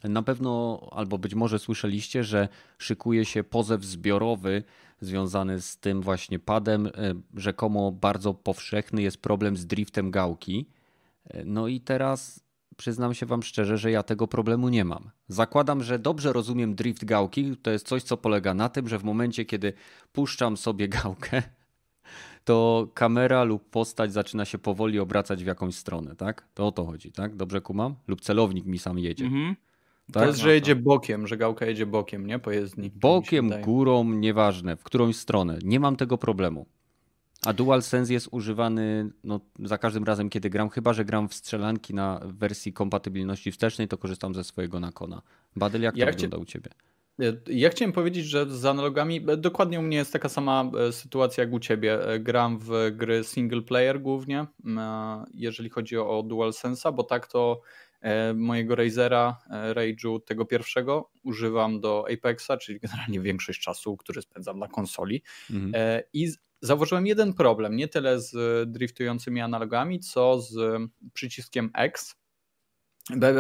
[0.04, 2.48] Na pewno, albo być może słyszeliście, że
[2.78, 4.64] szykuje się pozew zbiorowy
[5.02, 6.88] związany z tym właśnie padem.
[6.88, 6.92] E,
[7.34, 10.70] Rzekomo bardzo powszechny jest problem z driftem gałki.
[11.46, 12.44] No i teraz
[12.80, 15.10] przyznam się wam szczerze, że ja tego problemu nie mam.
[15.28, 17.58] Zakładam, że dobrze rozumiem drift gałki.
[17.58, 19.74] To jest coś, co polega na tym, że w momencie, kiedy
[20.12, 21.44] puszczam sobie gałkę,
[22.44, 26.48] to kamera lub postać zaczyna się powoli obracać w jakąś stronę, tak?
[26.54, 27.36] To o to chodzi, tak?
[27.36, 27.96] Dobrze kumam?
[28.08, 29.26] Lub celownik mi sam jedzie.
[29.26, 29.56] Mhm.
[30.08, 30.28] To Tak?
[30.28, 32.40] jest, że jedzie bokiem, że gałka jedzie bokiem, nie?
[32.40, 32.84] Po jezdni.
[32.84, 35.60] Mi się Bokiem, górą, nieważne, w którąś stronę.
[35.64, 36.66] Nie mam tego problemu.
[37.46, 41.94] A DualSense jest używany no, za każdym razem, kiedy gram, chyba że gram w strzelanki
[41.94, 45.22] na wersji kompatybilności wstecznej, to korzystam ze swojego Nakona.
[45.56, 46.70] Badel, jak to cię- wygląda u ciebie?
[47.48, 51.44] Ja chciałem powiedzieć, że z analogami e, dokładnie u mnie jest taka sama e, sytuacja
[51.44, 52.08] jak u ciebie.
[52.08, 54.46] E, Gram w gry single player głównie,
[55.34, 57.62] jeżeli chodzi o DualSense'a, bo tak to
[58.36, 59.38] mojego Razera,
[59.74, 65.24] Rage'u tego pierwszego używam do Apexa, czyli generalnie większość czasu, który spędzam na konsoli.
[65.52, 66.04] Mhm.
[66.14, 66.28] I
[66.62, 68.34] zauważyłem jeden problem, nie tyle z
[68.72, 70.82] driftującymi analogami, co z
[71.14, 72.16] przyciskiem X.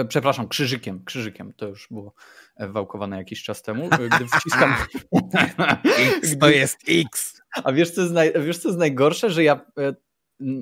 [0.07, 2.13] Przepraszam, krzyżykiem, krzyżykiem, to już było
[2.59, 3.89] wałkowane jakiś czas temu.
[3.89, 4.75] Gdy wciskam.
[6.35, 7.41] Gdy- jest X.
[7.63, 8.33] A wiesz co, jest naj...
[8.45, 9.93] wiesz, co jest najgorsze, że ja e,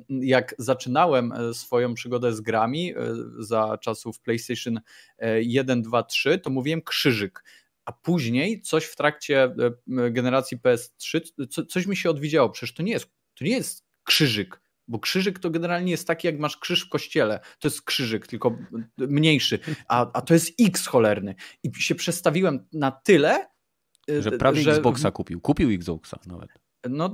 [0.10, 2.96] jak zaczynałem e, swoją przygodę z grami e,
[3.40, 4.80] za czasów PlayStation
[5.18, 7.44] e, 1, 2, 3, to mówiłem krzyżyk.
[7.88, 12.50] A później coś w trakcie e, generacji PS3, co, coś mi się odwidziało.
[12.50, 14.62] Przecież to nie jest, to nie jest krzyżyk.
[14.88, 17.40] Bo krzyżyk to generalnie jest taki, jak masz krzyż w kościele.
[17.60, 18.58] To jest krzyżyk, tylko
[18.98, 19.60] mniejszy.
[19.88, 21.36] A, a to jest X cholerny.
[21.64, 23.48] I się przestawiłem na tyle,
[24.10, 25.42] e, Że prawie Xboxa kupił.
[25.42, 26.50] Kupił Xboxa nawet.
[26.90, 27.12] No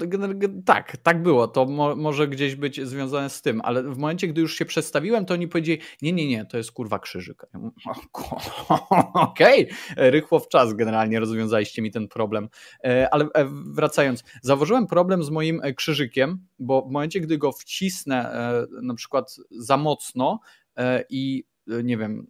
[0.65, 1.47] tak, tak było.
[1.47, 5.25] To mo może gdzieś być związane z tym, ale w momencie, gdy już się przedstawiłem,
[5.25, 7.45] to oni powiedzieli, nie, nie, nie, to jest kurwa krzyżyk.
[7.53, 8.35] Ja mówię, "O, ku-
[9.29, 12.49] Okej, rychło w czas generalnie rozwiązaliście mi ten problem.
[12.83, 17.51] E, Ale e, wracając, zauważyłem problem z moim e, krzyżykiem, bo w momencie, gdy go
[17.51, 18.33] wcisnę
[18.81, 20.39] na przykład za mocno
[21.09, 21.43] i
[21.83, 22.27] nie wiem,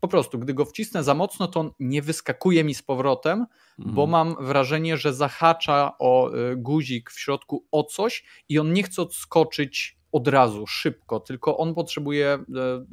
[0.00, 3.46] po prostu, gdy go wcisnę za mocno, to on nie wyskakuje mi z powrotem,
[3.78, 4.10] bo Mhm.
[4.10, 9.02] mam wrażenie, że zahacza o y, guzik w środku o coś i on nie chce
[9.02, 12.38] odskoczyć od razu, szybko, tylko on potrzebuje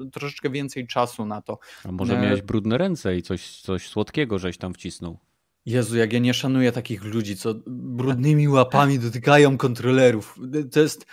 [0.06, 1.60] y, troszeczkę więcej czasu na to.
[1.86, 5.18] A może e, miałeś brudne ręce i coś, coś słodkiego żeś tam wcisnął.
[5.66, 10.40] Jezu, jak ja nie szanuję takich ludzi, co brudnymi łapami dotykają kontrolerów.
[10.72, 11.06] To jest,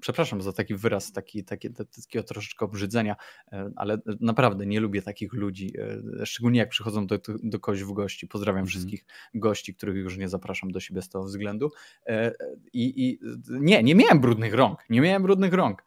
[0.00, 3.16] przepraszam za taki wyraz, taki, taki, takiego troszeczkę obrzydzenia,
[3.52, 5.72] e, ale naprawdę nie lubię takich ludzi,
[6.20, 8.26] e, szczególnie jak przychodzą do, do kogoś w gości.
[8.26, 8.68] Pozdrawiam Mhm.
[8.70, 9.04] wszystkich
[9.34, 11.70] gości, których już nie zapraszam do siebie z tego względu.
[12.06, 12.32] E,
[12.72, 13.20] I, I
[13.50, 15.84] nie, nie miałem brudnych rąk, nie miałem brudnych rąk.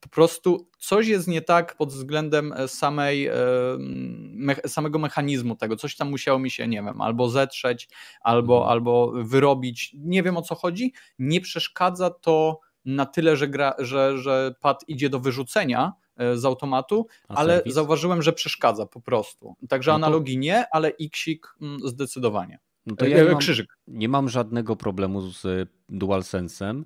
[0.00, 3.34] Po prostu coś jest nie tak pod względem e, samej, e,
[3.78, 5.76] me, samego mechanizmu tego.
[5.76, 7.88] Coś tam musiało mi się, nie wiem, albo zetrzeć,
[8.20, 8.72] albo, Mhm.
[8.72, 9.96] albo wyrobić.
[9.98, 10.92] Nie wiem o co chodzi.
[11.18, 16.44] Nie przeszkadza to na tyle, że, gra, że, że pad idzie do wyrzucenia e, z
[16.44, 17.74] automatu, A ale serwis?
[17.74, 19.54] zauważyłem, że przeszkadza po prostu.
[19.68, 22.58] Także No to- analogii nie, ale Xik mm, zdecydowanie.
[22.86, 23.78] No to ja nie mam, Krzyżyk.
[23.86, 26.82] nie mam żadnego problemu z DualSense'em,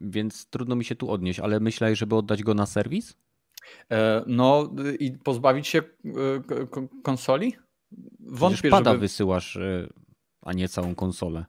[0.00, 3.16] więc trudno mi się tu odnieść, ale myślałeś, żeby oddać go na serwis?
[3.92, 5.82] E, No i pozbawić się e,
[7.02, 7.52] konsoli?
[7.52, 9.00] Przecież Wątpię, pada żeby...
[9.00, 9.88] wysyłasz, y,
[10.42, 11.44] a nie całą konsolę.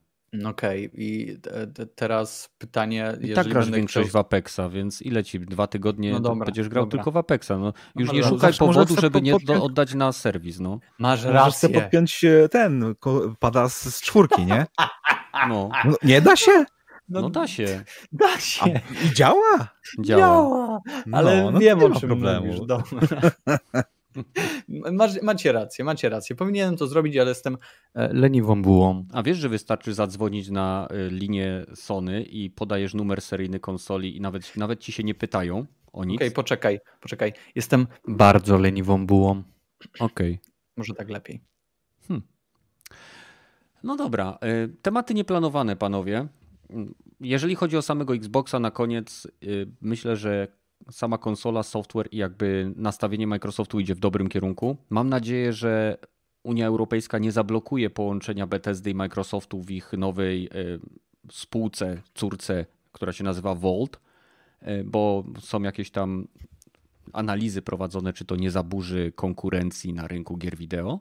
[0.46, 4.22] Okej, i te, te, teraz pytanie, I jeżeli tak grasz większość chciał...
[4.24, 5.40] w Apexa, więc ile ci?
[5.40, 6.98] Dwa tygodnie No dobra, będziesz grał dobra.
[6.98, 7.52] tylko w Apexa.
[7.60, 8.36] No, już nie dobra.
[8.36, 10.60] szukaj powodu, żeby nie podpiąć- oddać na serwis.
[10.60, 10.80] No.
[11.00, 11.82] Masz Możesz sobie rację.
[11.82, 12.96] podpiąć e, ten,
[13.40, 14.66] pada z, z czwórki, nie?
[15.50, 16.66] No, No, nie da się?
[17.10, 17.84] No da się.
[18.12, 18.82] Da A, się.
[19.06, 19.68] I działa?
[20.04, 20.82] Działa.
[21.06, 22.46] No, ale no wiem nie o ma czym problemu.
[22.46, 22.62] mówisz.
[22.66, 22.84] Dobra.
[25.22, 26.36] Macie, rację, macie rację.
[26.36, 27.58] Powinienem to zrobić, ale jestem
[27.94, 29.06] e, leniwą bułą.
[29.14, 34.22] A wiesz, że wystarczy zadzwonić na y, linię Sony i podajesz numer seryjny konsoli i
[34.22, 36.18] nawet, nawet ci się nie pytają o nic?
[36.18, 37.34] Okej, okay, poczekaj, poczekaj.
[37.56, 39.44] Jestem bardzo leniwą bułą.
[40.00, 40.06] Okej.
[40.40, 40.40] Okay.
[40.78, 41.42] Może tak lepiej.
[42.08, 42.28] Hmm.
[43.84, 46.28] No dobra, y, tematy nieplanowane, panowie.
[47.20, 50.48] Jeżeli chodzi o samego Xboxa na koniec, y, myślę, że
[50.92, 54.78] sama konsola, software i jakby nastawienie Microsoftu idzie w dobrym kierunku.
[54.90, 55.98] Mam nadzieję, że
[56.44, 60.80] Unia Europejska nie zablokuje połączenia Bethesdy i Microsoftu w ich nowej y,
[61.32, 64.00] spółce, córce, która się nazywa Volt,
[64.86, 66.28] bo są jakieś tam
[67.14, 71.00] analizy prowadzone, czy to nie zaburzy konkurencji na rynku gier wideo.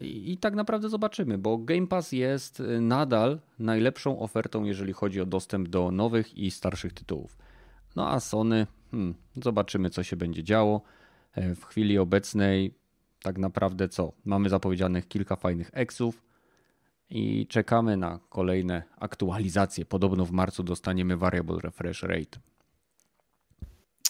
[0.00, 5.26] I tak naprawdę zobaczymy, bo Game Pass jest y, nadal najlepszą ofertą, jeżeli chodzi o
[5.26, 7.38] dostęp do nowych i starszych tytułów.
[7.96, 10.82] No a Sony, hmm, zobaczymy, co się będzie działo.
[11.32, 12.74] E, w chwili obecnej,
[13.22, 14.12] tak naprawdę co?
[14.24, 16.22] Mamy zapowiedzianych kilka fajnych eksów
[17.10, 19.84] i czekamy na kolejne aktualizacje.
[19.84, 22.38] Podobno w marcu dostaniemy Variable Refresh Rate.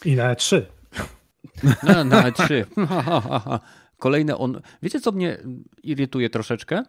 [0.04, 0.62] I na E3.
[1.82, 2.64] No, na E3.
[3.98, 4.60] Kolejne on.
[4.82, 5.38] Wiecie, co mnie
[5.82, 6.82] irytuje troszeczkę?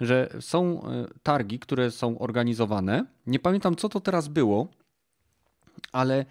[0.00, 3.06] Że są e, targi, które są organizowane.
[3.26, 4.68] Nie pamiętam, co to teraz było,
[5.92, 6.24] ale e,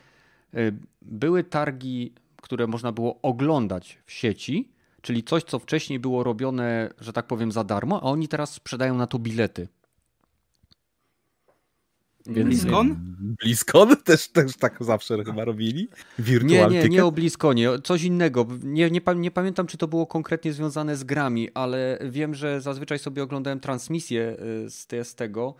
[1.02, 4.72] były targi, które można było oglądać w sieci,
[5.02, 8.96] czyli coś, co wcześniej było robione, że tak powiem, za darmo, a oni teraz sprzedają
[8.96, 9.68] na to bilety.
[12.28, 12.48] Więc...
[12.48, 12.96] BlizzCon?
[13.20, 15.88] BlizzCon też, też tak zawsze chyba robili?
[16.20, 18.48] Virtual nie, nie, nie o BlizzConie, coś innego.
[18.64, 23.00] Nie, nie, nie, pamiętam, czy to było konkretnie związane z grami, ale wiem, że zazwyczaj
[23.00, 25.56] sobie oglądałem transmisję y, z, z tego.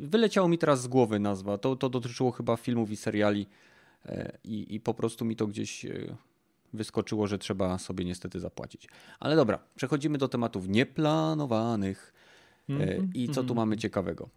[0.00, 1.58] Wyleciało mi teraz z głowy nazwa.
[1.58, 3.46] To, to dotyczyło chyba filmów i seriali
[4.06, 6.16] e, i, i po prostu mi to gdzieś e,
[6.72, 8.88] wyskoczyło, że trzeba sobie niestety zapłacić.
[9.20, 12.12] Ale dobra, przechodzimy do tematów nieplanowanych.
[12.68, 13.08] Mm -hmm.
[13.14, 13.56] I co tu mhm.
[13.56, 14.28] mamy ciekawego?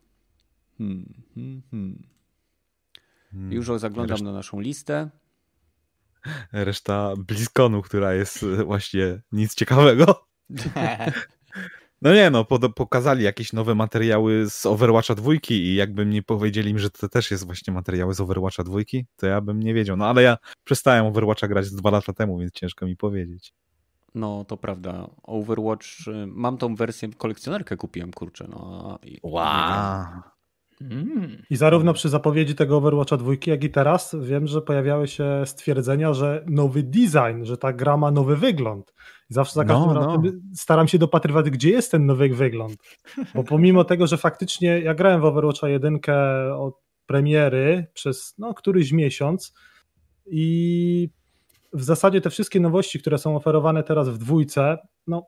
[0.78, 3.52] Hmm, hmm, hmm.
[3.52, 4.26] Już zaglądam Reszta...
[4.26, 5.10] na naszą listę.
[6.52, 10.26] Reszta Bliskonu, która jest e, właśnie nic ciekawego.
[12.02, 12.46] No nie no,
[12.76, 17.46] pokazali jakieś nowe materiały z Overwatcha dwójki i jakby mi powiedzieli że to też jest
[17.46, 19.98] właśnie materiały z Overwatcha dwójki, to ja bym nie wiedział.
[19.98, 23.54] No ale ja przestałem Overwatcha grać dwa lata temu, więc ciężko mi powiedzieć.
[24.16, 25.10] No, to prawda.
[25.24, 28.48] Overwatch, y, mam tą wersję, kolekcjonerkę kupiłem, kurczę.
[28.50, 30.06] No, i, wow.
[30.92, 31.44] Mm.
[31.50, 36.14] I zarówno przy zapowiedzi tego Overwatcha 2, jak i teraz wiem, że pojawiały się stwierdzenia,
[36.14, 38.94] że nowy design, że ta gra ma nowy wygląd.
[39.30, 40.32] I zawsze za każdym no, razem no.
[40.54, 42.76] staram się dopatrywać, gdzie jest ten nowy wygląd.
[43.36, 46.00] Bo pomimo tego, że faktycznie ja grałem w Overwatcha 1
[46.58, 46.76] od
[47.06, 49.54] premiery przez no, któryś miesiąc
[50.26, 51.10] i
[51.74, 55.28] w zasadzie te wszystkie nowości, które są oferowane teraz w dwójce, no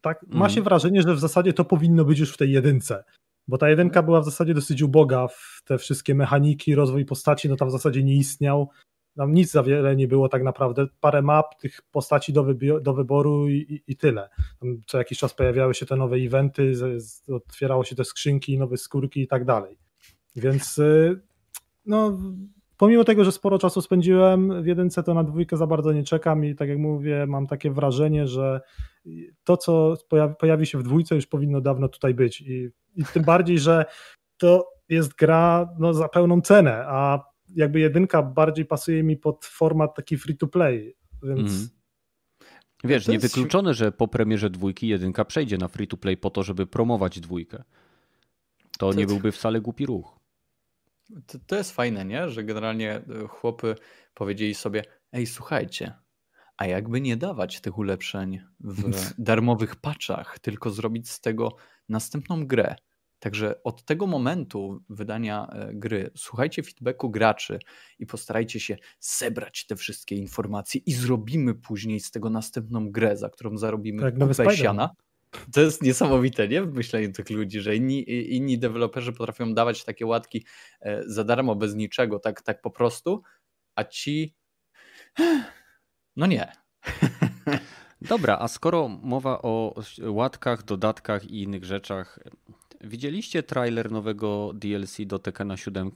[0.00, 0.50] tak, ma mm.
[0.50, 3.04] się wrażenie, że w zasadzie to powinno być już w tej jedynce.
[3.48, 7.56] Bo ta jedynka była w zasadzie dosyć uboga w te wszystkie mechaniki, rozwój postaci, no
[7.56, 8.68] tam w zasadzie nie istniał.
[9.16, 10.86] Tam nic za wiele nie było tak naprawdę.
[11.00, 12.46] Parę map tych postaci do,
[12.80, 14.28] do wyboru i, i, i, tyle.
[14.60, 18.58] Tam co jakiś czas pojawiały się te nowe eventy, z, z, otwierało się te skrzynki,
[18.58, 19.78] nowe skórki i tak dalej.
[20.36, 21.20] Więc y,
[21.86, 22.18] no,
[22.76, 26.44] pomimo tego, że sporo czasu spędziłem w jedynce, to na dwójkę za bardzo nie czekam
[26.44, 28.60] i tak jak mówię, mam takie wrażenie, że
[29.44, 32.40] to, co pojawi, pojawi się w dwójce, już powinno dawno tutaj być.
[32.40, 33.84] I, i tym bardziej, że
[34.36, 39.94] to jest gra no, za pełną cenę, a jakby jedynka bardziej pasuje mi pod format
[39.94, 41.50] taki free to play, więc.
[41.50, 41.68] Mm.
[42.84, 43.08] Wiesz, jest...
[43.08, 47.20] niewykluczone, że po premierze dwójki jedynka przejdzie na free to play po to, żeby promować
[47.20, 47.62] dwójkę.
[48.78, 50.18] To, to nie byłby wcale głupi ruch.
[51.26, 52.28] To, to jest fajne, nie?
[52.28, 53.74] Że generalnie e, chłopy
[54.14, 55.92] powiedzieli sobie: Ej, słuchajcie,
[56.58, 61.56] a jakby nie dawać tych ulepszeń w darmowych patchach, tylko zrobić z tego
[61.88, 62.74] następną grę.
[63.18, 67.58] Także od tego momentu wydania e, gry słuchajcie feedbacku graczy
[67.98, 73.30] i postarajcie się zebrać te wszystkie informacje i zrobimy później z tego następną grę, za
[73.30, 74.90] którą zarobimy tak, kupę siana.
[75.52, 76.62] To jest niesamowite, nie?
[76.62, 80.44] W myśleniu tych ludzi, że inni, inni deweloperzy potrafią dawać takie łatki
[80.80, 83.22] e, za darmo, bez niczego, tak, tak po prostu,
[83.74, 84.34] a ci
[86.18, 86.52] no nie.
[88.12, 92.18] Dobra, a skoro mowa o łatkach, dodatkach i innych rzeczach,
[92.80, 95.90] widzieliście trailer nowego DLC do Tekena 7?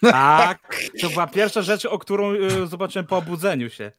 [0.00, 3.92] Tak, to była pierwsza rzecz, o którą y, zobaczyłem po obudzeniu się.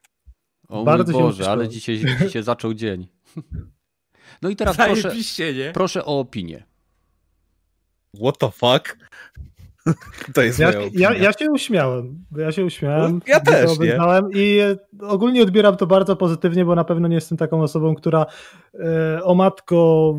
[0.68, 3.08] O Bardzo mój Boże, ale dzisiaj, dzisiaj zaczął dzień.
[4.42, 5.72] No i teraz proszę, nie?
[5.74, 6.64] proszę o opinię.
[8.16, 8.98] What the fuck?
[10.34, 12.26] To jest Ja, ja, ja się uśmiałem.
[12.38, 13.22] Ja się uśmiałem.
[13.28, 14.78] Ja też, obejrzałem I e,
[15.08, 18.26] ogólnie odbieram to bardzo pozytywnie, bo na pewno nie jestem taką osobą, która
[18.74, 20.16] e, o matko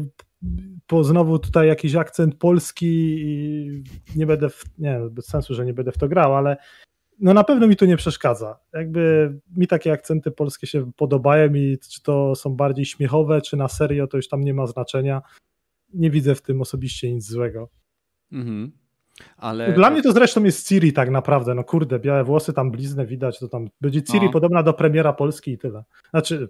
[0.86, 3.82] po znowu tutaj jakiś akcent polski i
[4.16, 6.56] nie będę, w, nie bez sensu, że nie będę w to grał, ale
[7.18, 8.58] no na pewno mi to nie przeszkadza.
[8.72, 13.68] Jakby mi takie akcenty polskie się podobają i czy to są bardziej śmiechowe, czy na
[13.68, 15.22] serio, to już tam nie ma znaczenia.
[15.94, 17.68] Nie widzę w tym osobiście nic złego.
[18.32, 18.81] Mhm.
[19.36, 23.06] Ale Dla mnie to zresztą jest Ciri tak naprawdę, no kurde, białe włosy, tam bliznę
[23.06, 24.32] widać, to tam będzie Ciri No.
[24.32, 25.84] podobna do premiera Polski i tyle.
[26.10, 26.48] Znaczy,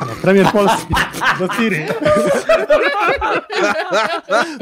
[0.00, 0.94] no, premier Polski
[1.40, 1.76] do Ciri.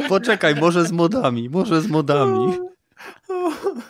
[0.08, 2.52] Poczekaj, może z modami, może z modami.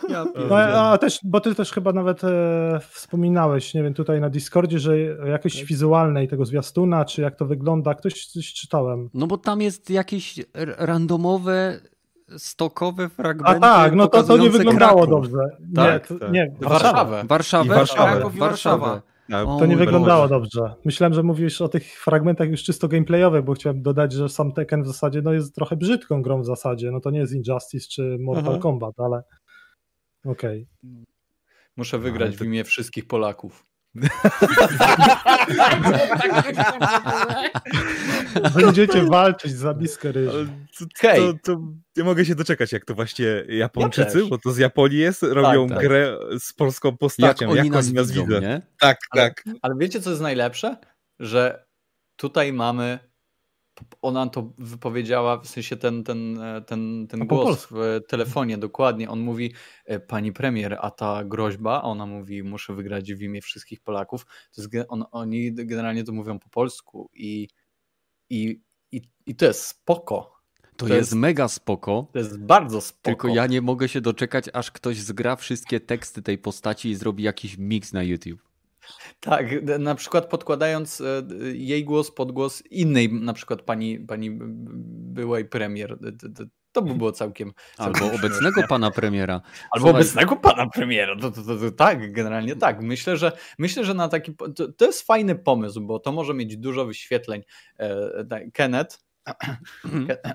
[0.09, 0.55] Ja No,
[0.91, 4.91] a też, bo ty też chyba nawet e, wspominałeś, nie wiem, tutaj na Discordzie, że
[5.23, 9.09] o jakości wizualnej tego zwiastuna, czy jak to wygląda, ktoś coś czytałem.
[9.13, 10.39] No bo tam jest jakieś
[10.77, 11.79] randomowe,
[12.37, 15.09] stokowe fragmenty A tak, no to, to nie wyglądało Kraków.
[15.31, 15.57] dobrze.
[15.75, 16.31] Tak, nie, tak.
[16.31, 17.23] nie, Warszawę.
[17.27, 17.65] Warszawę?
[17.65, 18.11] I Warszawę.
[18.11, 19.01] Kraków i Warszawa.
[19.59, 20.29] To nie wyglądało Boże.
[20.35, 20.75] dobrze.
[20.85, 24.83] Myślałem, że mówisz o tych fragmentach już czysto gameplayowych, bo chciałem dodać, że sam Tekken
[24.83, 26.91] w zasadzie no, jest trochę brzydką grą w zasadzie.
[26.91, 28.59] No to nie jest Injustice czy Mortal Aha.
[28.61, 29.23] Kombat, ale
[30.25, 30.67] okej.
[31.77, 33.65] Muszę wygrać Ale to- w imię wszystkich Polaków.
[38.55, 40.37] Będziecie walczyć za miskę ryżu.
[40.97, 41.19] Hej.
[41.19, 41.61] to, to
[41.97, 44.29] nie mogę się doczekać, jak to właśnie Japończycy, też.
[44.29, 45.79] bo to z Japonii jest, robią tak.
[45.79, 47.49] grę z polską Jak postacią.
[47.49, 48.39] oni nas widzą, widzą.
[48.79, 49.43] Tak, Ale- tak.
[49.61, 50.77] Ale wiecie, co jest najlepsze?
[51.19, 51.65] Że
[52.15, 52.99] tutaj mamy.
[54.01, 57.75] Ona to wypowiedziała, w sensie ten, ten, e, ten, ten głos polsku.
[57.75, 59.09] w telefonie, dokładnie.
[59.09, 59.53] On mówi,
[59.85, 64.25] e, pani premier, a ta groźba, a ona mówi, muszę wygrać w imię wszystkich Polaków.
[64.55, 67.47] To jest, on, oni generalnie to mówią po polsku i,
[68.29, 68.61] i,
[68.91, 70.39] i, i to jest spoko.
[70.77, 72.07] To, To jest, jest- mega spoko.
[72.13, 73.03] To jest bardzo spoko.
[73.03, 77.23] Tylko ja nie mogę się doczekać, aż ktoś zgra wszystkie teksty tej postaci i zrobi
[77.23, 78.48] jakiś mix na YouTube.
[79.19, 79.45] Tak,
[79.79, 84.37] na przykład podkładając e, jej głos pod głos innej, na przykład pani, pani
[85.13, 85.97] byłej premier.
[86.71, 87.53] To by było całkiem.
[87.77, 88.67] Albo całkiem obecnego śmieszne.
[88.67, 89.41] pana premiera.
[89.71, 91.15] Albo Słuchaj, obecnego pana premiera.
[91.15, 92.81] To, to, to, to, tak, generalnie tak.
[92.81, 94.35] Myślę, że myślę, że na taki.
[94.77, 97.41] To, jest fajny pomysł, bo to może mieć dużo wyświetleń.
[97.77, 98.99] E, tak, Kenneth.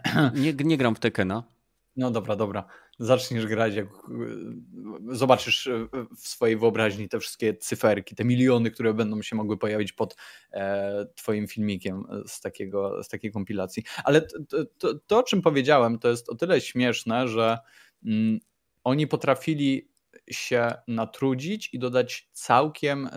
[0.34, 1.53] Nie, nie gram w Tekena.
[1.96, 2.64] No dobra, dobra.
[2.98, 8.94] Zaczniesz grać, jak y, zobaczysz y, w swojej wyobraźni te wszystkie cyferki, te miliony, które
[8.94, 10.16] będą się mogły pojawić pod
[10.52, 13.82] e, Twoim filmikiem z, takiego, z takiej kompilacji.
[14.04, 17.58] Ale to, to, to, o czym powiedziałem, to jest o tyle śmieszne, że
[18.04, 18.38] mm,
[18.84, 19.88] oni potrafili
[20.30, 23.10] się natrudzić i dodać całkiem y,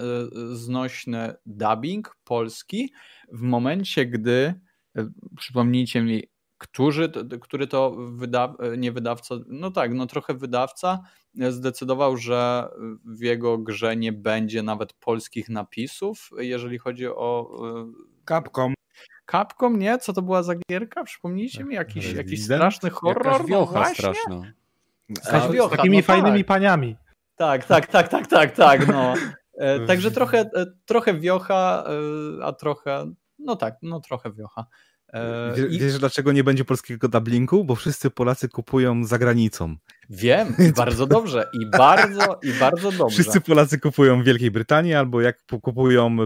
[0.56, 2.94] znośny dubbing polski
[3.32, 4.54] w momencie, gdy
[5.38, 6.24] przypomnijcie mi,
[6.58, 11.04] którzy, to- który to wyda, nie wydawca, no tak, no trochę wydawca
[11.50, 12.70] zdecydował, że
[13.06, 17.50] w jego grze nie będzie nawet polskich napisów, jeżeli chodzi o
[17.90, 18.74] y, Capcom.
[19.32, 19.98] Capcom, nie?
[19.98, 21.04] Co to była za gierka?
[21.04, 23.42] Przypomnijcie mi, jakiś, jakiś straszny horror?
[23.42, 23.96] No wiocha właśnie.
[23.96, 24.52] straszna.
[25.10, 26.48] Z wiocha, takimi no fajnymi tak.
[26.48, 26.96] paniami.
[27.36, 29.14] Tak, tak, tak, tak, tak, tak, no.
[29.58, 31.84] E, Także trochę, e, trochę wiocha,
[32.40, 34.66] e, a trochę, no tak, no trochę wiocha.
[35.14, 37.64] E, Wie- i- Wiesz, dlaczego nie będzie polskiego dubbingu?
[37.64, 39.76] Bo wszyscy Polacy kupują za granicą.
[40.10, 43.14] Wiem, bardzo dobrze, i bardzo, i bardzo dobrze.
[43.14, 46.18] Wszyscy Polacy kupują w Wielkiej Brytanii, albo jak kupują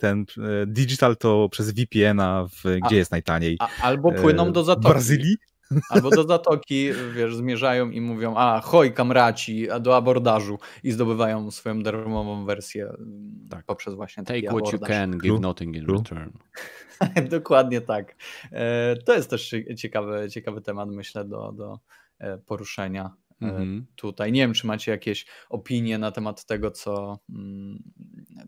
[0.00, 0.20] ten
[0.62, 3.56] e, digital, to przez VPN-a, w, A- gdzie jest najtaniej?
[3.60, 4.88] A, albo płyną E, do zatoki.
[4.88, 5.36] Brazylii?
[5.90, 11.50] Albo do zatoki, wiesz, zmierzają i mówią, a hoj kamraci, a do abordażu i zdobywają
[11.50, 12.92] swoją darmową wersję
[13.50, 13.64] tak.
[13.64, 16.30] poprzez właśnie taki Take what you can, give nothing in return.
[17.30, 18.16] Dokładnie tak.
[18.52, 21.78] E, To jest też cie- ciekawy, ciekawy temat, myślę, do, do
[22.18, 23.86] e, poruszenia e, Mhm.
[23.96, 24.32] tutaj.
[24.32, 27.82] Nie wiem, czy macie jakieś opinie na temat tego, co, mm,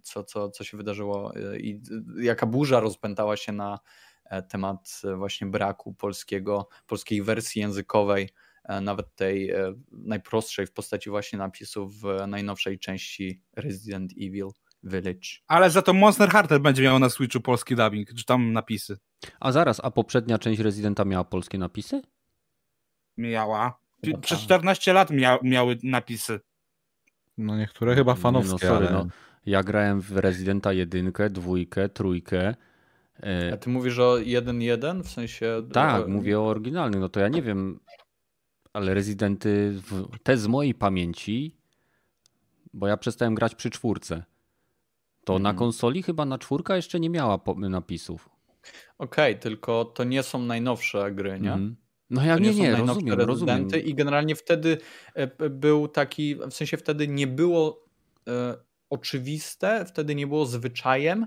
[0.02, 1.80] co, co, co się wydarzyło i
[2.20, 3.78] jaka burza rozpętała się na
[4.48, 8.30] temat e, właśnie braku polskiego, polskiej wersji językowej,
[8.64, 14.48] e, nawet tej e, najprostszej w postaci właśnie napisów w najnowszej części Resident Evil
[14.82, 15.28] Village.
[15.46, 18.98] Ale za to Monster Hunter będzie miał na Switchu polski dubbing, czy tam napisy.
[19.40, 22.02] A zaraz, a poprzednia część Residenta miała polskie napisy?
[23.16, 23.80] Miała.
[24.20, 24.44] Przez tak.
[24.44, 26.40] 14 lat mia miały napisy.
[27.38, 28.92] No niektóre chyba Nie, fanowskie, no sorry, ale...
[28.92, 29.06] no.
[29.46, 32.54] Ja grałem w Residenta jedynkę, dwójkę, trójkę.
[33.22, 35.62] E, A ty mówisz o 1.1 w sensie.
[35.72, 37.00] tak, o- mówię o oryginalnych.
[37.00, 37.80] No to ja nie wiem,
[38.72, 41.56] ale Residenty, w, te z mojej pamięci,
[42.74, 44.24] bo ja przestałem grać przy czwórce.
[45.24, 45.56] To na Mhm.
[45.56, 48.28] konsoli chyba na czwórka jeszcze nie miała napisów.
[48.98, 51.52] Okej, tylko to nie są najnowsze gry, nie?
[51.52, 51.76] Mhm.
[52.10, 53.68] No ja nie, nie, rozumiem, rozumiem.
[53.84, 54.78] I generalnie wtedy
[55.14, 57.84] e, był taki, w sensie wtedy nie było
[58.28, 58.56] e,
[58.90, 61.26] oczywiste, wtedy nie było zwyczajem,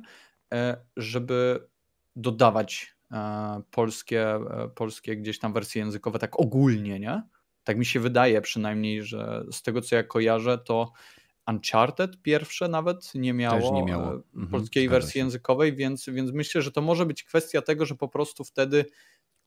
[0.54, 1.68] e, żeby
[2.16, 7.24] dodawać e, polskie, e, polskie gdzieś tam wersje językowe tak ogólnie, nie?
[7.64, 10.92] Tak mi się wydaje przynajmniej, że z tego co ja kojarzę, to
[11.48, 14.14] Uncharted pierwsze nawet nie miało, nie miało.
[14.14, 15.20] E, mhm, polskiej wersji się.
[15.20, 18.86] językowej, więc, więc myślę, że to może być kwestia tego, że po prostu wtedy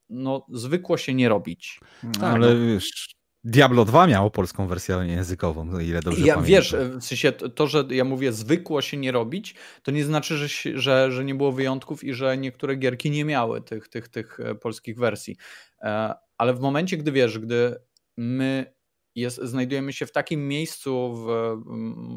[0.08, 1.80] no, zwykło się nie robić.
[2.12, 2.66] Tak, ale no.
[2.66, 3.14] wiesz,
[3.44, 6.44] Diablo 2 miało polską wersję językową, no ile dobrze ja, pamiętam.
[6.44, 10.78] Wiesz, w sensie to, że ja mówię zwykło się nie robić, to nie znaczy, że,
[10.80, 14.54] że, że nie było wyjątków i że niektóre gierki nie miały tych, tych, tych e,
[14.54, 15.36] polskich wersji.
[15.82, 17.76] E, ale w momencie, gdy wiesz, gdy
[18.16, 18.74] my
[19.14, 21.56] jest, znajdujemy się w takim miejscu, w,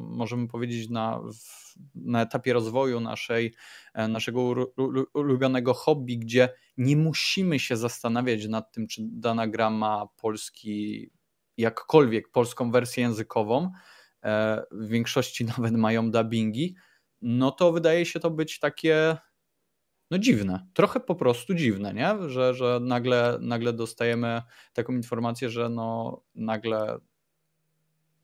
[0.09, 3.53] możemy powiedzieć, na, w, na etapie rozwoju naszej,
[3.93, 4.41] e, naszego
[5.13, 11.09] ulubionego hobby, gdzie nie musimy się zastanawiać nad tym, czy dana gra ma polski,
[11.57, 13.71] jakkolwiek polską wersję językową,
[14.23, 16.75] e, w większości nawet mają dubbingi,
[17.21, 19.17] no to wydaje się to być takie
[20.11, 22.29] no dziwne, trochę po prostu dziwne, nie?
[22.29, 24.41] Że, że nagle, nagle dostajemy
[24.73, 26.99] taką informację, że no nagle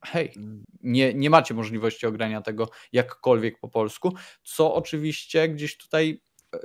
[0.06, 0.34] hej,
[0.82, 6.22] nie, nie macie możliwości ogrania tego jakkolwiek po polsku, co oczywiście gdzieś tutaj
[6.56, 6.60] y,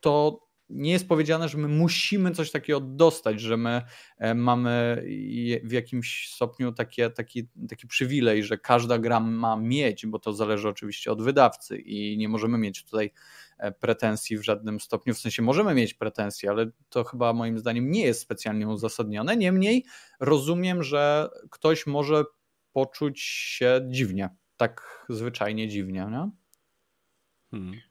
[0.00, 3.82] to nie jest powiedziane, że my musimy coś takiego dostać, że my
[4.18, 5.02] e, mamy
[5.64, 10.68] w jakimś stopniu takie, taki, taki przywilej, że każda gra ma mieć, bo to zależy
[10.68, 13.12] oczywiście od wydawcy i nie możemy mieć tutaj
[13.58, 15.14] e, pretensji w żadnym stopniu.
[15.14, 19.36] W sensie możemy mieć pretensje, ale to chyba moim zdaniem nie jest specjalnie uzasadnione.
[19.36, 19.84] Niemniej
[20.20, 22.24] rozumiem, że ktoś może
[22.72, 26.06] poczuć się dziwnie, tak zwyczajnie dziwnie.
[26.10, 26.30] Nie?
[27.50, 27.87] Hmm.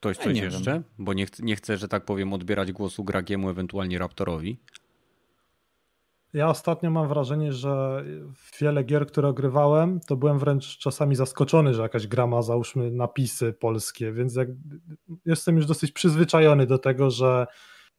[0.00, 0.72] Ktoś coś jeszcze?
[0.72, 0.84] Wiem.
[0.98, 4.58] Bo nie, ch nie chcę, że tak powiem, odbierać głosu Gragiemu, ewentualnie Raptorowi.
[6.32, 8.04] Ja ostatnio mam wrażenie, że
[8.60, 13.52] wiele gier, które ogrywałem, to byłem wręcz czasami zaskoczony, że jakaś gra ma załóżmy napisy
[13.52, 14.48] polskie, więc jak,
[15.26, 17.46] jestem już dosyć przyzwyczajony do tego, że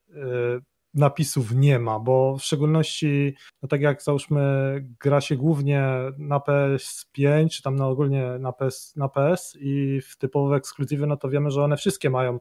[0.09, 0.13] y,
[0.93, 4.41] napisów nie ma, bo w szczególności, no tak jak załóżmy,
[4.99, 5.83] gra się głównie
[6.17, 11.17] na PS5, czy tam na ogólnie na PS, na PS i w typowe ekskluzywy, no
[11.17, 12.39] to wiemy, że one wszystkie mają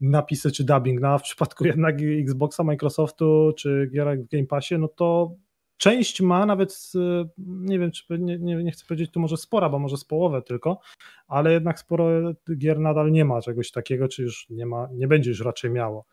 [0.00, 4.78] napisy czy dubbing, no a w przypadku jednak Xboxa, Microsoftu czy gierek w Game Passie,
[4.78, 5.34] no to
[5.76, 6.92] część ma nawet,
[7.38, 10.42] nie wiem, czy nie, nie, nie, chcę powiedzieć tu może spora, bo może z połowę
[10.42, 10.80] tylko,
[11.28, 15.30] ale jednak sporo gier nadal nie ma czegoś takiego, czy już nie ma, nie będzie
[15.30, 16.06] już raczej miało.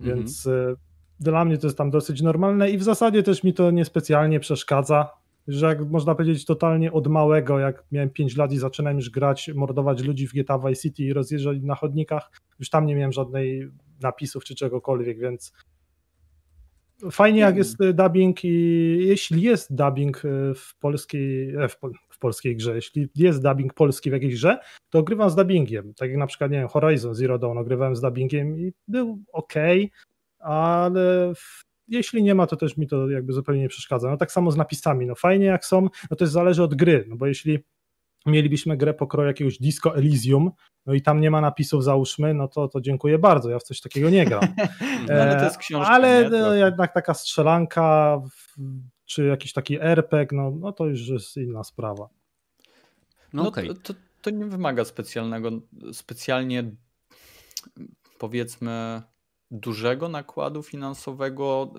[0.00, 0.16] Mhm.
[0.16, 0.76] Więc mhm
[1.20, 5.10] dla mnie to jest tam dosyć normalne i w zasadzie też mi to niespecjalnie przeszkadza,
[5.48, 9.50] że jak można powiedzieć totalnie od małego, jak miałem 5 lat i zaczynałem już grać,
[9.54, 13.70] mordować ludzi w GTA Vice City i rozjeżdżać na chodnikach, już tam nie miałem żadnej
[14.00, 15.52] napisów czy czegokolwiek, więc
[17.10, 20.22] fajnie jak jest dubbing i jeśli jest dubbing
[20.56, 21.76] w polskiej, e, w,
[22.10, 24.58] w polskiej grze, jeśli jest dubbing polski w jakiejś grze,
[24.90, 28.00] to ogrywam z dubbingiem, tak jak na przykład, nie wiem, Horizon Zero Dawn ogrywałem z
[28.00, 29.54] dubbingiem i był ok,
[30.44, 31.32] ale
[31.88, 34.10] jeśli nie ma, to też mi to jakby zupełnie nie przeszkadza.
[34.10, 37.04] No tak samo z napisami, no fajnie jak są, no to jest zależy od gry,
[37.08, 37.58] no bo jeśli
[38.26, 40.50] mielibyśmy grę pokroju jakiegoś Disco Elysium,
[40.86, 43.80] no i tam nie ma napisów załóżmy, no to, to dziękuję bardzo, ja w coś
[43.80, 44.42] takiego nie gram.
[45.08, 48.20] no, ale to jest książka, Ale no, jednak taka strzelanka,
[49.04, 52.08] czy jakiś taki RPG, no, no to już jest inna sprawa.
[53.32, 53.66] No, no okay.
[53.66, 55.50] to, to, to nie wymaga specjalnego,
[55.92, 56.70] specjalnie
[58.18, 59.02] powiedzmy
[59.54, 61.72] dużego nakładu finansowego.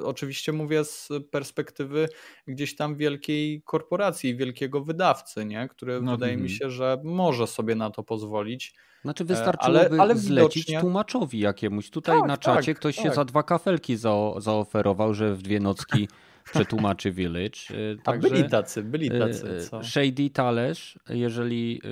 [0.00, 2.08] E, oczywiście mówię z perspektywy
[2.46, 5.68] gdzieś tam wielkiej korporacji, wielkiego wydawcy, nie?
[5.68, 6.58] który no, wydaje mi mhm.
[6.58, 8.74] się, że może sobie na to pozwolić.
[9.02, 10.80] Znaczy e, wystarczyłoby ale, ale zlecić widocznie...
[10.80, 11.90] tłumaczowi jakiemuś.
[11.90, 13.04] Tutaj tak, na czacie tak, ktoś tak.
[13.04, 16.08] się za dwa kafelki za, zaoferował, że w dwie nocki
[16.52, 17.60] przetłumaczy Village.
[17.70, 19.66] E, także, A byli tacy, byli tacy.
[19.70, 19.84] Co?
[19.84, 21.82] Shady Talerz, jeżeli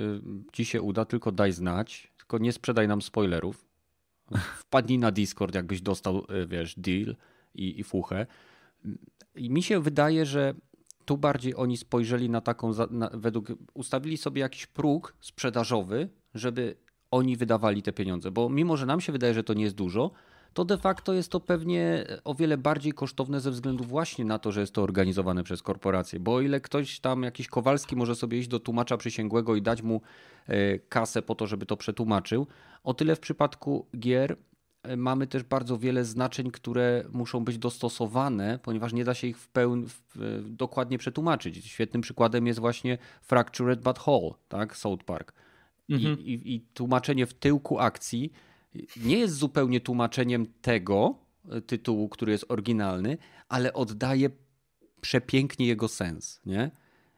[0.53, 3.68] ci się uda, tylko daj znać, tylko nie sprzedaj nam spoilerów
[4.37, 7.15] wpadnij na Discord, jakbyś dostał, e, wiesz, deal
[7.55, 8.25] i, i fuchę.
[9.35, 10.53] I mi się wydaje, że
[11.05, 16.75] tu bardziej oni spojrzeli na taką, na, według, ustawili sobie jakiś próg sprzedażowy, żeby
[17.11, 20.11] oni wydawali te pieniądze, bo mimo, że nam się wydaje, że to nie jest dużo,
[20.53, 24.51] to de facto jest to pewnie o wiele bardziej kosztowne ze względu właśnie na to,
[24.51, 26.19] że jest to organizowane przez korporacje.
[26.19, 29.81] Bo o ile ktoś tam, jakiś Kowalski może sobie iść do tłumacza przysięgłego i dać
[29.81, 30.01] mu
[30.47, 32.47] e, kasę po to, żeby to przetłumaczył,
[32.83, 34.37] o tyle w przypadku gier
[34.83, 39.37] e, mamy też bardzo wiele znaczeń, które muszą być dostosowane, ponieważ nie da się ich
[39.37, 39.85] w pełni
[40.43, 41.65] dokładnie przetłumaczyć.
[41.65, 44.77] Świetnym przykładem jest właśnie Fractured But Whole, tak?
[44.77, 45.33] South Park.
[45.89, 46.19] Mhm.
[46.19, 48.31] I, i, I tłumaczenie w tyłku akcji
[49.03, 51.15] nie jest zupełnie tłumaczeniem tego,
[51.65, 53.17] tytułu, który jest oryginalny,
[53.49, 54.29] ale oddaje
[55.01, 56.71] przepięknie jego sens, nie?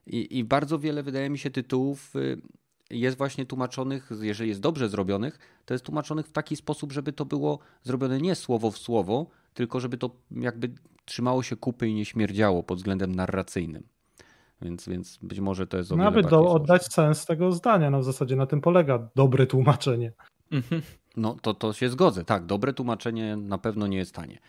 [0.08, 2.42] I, I, bardzo wiele, wydaje mi się, tytułów y,
[2.90, 7.26] jest właśnie tłumaczonych, jeżeli jest dobrze zrobionych, to jest tłumaczonych w taki sposób, żeby to
[7.26, 10.72] było zrobione nie słowo w słowo, tylko żeby to jakby
[11.06, 13.84] trzymało się kupy i nie śmierdziało pod względem narracyjnym.
[14.62, 18.04] Więc, więc być może to jest o Nawet do, oddać sens tego zdania, no w
[18.04, 20.14] zasadzie na tym polega dobre tłumaczenie.
[20.52, 20.82] Mhm.
[21.18, 24.40] No to, to się zgodzę, tak, dobre tłumaczenie na pewno nie jest tanie.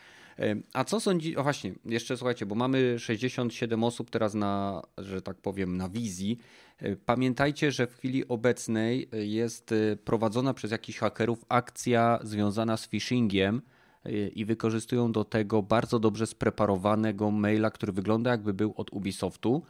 [0.72, 5.36] A co sądzi, o właśnie, jeszcze słuchajcie, bo mamy 67 osób teraz na, że tak
[5.36, 6.38] powiem, na wizji.
[6.78, 12.88] E, pamiętajcie, że w chwili obecnej jest e, prowadzona przez jakichś hakerów akcja związana z
[12.88, 13.62] phishingiem
[14.04, 19.62] e, i wykorzystują do tego bardzo dobrze spreparowanego maila, który wygląda jakby był od Ubisoftu.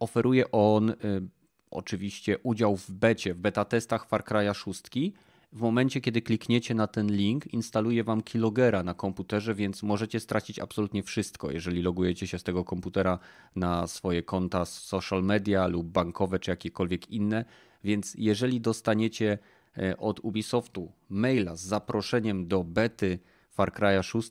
[0.00, 0.92] Oferuje on
[1.70, 4.82] oczywiście udział w becie, w beta testach Far Cry'a 6
[5.52, 10.58] w momencie, kiedy klikniecie na ten link, instaluje wam keylogera na komputerze, więc możecie stracić
[10.58, 13.18] absolutnie wszystko, jeżeli logujecie się z tego komputera
[13.56, 17.44] na swoje konta social media lub bankowe, czy jakiekolwiek inne.
[17.84, 19.38] Więc jeżeli dostaniecie
[19.78, 23.18] e, od Ubisoftu maila z zaproszeniem do bety
[23.50, 24.30] Far Cry'a 6,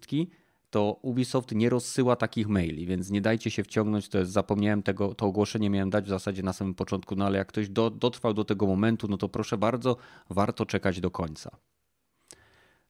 [0.69, 4.09] to Ubisoft nie rozsyła takich maili, więc nie dajcie się wciągnąć.
[4.09, 7.37] To jest, zapomniałem tego, to ogłoszenie miałem dać w zasadzie na samym początku, no ale
[7.37, 9.97] jak ktoś do, dotrwał do tego momentu, no to proszę bardzo,
[10.29, 11.57] warto czekać do końca.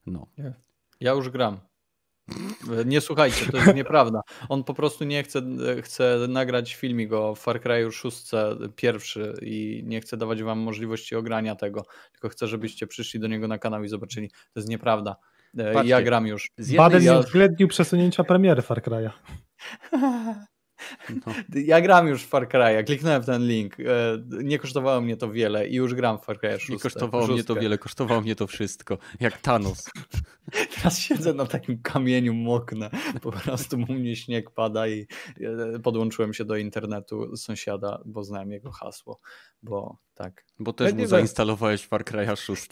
[0.06, 0.28] No.
[1.00, 1.60] Ja już gram.
[2.86, 4.22] Nie słuchajcie, to jest nieprawda.
[4.50, 5.42] On po prostu nie chce,
[5.82, 8.32] chce nagrać filmik o Far Cry 6
[8.76, 13.48] pierwszy i nie chce dawać wam możliwości ogrania tego, tylko chce, żebyście przyszli do niego
[13.48, 14.30] na kanał i zobaczyli.
[14.30, 15.16] To jest nieprawda.
[15.58, 16.52] E, Patrzcie, ja gram już.
[16.78, 19.10] Baden nie uwzględnił przesunięcia premiery Far Cry'a.
[21.10, 21.34] No.
[21.56, 23.80] Ja gram już w Far Cry'a, kliknąłem w ten link.
[23.80, 23.84] E,
[24.44, 26.70] nie kosztowało mnie to wiele i już gram w Far Cry'a 6.
[26.70, 27.34] Nie kosztowało szóstkę.
[27.34, 28.98] mnie to wiele, kosztowało mnie to wszystko.
[29.20, 29.90] Jak Thanos.
[30.76, 32.90] Teraz siedzę na takim kamieniu, moknę.
[33.22, 35.08] Po prostu u mnie śnieg pada i
[35.76, 39.20] e, podłączyłem się do internetu sąsiada, bo znałem jego hasło.
[39.64, 40.46] Bo tak.
[40.60, 42.68] Bo też ja mu zainstalowałeś Far Cry'a 6.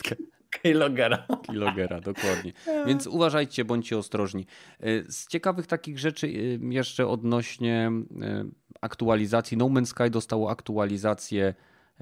[0.62, 1.28] Keylogera.
[1.48, 2.54] Keylogera, dokładnie.
[2.88, 4.46] Więc uważajcie, bądźcie ostrożni.
[4.84, 8.52] Y, z ciekawych takich rzeczy y, jeszcze odnośnie y,
[8.82, 9.58] aktualizacji.
[9.58, 11.54] No Man's Sky dostało aktualizację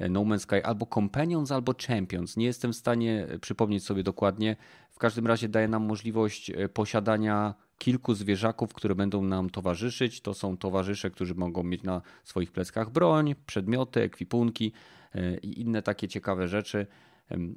[0.09, 2.37] No Man's Sky albo Companions, albo Champions.
[2.37, 4.55] Nie jestem w stanie przypomnieć sobie dokładnie.
[4.91, 10.21] W każdym razie daje nam możliwość posiadania kilku zwierzaków, które będą nam towarzyszyć.
[10.21, 14.71] To są towarzysze, którzy mogą mieć na swoich pleckach broń, przedmioty, ekwipunki
[15.41, 16.87] i inne takie ciekawe rzeczy.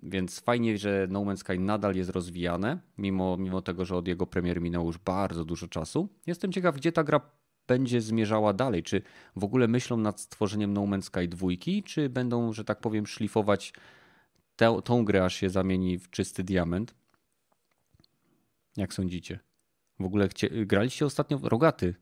[0.02, 4.26] Więc fajnie, że No Man's Sky nadal jest rozwijane, mimo, mimo tego, że od jego
[4.26, 6.08] premiery minęło już bardzo dużo czasu.
[6.26, 7.20] Jestem ciekaw, gdzie ta gra
[7.66, 8.82] będzie zmierzała dalej.
[8.82, 9.02] Czy
[9.36, 11.48] w ogóle myślą nad stworzeniem No Man's Sky 2,
[11.84, 13.72] czy będą, że tak powiem, szlifować
[14.56, 16.94] tę, tą grę, aż się zamieni w czysty diament?
[18.76, 19.38] Jak sądzicie?
[20.00, 21.94] W ogóle graliście ostatnio Rogaty?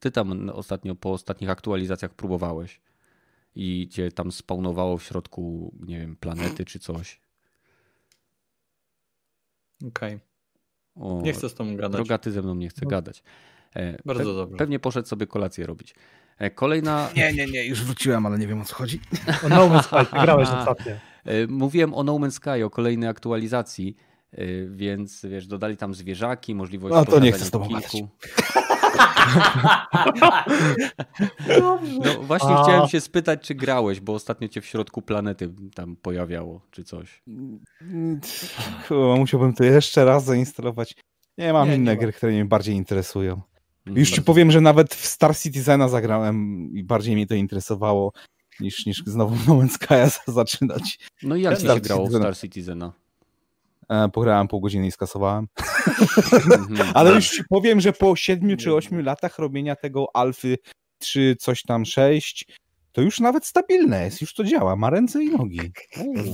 [0.00, 2.80] Ty tam ostatnio po ostatnich aktualizacjach próbowałeś
[3.56, 7.20] i cię tam spawnowało w środku, nie wiem, planety czy coś.
[9.88, 10.18] Okej.
[10.94, 11.22] Okay.
[11.22, 11.92] Nie chcę z tobą gadać.
[11.92, 12.90] Droga, ty ze mną nie chce no.
[12.90, 13.22] gadać.
[13.76, 14.56] E, Bardzo Pe dobrze.
[14.56, 15.94] Pewnie poszedł sobie kolację robić.
[16.38, 17.08] E, kolejna...
[17.16, 19.00] Nie, nie, nie, już wróciłem, ale nie wiem o co chodzi.
[19.46, 20.92] O No Man's Sky, grałeś ostatnio.
[21.24, 23.96] E, mówiłem o No Man's Sky, o kolejnej aktualizacji,
[24.68, 28.08] więc wiesz, dodali tam zwierzaki, możliwość No to nie chcę z tobą kilku.
[31.48, 31.78] No
[32.22, 32.62] właśnie A...
[32.62, 37.22] chciałem się spytać, czy grałeś, bo ostatnio cię w środku planety tam pojawiało, czy coś.
[38.88, 40.94] Chyba musiałbym to jeszcze raz zainstalować.
[41.38, 43.40] Nie mam nie, inne nie gry, które mnie bardziej interesują.
[43.86, 48.12] Mm, Już ci powiem, że nawet w Star Citizena zagrałem i bardziej mnie to interesowało
[48.60, 50.98] niż, niż znowu No Man's Sky'a zaczynać.
[51.22, 52.92] No i jak ci się grało w Star Citizena?
[53.88, 55.46] E, pograłem pół godziny i skasowałem.
[56.68, 56.90] Mhm.
[56.94, 60.58] Ale już ci powiem, że po 7 czy 8 latach robienia tego Alfy
[60.98, 62.46] 3, coś tam 6,
[62.92, 65.60] to już nawet stabilne jest, już to działa, ma ręce i nogi.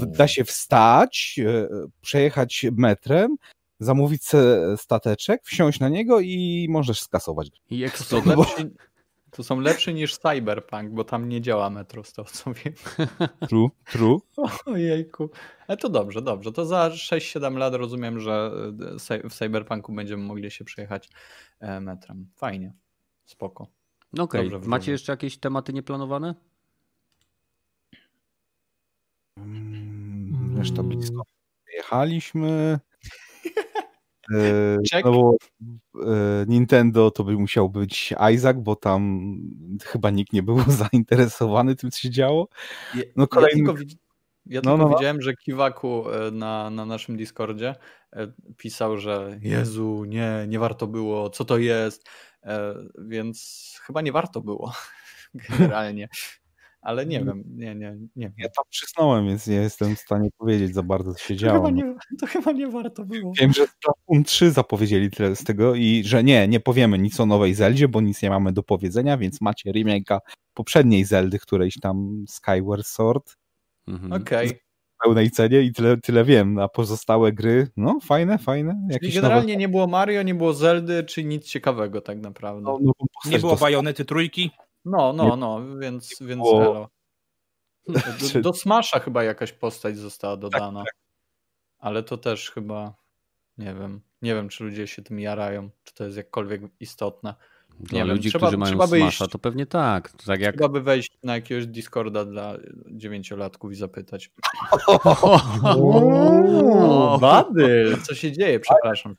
[0.06, 1.68] Da się wstać, e,
[2.00, 3.36] przejechać metrem,
[3.80, 4.22] zamówić
[4.76, 7.48] stateczek, wsiąść na niego i możesz skasować.
[7.70, 8.48] I eksplodować.
[9.32, 12.74] To są lepsze niż Cyberpunk, bo tam nie działa metro, z tego co wiem.
[13.48, 14.18] True, true.
[14.66, 15.30] Ojejku.
[15.66, 16.52] Ale to dobrze, dobrze.
[16.52, 18.52] To za 6-7 lat rozumiem, że
[19.10, 21.08] e, w Cyberpunku będziemy mogli się przejechać
[21.60, 22.28] e, metrem.
[22.36, 22.72] Fajnie.
[23.24, 23.66] Spoko.
[24.12, 24.48] No okej.
[24.48, 24.68] Okay.
[24.68, 26.34] Macie jeszcze jakieś tematy nieplanowane?
[29.36, 31.22] Mm, reszta blisko.
[31.76, 32.80] Jechaliśmy.
[34.34, 35.36] E, no bo
[35.94, 39.32] e, Nintendo to by musiał być Isaac, bo tam
[39.84, 40.58] chyba nikt nie był
[40.92, 42.48] zainteresowany tym, co się działo.
[43.16, 43.60] No kolejny...
[43.60, 43.82] Ja, tylko,
[44.46, 44.96] Ja No, tylko no, no.
[44.96, 47.74] widziałem, że Kiwaku e, na, na naszym Discordzie
[48.56, 52.08] pisał, że Jezu, nie, nie warto było, co to jest,
[52.98, 54.72] więc chyba nie warto było
[55.48, 56.08] generalnie.
[56.82, 58.48] Ale nie wiem, nie, nie, nie Ja wiem.
[58.56, 61.54] tam przysnąłem, więc nie jestem w stanie powiedzieć za bardzo, co się To działo.
[61.66, 61.76] chyba, no.
[61.86, 63.32] nie, to chyba nie warto było.
[63.40, 67.26] Wiem, że Splatoon 3 zapowiedzieli tyle z tego i że nie, nie powiemy nic o
[67.26, 70.18] nowej Zeldzie, bo nic nie mamy do powiedzenia, więc macie remake'a
[70.54, 73.36] poprzedniej Zeldy, którejś tam Skyward Sword
[73.88, 74.12] Mhm.
[74.22, 74.48] Okej.
[74.48, 74.52] w
[75.04, 78.74] pełnej cenie i tyle, tyle wiem, a pozostałe gry, no fajne, fajne.
[79.00, 82.62] Czyli generalnie nie było Mario, nie było Zeldy, czy nic ciekawego tak naprawdę.
[82.62, 84.50] nowe, no, postać Nie było bajonety trójki.
[84.84, 86.88] No, no, no, więc, więc było-.
[88.34, 90.84] Do, do Smasha chyba jakaś postać została dodana.
[90.84, 90.94] Tak,
[91.78, 92.94] Ale to też chyba,
[93.58, 97.34] nie wiem, nie wiem, czy ludzie się tym jarają, czy to jest jakkolwiek istotne.
[97.80, 100.12] Dla Nie wiem, ludzi, trzeba- którzy mają trzeba Smasha, iść- to pewnie tak.
[100.26, 100.54] Tak jak...
[100.56, 102.56] Trzeba by wejść na jakiegoś Discorda dla
[102.90, 104.30] dziewięciolatków i zapytać.
[107.20, 108.60] Badyl, co się dzieje?
[108.60, 109.16] Przepraszam.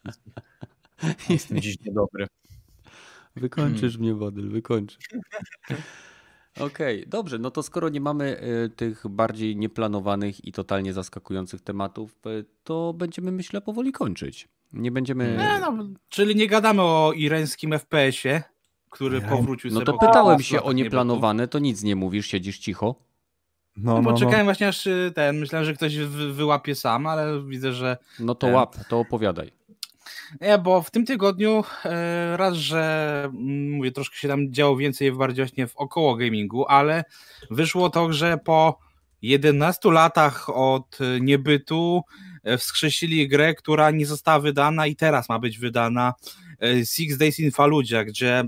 [1.30, 2.28] Jestem dziś niedobry.
[3.36, 5.10] Wykończysz mnie, Wodyl, wykończysz.
[6.60, 12.16] Okej, dobrze, no to skoro nie mamy y, tych bardziej nieplanowanych i totalnie zaskakujących tematów,
[12.28, 14.48] y, to będziemy, myślę, powoli kończyć.
[14.74, 15.38] Nie będziemy...
[15.38, 18.44] Nie, no, czyli nie gadamy o irańskim FPS-ie,
[18.90, 19.28] który Nie.
[19.28, 22.96] powrócił No sobie to po pytałem się o nieplanowane, to nic nie mówisz, siedzisz cicho.
[23.78, 24.18] No, No, no, bo no.
[24.18, 28.36] czekałem właśnie aż y, ten, myślałem, że ktoś wy, wyłapie sam, ale widzę, że No
[28.36, 28.54] to Em.
[28.54, 29.52] łap, to opowiadaj.
[30.42, 35.12] Nie, bo w tym tygodniu e, raz, że mm, mówię, troszkę się tam działo więcej
[35.12, 37.04] bardziej właśnie w około gamingu, ale
[37.52, 38.80] wyszło to, że po
[39.22, 42.02] 11 latach od e, niebytu
[42.44, 46.14] e, wskrzesili grę, która nie została wydana i teraz ma być wydana
[46.86, 48.44] Six Days in Fallujah, gdzie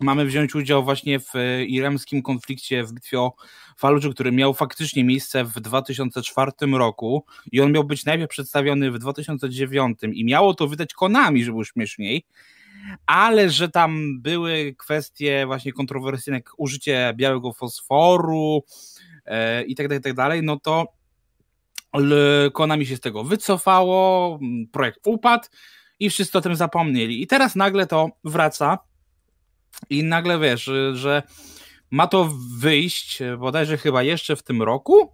[0.00, 1.32] mamy wziąć udział właśnie w
[1.66, 3.32] iremskim konflikcie w bitwie o
[3.76, 8.98] Fallujah, który miał faktycznie miejsce w 2004 roku i on miał być najpierw przedstawiony w
[8.98, 12.24] 2009 i miało to wydać Konami, żeby było śmieszniej,
[13.06, 18.64] ale że tam były kwestie właśnie kontrowersyjne, jak użycie białego fosforu
[19.24, 20.86] e, i tak dalej, i tak dalej, no to
[22.52, 24.38] Konami się z tego wycofało,
[24.72, 25.48] projekt upadł
[25.98, 27.22] i wszyscy o tym zapomnieli.
[27.22, 28.78] I teraz nagle to wraca
[29.90, 31.22] i nagle wiesz, że
[31.92, 35.12] ma to wyjść e, bodajże chyba jeszcze w tym roku.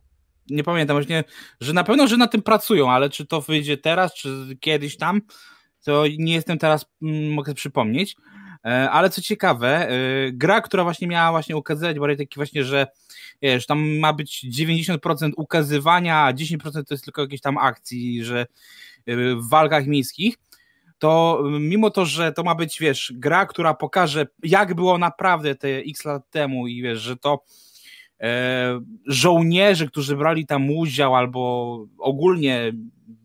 [0.50, 1.24] Nie pamiętam właśnie,
[1.60, 5.20] że na pewno, że na tym pracują, ale czy to wyjdzie teraz, czy kiedyś tam,
[5.84, 8.16] to nie jestem teraz, mm, mogę przypomnieć.
[8.64, 9.92] E, Ale co ciekawe, e,
[10.32, 12.86] gra, która właśnie miała właśnie ukazywać bardziej taki właśnie, że
[13.42, 18.46] wiesz, tam ma być 90% ukazywania, a 10% to jest tylko jakieś tam akcji, że
[19.36, 20.34] w walkach miejskich,
[20.98, 25.68] to mimo to, że to ma być, wiesz, gra, która pokaże, jak było naprawdę te
[25.68, 27.44] x lat temu i wiesz, że to
[28.20, 32.72] e, żołnierze, którzy brali tam udział albo ogólnie,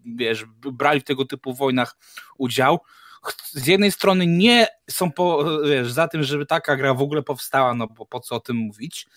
[0.06, 1.98] wiesz, brali w tego typu wojnach
[2.38, 2.80] udział,
[3.52, 7.74] z jednej strony nie są po, wiesz, za tym, żeby taka gra w ogóle powstała,
[7.74, 9.08] no bo po co o tym mówić,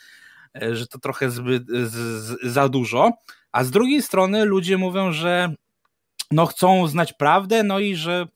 [0.62, 3.12] e, że to trochę zbyt, z, z, za dużo,
[3.52, 5.54] a z drugiej strony ludzie mówią, że
[6.30, 8.26] no chcą znać prawdę, no i że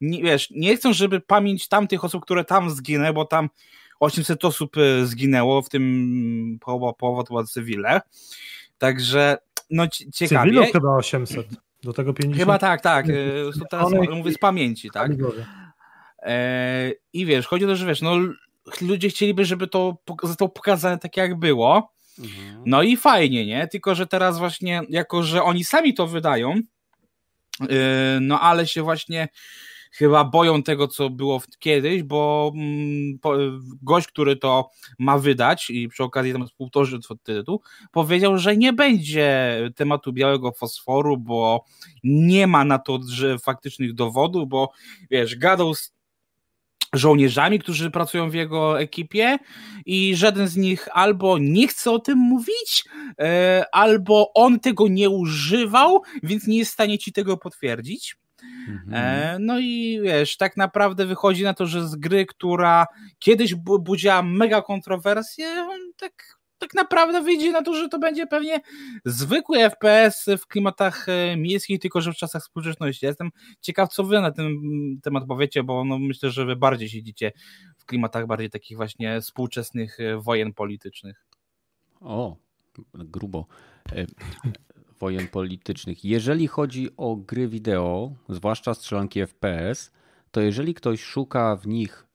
[0.00, 3.48] nie, wiesz, nie chcą, żeby pamięć tamtych osób, które tam zginęły, bo tam
[4.00, 8.00] 800 osób e, zginęło, w tym połowa, połowa to była cywile.
[8.78, 9.36] Także
[9.70, 10.50] no cie- ciekawie.
[10.50, 11.46] Cywilów chyba 800.
[11.82, 12.40] Do tego 50.
[12.40, 13.08] Chyba tak, tak.
[13.08, 13.12] e,
[13.58, 15.10] to Teraz One- mówię z pamięci, tak?
[16.22, 18.16] E, I wiesz, chodzi o to, że wiesz, no
[18.80, 21.92] ludzie chcieliby, żeby to zostało pokazane tak jak było.
[22.18, 22.62] Mhm.
[22.66, 23.66] No i fajnie, nie?
[23.68, 26.54] Tylko, że teraz właśnie, jako że oni sami to wydają,
[28.20, 29.28] no ale się właśnie
[29.94, 33.18] chyba boją tego, co było kiedyś, bo mm,
[33.82, 37.60] gość, który to ma wydać i przy okazji tam współtworzy tytuł,
[37.92, 41.64] powiedział, że nie będzie tematu białego fosforu, bo
[42.04, 42.98] nie ma na to
[43.42, 44.70] faktycznych dowodów, bo
[45.10, 45.94] wiesz, gadał z
[46.92, 49.38] żołnierzami, którzy pracują w jego ekipie
[49.86, 52.84] i żaden z nich albo nie chce o tym mówić,
[53.18, 58.16] e, albo on tego nie używał, więc nie jest w stanie ci tego potwierdzić.
[58.68, 58.94] Mhm.
[58.94, 62.86] E, no i wiesz, tak naprawdę wychodzi na to, że z gry, która
[63.18, 65.46] kiedyś bu- budziła mega kontrowersję,
[65.96, 68.60] tak, tak naprawdę wyjdzie na to, że to będzie pewnie
[69.04, 73.06] zwykły FPS w klimatach e, miejskich, tylko że w czasach współczesności.
[73.06, 73.30] Jestem
[73.60, 74.56] ciekaw, co wy na ten
[75.02, 77.32] temat powiecie, bo no, myślę, że wy bardziej siedzicie
[77.78, 81.26] w klimatach bardziej takich właśnie współczesnych e, wojen politycznych.
[82.00, 82.36] O,
[82.94, 83.46] grubo.
[83.92, 84.06] E,
[85.00, 86.04] Wojen politycznych.
[86.04, 89.90] Jeżeli chodzi o gry wideo, zwłaszcza strzelanki FPS,
[90.30, 92.06] to jeżeli ktoś szuka w nich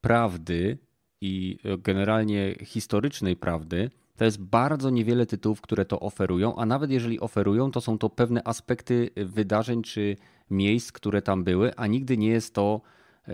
[0.00, 0.78] prawdy
[1.20, 6.90] i e, generalnie historycznej prawdy, To jest bardzo niewiele tytułów, które to oferują, a nawet
[6.90, 10.16] jeżeli oferują, to są to pewne aspekty wydarzeń czy
[10.50, 12.80] miejsc, które tam były, a nigdy nie jest to,
[13.28, 13.32] e,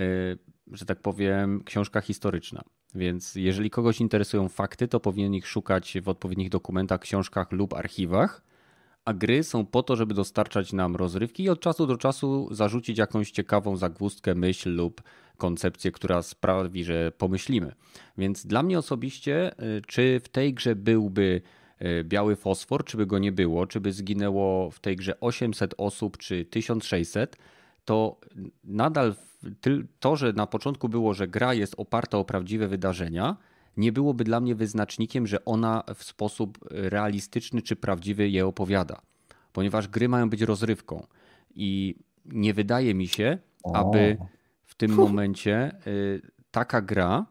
[0.72, 2.62] że tak powiem, książka historyczna.
[2.94, 8.42] Więc jeżeli kogoś interesują fakty, to powinien ich szukać w odpowiednich dokumentach, książkach lub archiwach.
[9.04, 12.98] A gry są po to, żeby dostarczać nam rozrywki i od czasu do czasu zarzucić
[12.98, 15.02] jakąś ciekawą zagwózdkę, myśl lub
[15.42, 17.72] koncepcję, która sprawi, że pomyślimy.
[18.18, 21.42] Więc dla mnie osobiście, y, czy w tej grze byłby
[21.82, 25.74] y, biały fosfor, czy by go nie było, czy by zginęło w tej grze 800
[25.78, 27.36] osób, czy 1600,
[27.84, 28.20] to
[28.64, 29.14] nadal
[30.00, 33.36] to, że na początku było, że gra jest oparta o prawdziwe wydarzenia,
[33.76, 39.02] nie byłoby dla mnie wyznacznikiem, że ona w sposób realistyczny czy prawdziwy je opowiada.
[39.52, 41.06] Ponieważ gry mają być rozrywką.
[41.54, 41.94] I
[42.24, 43.38] nie wydaje mi się,
[43.74, 44.41] aby w
[44.88, 47.26] tym momencie y, taka gra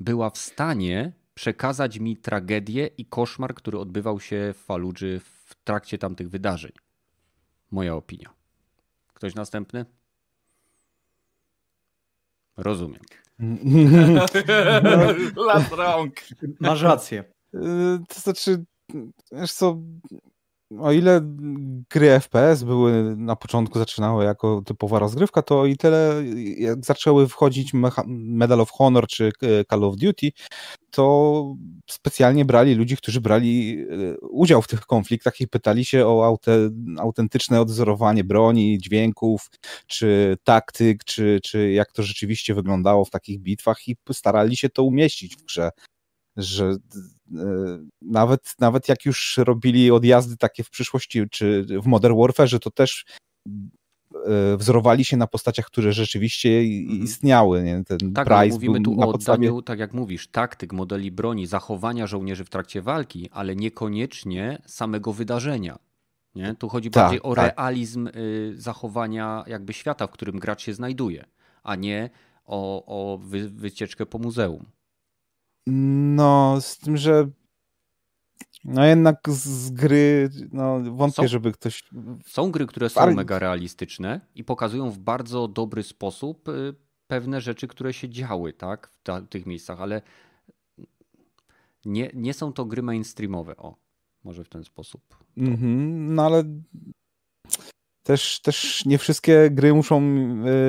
[0.00, 5.98] była w stanie przekazać mi tragedię i koszmar, który odbywał się w Faludży w trakcie
[5.98, 6.72] tamtych wydarzeń.
[7.70, 8.30] Moja opinia.
[9.14, 9.84] Ktoś następny?
[12.56, 13.00] Rozumiem.
[15.48, 16.14] Las rąk.
[16.60, 17.24] Masz rację.
[17.54, 17.58] Y,
[18.08, 18.64] to znaczy,
[19.32, 19.78] wiesz co,
[20.80, 21.20] o ile
[21.90, 26.22] gry FPS były na początku zaczynały jako typowa rozgrywka, to i tyle
[26.58, 27.72] jak zaczęły wchodzić
[28.06, 29.32] Medal of Honor czy
[29.70, 30.32] Call of Duty,
[30.90, 31.54] to
[31.90, 36.38] specjalnie brali ludzi, którzy brali y, udział w tych konfliktach i pytali się o
[36.98, 39.50] autentyczne odwzorowanie broni, dźwięków,
[39.86, 44.82] czy taktyk, czy, czy jak to rzeczywiście wyglądało w takich bitwach i starali się to
[44.82, 45.70] umieścić w grze
[46.36, 46.76] że e,
[48.02, 53.04] nawet, nawet jak już robili odjazdy takie w przyszłości, czy w Modern Warfare, to też
[54.26, 57.02] e, wzorowali się na postaciach, które rzeczywiście mhm.
[57.04, 57.62] istniały.
[57.62, 57.84] Nie?
[57.84, 59.48] Ten tak, Price mówimy tu o podstawie...
[59.48, 65.12] oddaniu, tak jak mówisz, taktyk, modeli broni, zachowania żołnierzy w trakcie walki, ale niekoniecznie samego
[65.12, 65.78] wydarzenia.
[66.34, 66.54] Nie?
[66.54, 67.44] Tu chodzi tak, bardziej o tak.
[67.44, 71.24] realizm y, zachowania jakby świata, w którym gracz się znajduje,
[71.62, 72.10] a nie
[72.44, 74.66] o, o wy, wycieczkę po muzeum.
[75.66, 77.30] No, z tym, że
[78.64, 81.84] no jednak z gry, no wątpię, są, żeby ktoś...
[82.26, 86.74] Są gry, które są mega realistyczne i pokazują w bardzo dobry sposób y,
[87.06, 90.02] pewne rzeczy, które się działy, tak, w, ta, tych miejscach, ale
[91.84, 93.76] nie, nie są to gry mainstreamowe, o,
[94.24, 95.02] może w ten sposób.
[95.36, 96.44] Mm -hmm, no ale
[98.02, 100.02] też, też nie wszystkie gry muszą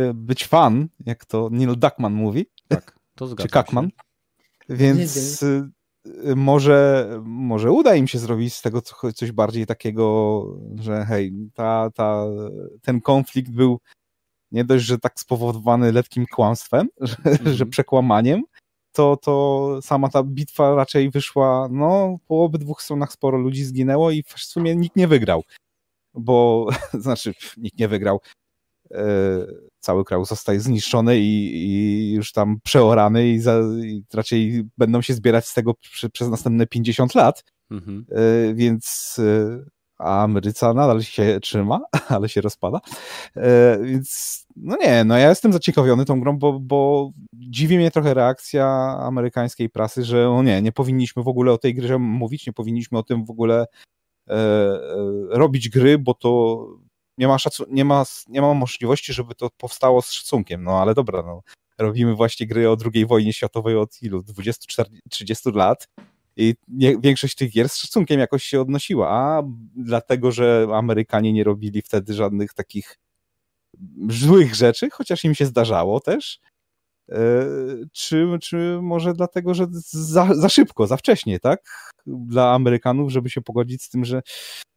[0.10, 2.46] y, być fan, jak to Neil Duckman mówi.
[2.68, 3.86] Tak, to zgadzam Czy Kackman.
[3.86, 4.07] Się.
[4.70, 5.70] Więc y,
[6.06, 8.82] y, może, może uda im się zrobić z tego
[9.16, 10.46] coś bardziej takiego,
[10.76, 12.26] że hej, ta, ta,
[12.82, 13.80] ten konflikt był
[14.52, 17.54] nie dość, że tak spowodowany lekkim kłamstwem, że, -hmm.
[17.54, 18.44] że przekłamaniem,
[18.92, 24.24] to, to sama ta bitwa raczej wyszła, no po obydwu stronach sporo ludzi zginęło i
[24.24, 25.44] w sumie nikt nie wygrał.
[26.14, 28.22] Bo, znaczy, nikt nie wygrał.
[28.92, 29.06] E,
[29.88, 35.14] cały kraj zostaje zniszczony i, i już tam przeorany i, za, i, raczej będą się
[35.14, 37.44] zbierać z tego przy, przez następne 50 lat.
[37.72, 38.06] Mhm.
[38.12, 39.66] E, więc e,
[39.98, 41.80] a Ameryka nadal się trzyma,
[42.16, 42.80] ale się rozpada.
[43.82, 48.68] Więc no nie, no ja jestem zaciekawiony tą grą, bo, bo dziwi mnie trochę reakcja
[49.00, 52.98] amerykańskiej prasy, że o nie, nie powinniśmy w ogóle o tej grze mówić, nie powinniśmy
[52.98, 53.66] o tym w ogóle
[54.30, 54.78] e, e,
[55.30, 56.58] robić gry, bo to
[57.18, 60.64] nie ma, szacu- nie, ma, nie ma możliwości, żeby to powstało z szacunkiem.
[60.64, 61.42] No ale dobra, no,
[61.78, 64.22] robimy właśnie gry o II wojnie światowej od ilu?
[64.22, 65.88] 20-30 lat
[66.36, 69.44] i nie, większość tych gier z szacunkiem jakoś się odnosiła, a
[69.76, 73.00] dlatego, że Amerykanie nie robili wtedy żadnych takich
[74.10, 76.40] złych rzeczy, chociaż im się zdarzało też,
[77.92, 81.92] czy, czy może dlatego, że za, za szybko, za wcześnie, tak?
[82.06, 84.22] Dla Amerykanów, żeby się pogodzić z tym, że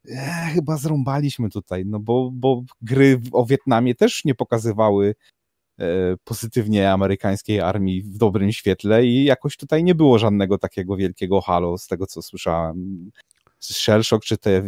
[0.08, 5.14] e, chyba zrąbaliśmy tutaj, no bo, bo gry o Wietnamie też nie pokazywały
[5.80, 11.40] e, pozytywnie amerykańskiej armii w dobrym świetle i jakoś tutaj nie było żadnego takiego wielkiego
[11.40, 13.10] halo z tego, co słyszałem.
[13.60, 14.62] Shellshock, czy te,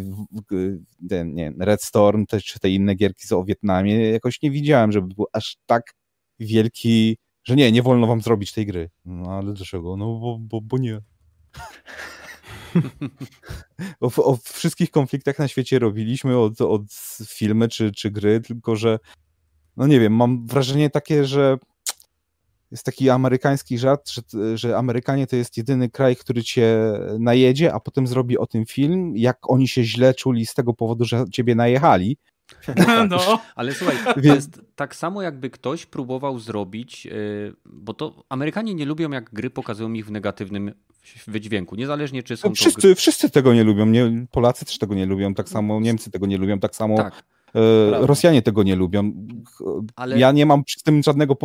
[1.09, 5.15] te nie, Red Storm, te, czy te inne gierki o Wietnamie, jakoś nie widziałem, żeby
[5.15, 5.83] był aż tak
[6.39, 8.91] wielki, że nie, nie wolno wam zrobić tej gry.
[9.05, 9.97] No ale dlaczego?
[9.97, 11.01] No bo, bo, bo nie.
[14.01, 16.83] o, o, wszystkich konfliktach na świecie robiliśmy od, od
[17.27, 18.99] filmy czy, czy gry, tylko że
[19.77, 21.59] no nie wiem, mam wrażenie takie, że
[22.73, 24.23] jest taki amerykański żart, że,
[24.59, 26.79] że Amerykanie to jest jedyny kraj, który cię
[27.19, 31.05] najedzie, a potem zrobi o tym film, jak oni się źle czuli z tego powodu,
[31.05, 32.17] że ciebie najechali.
[33.11, 33.39] No.
[33.55, 38.87] Ale słuchaj, to jest tak samo jakby ktoś próbował zrobić, y, bo to Amerykanie nie
[38.87, 40.73] lubią jak gry pokazują ich w negatywnym
[41.27, 41.77] wydźwięku.
[41.77, 42.95] Niezależnie czy są no, wszyscy, to...
[42.95, 43.87] wszyscy tego nie lubią.
[43.87, 47.23] Nie, Polacy też tego nie lubią, tak samo Niemcy tego nie lubią, tak samo tak.
[47.55, 49.13] E, Rosjanie tego nie lubią.
[49.97, 50.19] Ale...
[50.19, 51.37] Ja nie mam z tym żadnego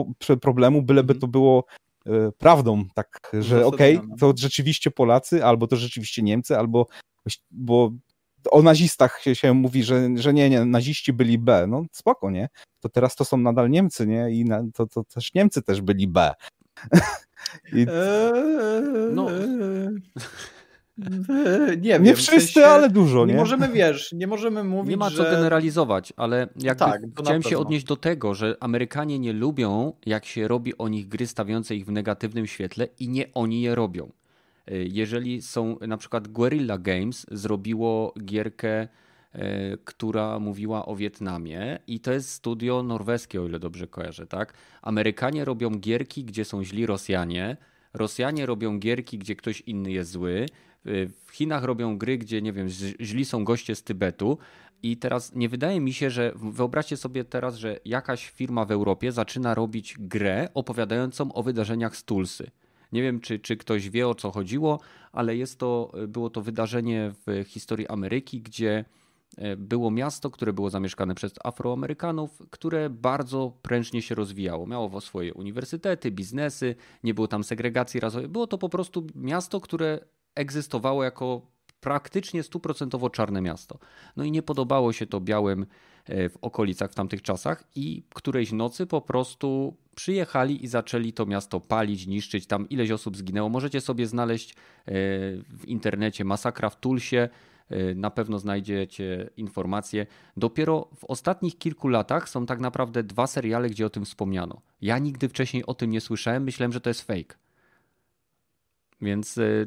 [0.41, 1.19] problemu, byleby mhm.
[1.19, 1.65] to było
[2.05, 6.87] e, prawdą, tak, że okej, okay, to rzeczywiście Polacy, albo to rzeczywiście Niemcy, albo
[7.51, 7.91] bo
[8.51, 11.65] o nazistach się, się mówi, że, że nie, nie, naziści byli B.
[11.67, 12.49] No spoko, nie?
[12.79, 14.31] To teraz to są nadal Niemcy, nie?
[14.31, 16.33] I na, to, to też Niemcy też byli B.
[17.73, 17.87] I...
[19.11, 19.27] No.
[21.77, 23.33] Nie, wiem, nie wszyscy, sensie, ale dużo, nie?
[23.33, 25.17] Nie możemy, wiesz, nie możemy mówić, Nie ma że...
[25.17, 30.25] co generalizować, ale jakby tak, chciałem się odnieść do tego, że Amerykanie nie lubią, jak
[30.25, 34.11] się robi o nich gry stawiające ich w negatywnym świetle i nie oni je robią.
[34.71, 38.83] Jeżeli są, na przykład Guerrilla Games zrobiło gierkę,
[39.35, 39.39] y,
[39.85, 44.53] która mówiła o Wietnamie i to jest studio norweskie, o ile dobrze kojarzę, tak?
[44.81, 47.57] Amerykanie robią gierki, gdzie są źli Rosjanie,
[47.93, 50.45] Rosjanie robią gierki, gdzie ktoś inny jest zły,
[51.25, 52.67] w Chinach robią gry, gdzie nie wiem,
[53.01, 54.37] źli są goście z Tybetu.
[54.83, 59.11] I teraz nie wydaje mi się, że wyobraźcie sobie teraz, że jakaś firma w Europie
[59.11, 62.51] zaczyna robić grę opowiadającą o wydarzeniach z Tulsy.
[62.91, 64.79] Nie wiem, czy, czy ktoś wie o co chodziło,
[65.11, 68.85] ale jest to, było to wydarzenie w historii Ameryki, gdzie
[69.37, 74.67] e, było miasto, które było zamieszkane przez Afroamerykanów, które bardzo prężnie się rozwijało.
[74.67, 78.27] Miało swoje uniwersytety, biznesy, nie było tam segregacji rasowej.
[78.27, 79.99] Było to po prostu miasto, które
[80.35, 81.41] egzystowało jako
[81.79, 83.79] praktycznie stuprocentowo czarne miasto.
[84.15, 85.65] No i nie podobało się to białym e,
[86.07, 91.59] w okolicach w tamtych czasach i którejś nocy po prostu przyjechali i zaczęli to miasto
[91.59, 92.47] palić, niszczyć.
[92.47, 93.49] Tam ileś osób zginęło.
[93.49, 94.55] Możecie sobie znaleźć e,
[95.49, 97.29] w internecie masakra w Tulsie.
[97.69, 100.05] E, na pewno znajdziecie informacje.
[100.37, 104.61] Dopiero w ostatnich kilku latach są tak naprawdę dwa seriale, gdzie o tym wspomniano.
[104.81, 107.35] Ja nigdy wcześniej o tym nie słyszałem, myślałem, że to jest fake.
[109.01, 109.65] Więc e,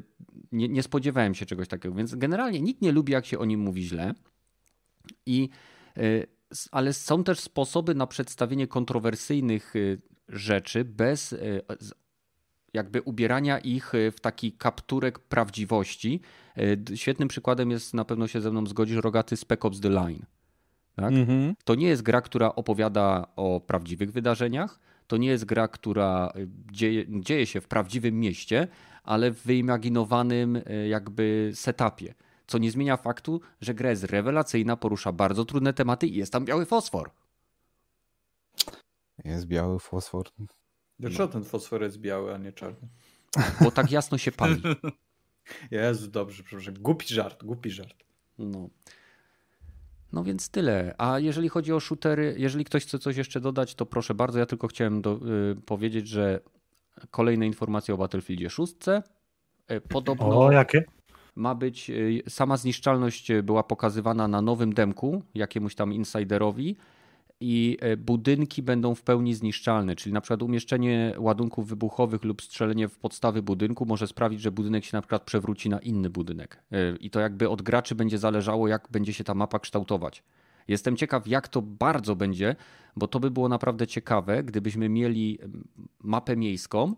[0.52, 1.94] nie, nie spodziewałem się czegoś takiego.
[1.94, 4.14] Więc generalnie nikt nie lubi, jak się o nim mówi źle.
[5.26, 5.48] I
[6.70, 9.74] ale są też sposoby na przedstawienie kontrowersyjnych
[10.32, 11.36] rzeczy bez e,
[12.74, 16.20] jakby ubierania ich e, w taki kapturek prawdziwości.
[16.92, 20.26] E, świetnym przykładem jest, na pewno się ze mną zgodzisz, rogaty Spec Ops The Line.
[20.96, 21.12] Tak?
[21.12, 21.54] Mhm.
[21.64, 26.32] To nie jest gra, która opowiada o prawdziwych wydarzeniach, to nie jest gra, która
[26.72, 28.68] dzieje, dzieje się w prawdziwym mieście,
[29.04, 32.14] ale w wyimaginowanym jakby setupie.
[32.50, 36.44] Co nie zmienia faktu, że gra jest rewelacyjna, porusza bardzo trudne tematy i jest tam
[36.44, 37.10] biały fosfor.
[39.24, 40.28] Jest biały fosfor.
[40.98, 42.88] Dlaczego ten fosfor jest biały, a nie czarny?
[43.60, 44.62] Bo tak jasno się pali.
[45.70, 46.74] Jezu, dobrze, przepraszam.
[46.74, 48.04] Głupi żart, głupi żart.
[48.38, 48.68] No.
[50.12, 50.94] No więc tyle.
[50.98, 54.38] A jeżeli chodzi o shootery, jeżeli ktoś chce coś jeszcze dodać, to proszę bardzo.
[54.38, 55.20] Ja tylko chciałem do,
[55.52, 56.40] y, powiedzieć, że
[57.10, 58.74] kolejne informacje o Battlefieldzie 6.
[59.70, 60.44] Y, podobno.
[60.44, 60.84] O, jakie?
[61.40, 66.76] Ma być, y, sama zniszczalność była pokazywana na nowym demku, jakiemuś tam insiderowi
[67.40, 72.88] i e, budynki będą w pełni zniszczalne, czyli na przykład umieszczenie ładunków wybuchowych lub strzelenie
[72.88, 76.62] w podstawy budynku może sprawić, że budynek się na przykład przewróci na inny budynek.
[77.00, 80.22] I to jakby od graczy będzie zależało, jak będzie się ta mapa kształtować.
[80.68, 82.56] Jestem ciekaw, jak to bardzo będzie,
[82.96, 85.38] bo to by było naprawdę ciekawe, gdybyśmy mieli
[86.02, 86.94] mapę miejską,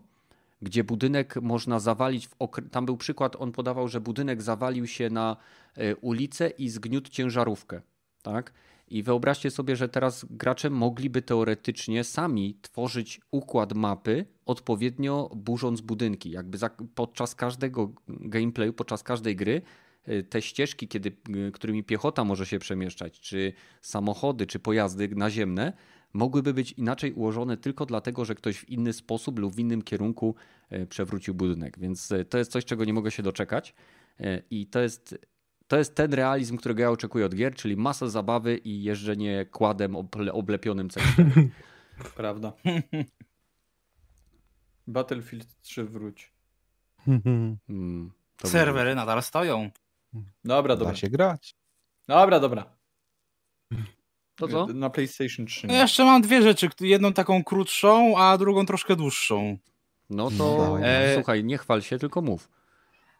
[0.62, 2.28] gdzie budynek można zawalić.
[2.28, 2.64] W okre...
[2.70, 5.36] Tam był przykład, on podawał, że budynek zawalił się na
[5.76, 7.80] e, ulicę i zgniótł ciężarówkę.
[8.22, 8.52] Tak?
[8.88, 16.30] I wyobraźcie sobie, że teraz gracze mogliby teoretycznie sami tworzyć układ mapy, odpowiednio burząc budynki.
[16.30, 19.62] Jakby za, podczas każdego gameplayu, podczas każdej gry,
[20.08, 21.12] y, te ścieżki, kiedy,
[21.48, 25.72] y, którymi piechota może się przemieszczać, czy samochody, czy pojazdy naziemne,
[26.12, 30.34] mogłyby być inaczej ułożone tylko dlatego, że ktoś w inny sposób lub w innym kierunku
[30.72, 31.78] y, przewrócił budynek.
[31.78, 33.74] Więc to jest coś, czego nie mogę się doczekać.
[34.50, 35.18] I to jest
[35.72, 39.96] to jest ten realizm, którego ja oczekuję od gier, czyli masa zabawy i jeżdżenie kładem
[39.96, 41.06] oble, oblepionym cechą.
[42.16, 42.52] Prawda.
[44.86, 46.32] Battlefield 3 wróć.
[47.04, 48.12] Hmm,
[48.44, 49.70] Serwery nadal stoją.
[50.44, 50.92] Dobra, dobra.
[50.92, 51.54] Da się grać.
[52.08, 52.76] Dobra, dobra.
[54.46, 54.74] To co?
[54.74, 55.66] Na PlayStation 3.
[55.66, 56.68] No jeszcze mam dwie rzeczy.
[56.80, 59.58] Jedną taką krótszą, a drugą troszkę dłuższą.
[60.10, 61.14] No to e...
[61.14, 62.48] słuchaj, nie chwal się, tylko mów.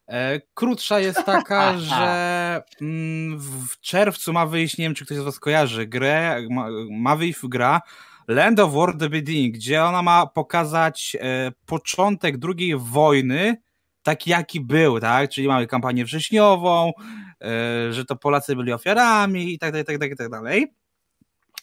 [0.09, 5.23] E, krótsza jest taka, że mm, w czerwcu ma wyjść, nie wiem czy ktoś z
[5.23, 7.81] Was kojarzy, grę, ma, ma wyjść gra
[8.29, 13.57] Land of War The Beginning, gdzie ona ma pokazać e, początek II wojny,
[14.03, 15.31] taki jaki był, tak?
[15.31, 16.93] Czyli mamy kampanię wrześniową,
[17.41, 20.82] e, że to Polacy byli ofiarami i tak dalej, tak dalej, tak dalej.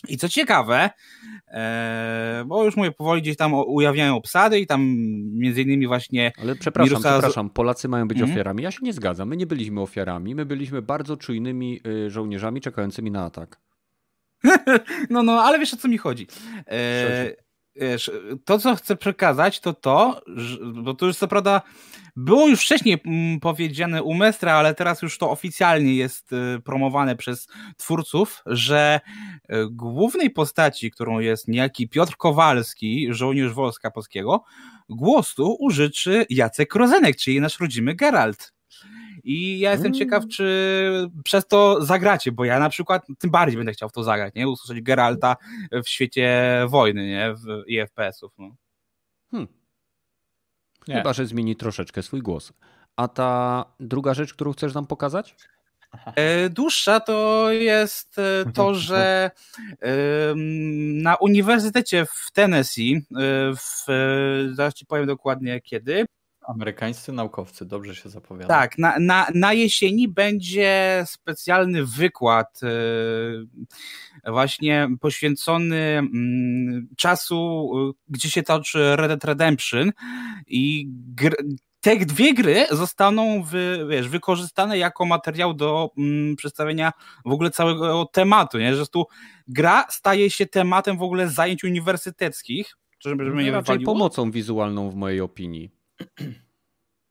[0.08, 0.90] I co ciekawe,
[1.48, 4.82] e, bo już mówię, powoli gdzieś tam ujawniają obsady i tam
[5.34, 6.32] między innymi właśnie...
[6.42, 7.14] Ale przepraszam, Mirusa...
[7.14, 8.34] przepraszam, Polacy mają być mhm.
[8.34, 8.64] ofiarami.
[8.64, 13.12] Ja się nie zgadzam, my nie byliśmy ofiarami, my byliśmy bardzo czujnymi y, żołnierzami czekającymi
[13.12, 13.60] na atak.
[15.10, 16.28] no, no, ale wiesz o co mi chodzi.
[16.68, 17.36] E,
[17.76, 18.12] wiesz,
[18.46, 21.62] to co chcę przekazać to to, że, bo to już co prawda
[22.16, 27.16] było już wcześniej mm, powiedziane u Mestra, ale teraz już to oficjalnie jest y, promowane
[27.16, 27.48] przez
[27.78, 29.00] twórców, że
[29.44, 34.44] y, głównej postaci, którą jest niejaki Piotr Kowalski, żołnierz Wojska Polskiego,
[34.90, 38.59] głosu użyczy Jacek Rozenek, czyli nasz rodzimy Geralt.
[39.30, 40.00] I ja jestem mm.
[40.00, 44.04] ciekaw, czy przez to zagracie, bo ja na przykład tym bardziej będę chciał w to
[44.04, 44.50] zagrać, nie?
[44.50, 45.36] Usłyszeć Geralta
[45.84, 47.34] w świecie wojny, nie?
[47.34, 48.32] W, I FPS-ów.
[48.38, 48.56] No.
[49.32, 49.48] Hmm.
[50.86, 52.54] Chyba, że zmieni troszeczkę swój głos.
[52.96, 55.36] A ta druga rzecz, którą chcesz nam pokazać?
[56.16, 59.32] E, dłuższa to jest e, to, że
[61.04, 63.02] na Uniwersytecie w Tennessee, e,
[63.56, 63.86] w,
[64.54, 66.06] zaraz ci powiem dokładnie kiedy,
[66.50, 68.48] Amerykańscy naukowcy, dobrze się zapowiada.
[68.48, 72.60] Tak, na, na, na jesieni będzie specjalny wykład
[74.28, 77.70] właśnie poświęcony mm, czasu,
[78.08, 79.92] gdzie się toczy Red Dead Redemption
[80.48, 81.36] i gr
[81.82, 86.92] te dwie gry zostaną wy, wiesz, wykorzystane jako materiał do mm, przedstawienia
[87.26, 88.76] w ogóle całego tematu, nie?
[88.76, 89.06] że tu
[89.48, 94.96] gra staje się tematem w ogóle zajęć uniwersyteckich, żeby no, nie raczej pomocą wizualną w
[94.96, 95.79] mojej opinii.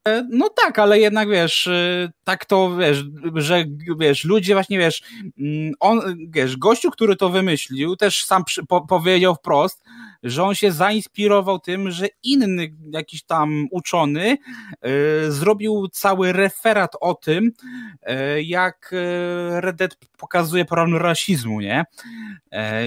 [0.09, 3.05] E, no tak, ale jednak wiesz, y, tak to wiesz,
[3.35, 3.65] że
[3.99, 5.03] wiesz, ludzie właśnie wiesz,
[5.39, 9.83] mm, on, wiesz, gościu, który to wymyślił, też sam przy, po, powiedział wprost,
[10.23, 14.37] że on się zainspirował tym, że inny jakiś tam uczony
[15.27, 17.53] y, zrobił cały referat o tym,
[18.37, 18.95] y, jak
[19.51, 21.85] Red Dead pokazuje problem rasizmu, nie?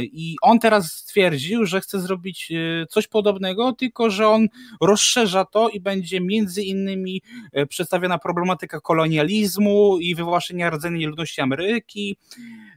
[0.02, 2.52] I on teraz stwierdził, że chce zrobić
[2.90, 4.48] coś podobnego, tylko że on
[4.82, 7.22] rozszerza to i będzie między innymi
[7.70, 12.71] przedstawiona problematyka kolonializmu, i wywłaszczenia rdzennej ludności Ameryki, e,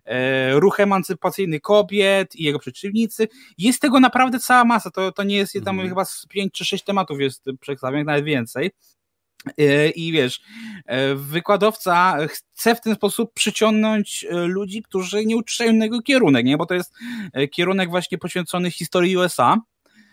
[0.52, 3.28] ruch emancypacyjny kobiet i jego przeciwnicy.
[3.59, 4.90] Jest tego naprawdę cała masa.
[4.90, 5.89] To, to nie jest tam mm.
[5.89, 8.70] chyba z 5 czy 6 tematów jest przedstawionych, nawet więcej.
[9.59, 10.40] E, I wiesz,
[10.86, 16.56] e, wykładowca chce w ten sposób przyciągnąć ludzi, którzy nie uczyją innego kierunek, nie?
[16.56, 16.94] bo to jest
[17.52, 19.56] kierunek właśnie poświęcony historii USA.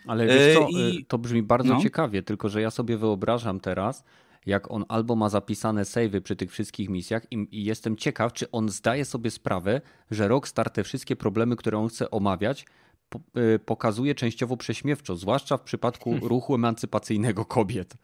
[0.06, 1.04] Ale wiesz co, I...
[1.08, 1.82] to brzmi bardzo no.
[1.82, 4.04] ciekawie, tylko że ja sobie wyobrażam teraz,
[4.46, 8.50] jak on albo ma zapisane savey przy tych wszystkich misjach i, i, jestem ciekaw, czy
[8.50, 12.66] on zdaje sobie sprawę, że Rockstar te wszystkie problemy, które on chce omawiać,
[13.08, 17.94] po, y, pokazuje częściowo prześmiewczo, zwłaszcza w przypadku ruchu emancypacyjnego kobiet.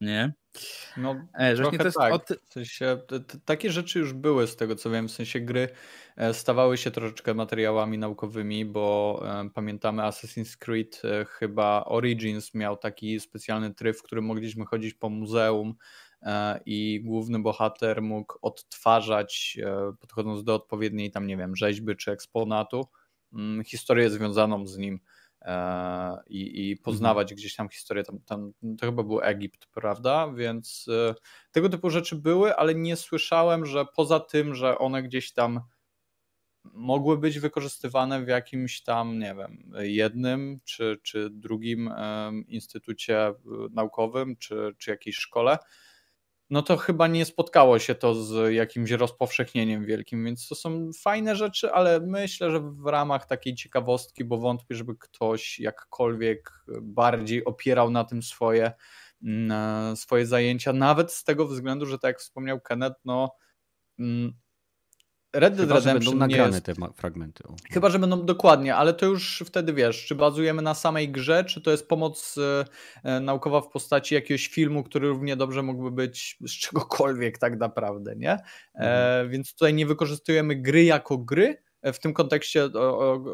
[0.00, 0.32] Nie?
[0.96, 2.12] No, e, trochę to jest tak.
[2.12, 2.28] Od...
[2.44, 2.98] W sensie,
[3.44, 5.68] takie rzeczy już były z tego co wiem, w sensie gry
[6.16, 12.76] e, stawały się troszeczkę materiałami naukowymi, bo e, pamiętamy Assassin's Creed e, chyba Origins miał
[12.76, 15.74] taki specjalny tryb, w którym mogliśmy chodzić po muzeum
[16.22, 19.58] e, i główny bohater mógł odtwarzać,
[20.00, 22.88] podchodząc do odpowiedniej tam, nie wiem, rzeźby czy eksponatu,
[23.32, 25.00] mm, historię związaną z nim
[26.26, 27.36] i, i poznawać mhm.
[27.36, 28.04] gdzieś tam historię.
[28.04, 30.32] Tam, tam, to chyba był Egipt, prawda?
[30.32, 31.14] Więc e,
[31.52, 35.60] tego typu rzeczy były, ale nie słyszałem, że poza tym, że one gdzieś tam
[36.64, 41.90] mogły być wykorzystywane w jakimś tam, nie wiem, jednym czy, czy drugim
[42.48, 43.34] instytucie e,
[43.70, 45.58] naukowym, czy, czy jakiejś szkole,
[46.50, 51.36] no to chyba nie spotkało się to z jakimś rozpowszechnieniem wielkim, więc to są fajne
[51.36, 57.90] rzeczy, ale myślę, że w ramach takiej ciekawostki, bo wątpię, żeby ktoś jakkolwiek bardziej opierał
[57.90, 58.72] na tym swoje,
[59.22, 63.34] mm, swoje zajęcia, nawet z tego względu, że tak jak wspomniał Kenneth, no
[63.98, 64.32] mm,
[65.32, 66.66] Red Dead Chyba, Redemption będą nagrane jest...
[66.66, 67.44] te fragmenty.
[67.48, 67.56] O.
[67.70, 71.60] Chyba, że będą dokładnie, ale to już wtedy wiesz, czy bazujemy na samej grze, czy
[71.60, 72.36] to jest pomoc
[73.04, 78.16] e, naukowa w postaci jakiegoś filmu, który równie dobrze mógłby być z czegokolwiek tak naprawdę,
[78.16, 78.32] nie?
[78.32, 78.38] E,
[78.74, 79.26] mhm.
[79.26, 83.24] E, więc tutaj nie wykorzystujemy gry jako gry, e, w tym kontekście, o, o,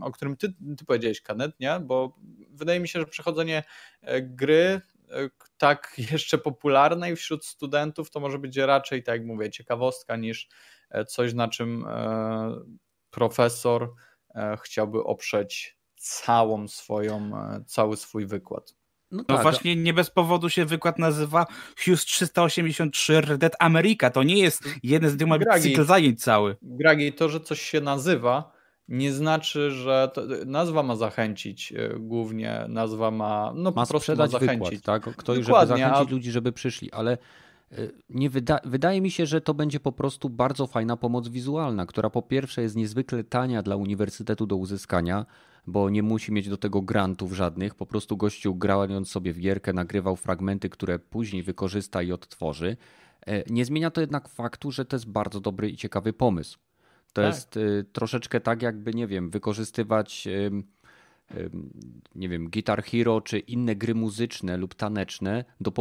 [0.00, 1.80] o którym ty, ty powiedziałeś, Kanet, nie?
[1.80, 2.16] Bo
[2.50, 3.62] wydaje mi się, że przechodzenie
[4.22, 4.80] gry
[5.58, 10.48] tak jeszcze popularnej wśród studentów to może być raczej, tak jak mówię, ciekawostka niż E,
[11.08, 12.54] coś na czym e,
[13.10, 13.94] profesor
[14.34, 17.30] e, chciałby oprzeć całą swoją,
[17.66, 18.74] cały swój wykład.
[19.10, 19.42] No, no tak.
[19.42, 21.46] właśnie nie bez powodu się wykład nazywa
[21.84, 24.10] Hughes 383 Red Dead America.
[24.10, 26.56] To nie jest jeden z tych cykl zajęć cały.
[26.62, 28.52] Gragi, to, że coś się nazywa,
[28.88, 34.26] nie znaczy, że to, nazwa ma zachęcić głównie, nazwa ma no ma po prostu ma
[34.26, 34.76] zachęcić.
[34.76, 35.16] Wykład, tak?
[35.16, 36.10] Ktoś, żeby zachęcić a...
[36.10, 37.18] ludzi, żeby przyszli, ale
[38.08, 42.10] nie wyda wydaje mi się, że to będzie po prostu bardzo fajna pomoc wizualna, która
[42.10, 45.26] po pierwsze jest niezwykle tania dla uniwersytetu do uzyskania,
[45.66, 47.74] bo nie musi mieć do tego grantów żadnych.
[47.74, 52.76] Po prostu gościu grając sobie w gierkę nagrywał fragmenty, które później wykorzysta i odtworzy.
[53.26, 56.58] E, nie zmienia to jednak faktu, że to jest bardzo dobry i ciekawy pomysł.
[57.12, 57.34] To tak.
[57.34, 60.28] jest y, troszeczkę tak, jakby, nie wiem, wykorzystywać,
[62.14, 65.72] nie wiem, Guitar Hero czy inne gry muzyczne lub taneczne do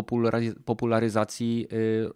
[0.66, 1.68] popularyzacji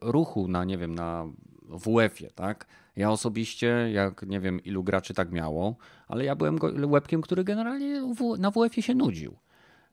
[0.01, 1.25] ruchu na, nie wiem, na
[1.69, 2.67] WF-ie, tak?
[2.95, 5.75] Ja osobiście, jak nie wiem ilu graczy tak miało,
[6.07, 8.01] ale ja byłem łebkiem, który generalnie
[8.37, 9.35] na WF-ie się nudził.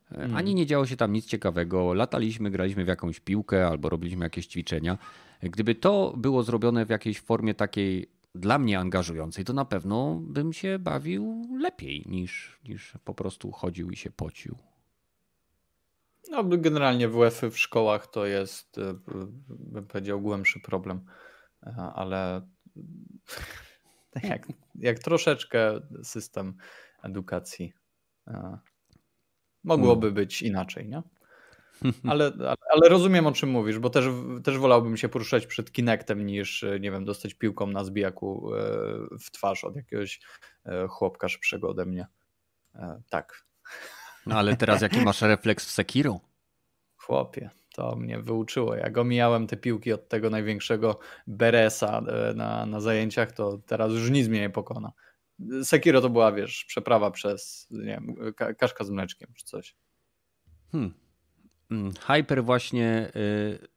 [0.09, 0.35] Hmm.
[0.35, 1.93] Ani nie działo się tam nic ciekawego.
[1.93, 4.97] Lataliśmy, graliśmy w jakąś piłkę albo robiliśmy jakieś ćwiczenia.
[5.41, 10.53] Gdyby to było zrobione w jakiejś formie takiej dla mnie angażującej, to na pewno bym
[10.53, 14.57] się bawił lepiej niż, niż po prostu chodził i się pocił.
[16.29, 18.93] No, generalnie WF w szkołach to jest, e,
[19.47, 21.05] bym powiedział, głębszy problem,
[21.63, 22.47] e, ale
[24.23, 26.53] jak, jak troszeczkę system
[27.03, 27.73] edukacji
[28.27, 28.57] e,
[29.63, 30.15] mogłoby hmm.
[30.15, 31.01] być inaczej, nie?
[32.11, 32.31] Ale,
[32.71, 34.05] ale rozumiem o czym mówisz, bo też,
[34.43, 38.59] też wolałbym się poruszać przed Kinectem niż, nie wiem, dostać piłką na zbijaku e,
[39.19, 40.19] w twarz od jakiegoś
[40.65, 42.07] e, chłopka szybszego ode mnie.
[42.75, 43.45] E, tak.
[44.25, 46.19] No ale teraz jaki masz refleks w Sekiro?
[46.97, 48.75] Chłopie, to mnie wyuczyło.
[48.75, 52.01] Jak omijałem te piłki od tego największego Beresa
[52.35, 54.91] na, na zajęciach, to teraz już nic mnie nie pokona.
[55.63, 59.75] Sekiro to była, wiesz, przeprawa przez, nie wiem, kaszka z mleczkiem czy coś.
[60.71, 61.04] Hmm.
[61.71, 63.67] Mm, Hyper właśnie y,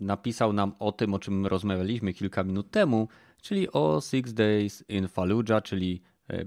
[0.00, 3.08] napisał nam o tym, o czym rozmawialiśmy kilka minut temu,
[3.42, 6.02] czyli o Six Days in Fallujah, czyli
[6.32, 6.46] y,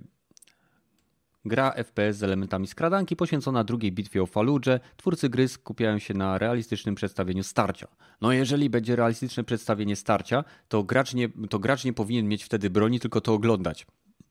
[1.45, 4.81] gra FPS z elementami skradanki poświęcona drugiej bitwie o Fallujah.
[4.97, 7.87] Twórcy gry skupiają się na realistycznym przedstawieniu starcia.
[8.21, 12.69] No jeżeli będzie realistyczne przedstawienie starcia, to gracz nie, to gracz nie powinien mieć wtedy
[12.69, 13.87] broni, tylko to oglądać.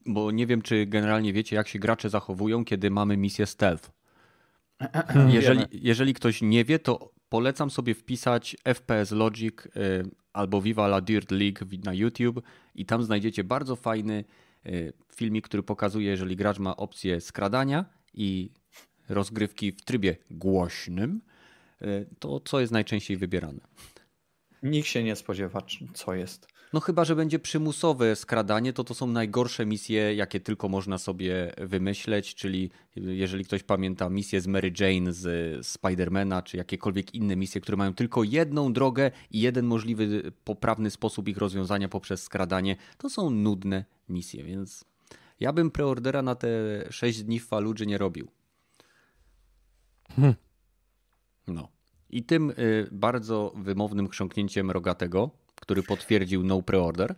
[0.06, 4.01] Bo nie wiem, czy generalnie wiecie, jak się gracze zachowują, kiedy mamy misję stealth.
[5.28, 9.70] Jeżeli, jeżeli ktoś nie wie, to polecam sobie wpisać FPS Logic y,
[10.32, 12.42] albo Viva la Dirt League na YouTube
[12.74, 14.24] i tam znajdziecie bardzo fajny
[14.66, 17.84] y, filmik, który pokazuje, jeżeli gracz ma opcję skradania
[18.14, 18.50] i
[19.08, 21.20] rozgrywki w trybie głośnym,
[21.82, 23.60] y, to co jest najczęściej wybierane.
[24.62, 25.62] Nikt się nie spodziewa,
[25.94, 26.48] co jest.
[26.72, 31.52] No chyba, że będzie przymusowe skradanie, to to są najgorsze misje, jakie tylko można sobie
[31.58, 37.60] wymyśleć, czyli jeżeli ktoś pamięta misję z Mary Jane z Spidermana, czy jakiekolwiek inne misje,
[37.60, 43.10] które mają tylko jedną drogę i jeden możliwy poprawny sposób ich rozwiązania poprzez skradanie, to
[43.10, 44.84] są nudne misje, więc
[45.40, 46.48] ja bym preordera na te
[46.90, 48.28] 6 dni w Faludży nie robił.
[50.16, 50.34] Hmm.
[51.48, 51.68] No.
[52.10, 57.14] I tym y, bardzo wymownym chrząknięciem rogatego który potwierdził no preorder.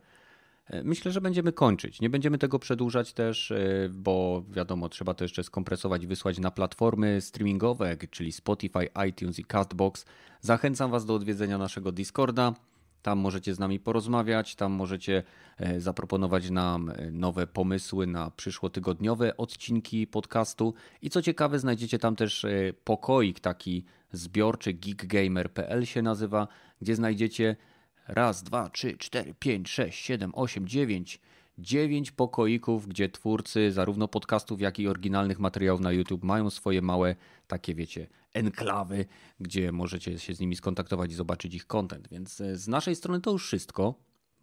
[0.66, 2.00] E, myślę, że będziemy kończyć.
[2.00, 6.50] Nie będziemy tego przedłużać też, e, bo wiadomo, trzeba to jeszcze skompresować i wysłać na
[6.50, 10.04] platformy streamingowe, czyli Spotify, iTunes i Castbox.
[10.40, 12.54] Zachęcam Was do odwiedzenia naszego Discorda.
[13.02, 15.22] Tam możecie z nami porozmawiać, tam możecie
[15.58, 20.74] e, zaproponować nam nowe pomysły na przyszłotygodniowe odcinki podcastu.
[21.02, 22.46] I co ciekawe, znajdziecie tam też
[22.84, 26.48] pokoik taki zbiorczy, geekgamer.pl się nazywa,
[26.80, 27.56] gdzie znajdziecie
[28.08, 31.20] raz, dwa, trzy, cztery, pięć, sześć, siedem, osiem, dziewięć.
[31.58, 37.16] Dziewięć pokoików, gdzie twórcy zarówno podcastów, jak i oryginalnych materiałów na YouTube mają swoje małe,
[37.46, 39.06] takie wiecie, enklawy,
[39.40, 42.08] gdzie możecie się z nimi skontaktować i zobaczyć ich content.
[42.08, 43.94] Więc e, z naszej strony to już wszystko.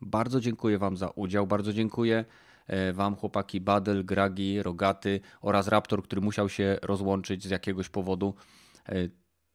[0.02, 2.26] Bardzo dziękuję Wam za udział, bardzo dziękuję
[2.68, 8.34] e, Wam, chłopaki Badel, Gragi, Rogaty oraz Raptor, który musiał się rozłączyć z jakiegoś powodu.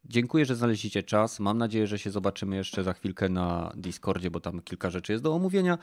[0.08, 1.40] Dziękuję, że znaleźliście czas.
[1.40, 5.24] Mam nadzieję, że się zobaczymy jeszcze za chwilkę na Discordzie, bo tam kilka rzeczy jest
[5.24, 5.78] do omówienia.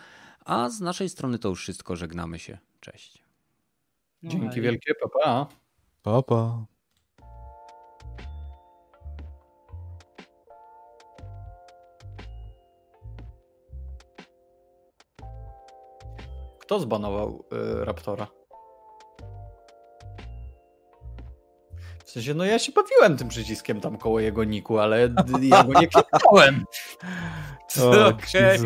[0.45, 1.95] A z naszej strony to już wszystko.
[1.95, 2.57] Żegnamy się.
[2.79, 3.23] Cześć.
[4.23, 4.93] No Dzięki wielkie.
[4.95, 5.47] Papa.
[6.03, 6.23] Papa.
[6.23, 6.73] Pa.
[16.59, 17.45] Kto zbanował
[17.81, 18.27] y, Raptora?
[22.13, 25.09] W sensie, no ja się bawiłem tym przyciskiem tam koło jego niku, ale
[25.41, 26.65] ja go nie kliknąłem.
[27.67, 28.57] Co, okay.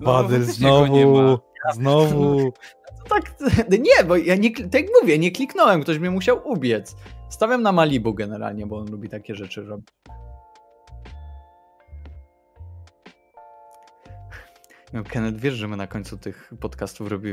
[0.00, 1.38] no, znowu,
[1.74, 2.52] znowu.
[2.98, 3.34] No tak,
[3.70, 6.96] nie, bo ja nie, tak mówię, nie kliknąłem, ktoś mnie musiał ubiec.
[7.28, 9.88] Stawiam na Malibu generalnie, bo on lubi takie rzeczy robić.
[14.92, 17.28] No, Kenneth, wiesz, że my na końcu tych podcastów robimy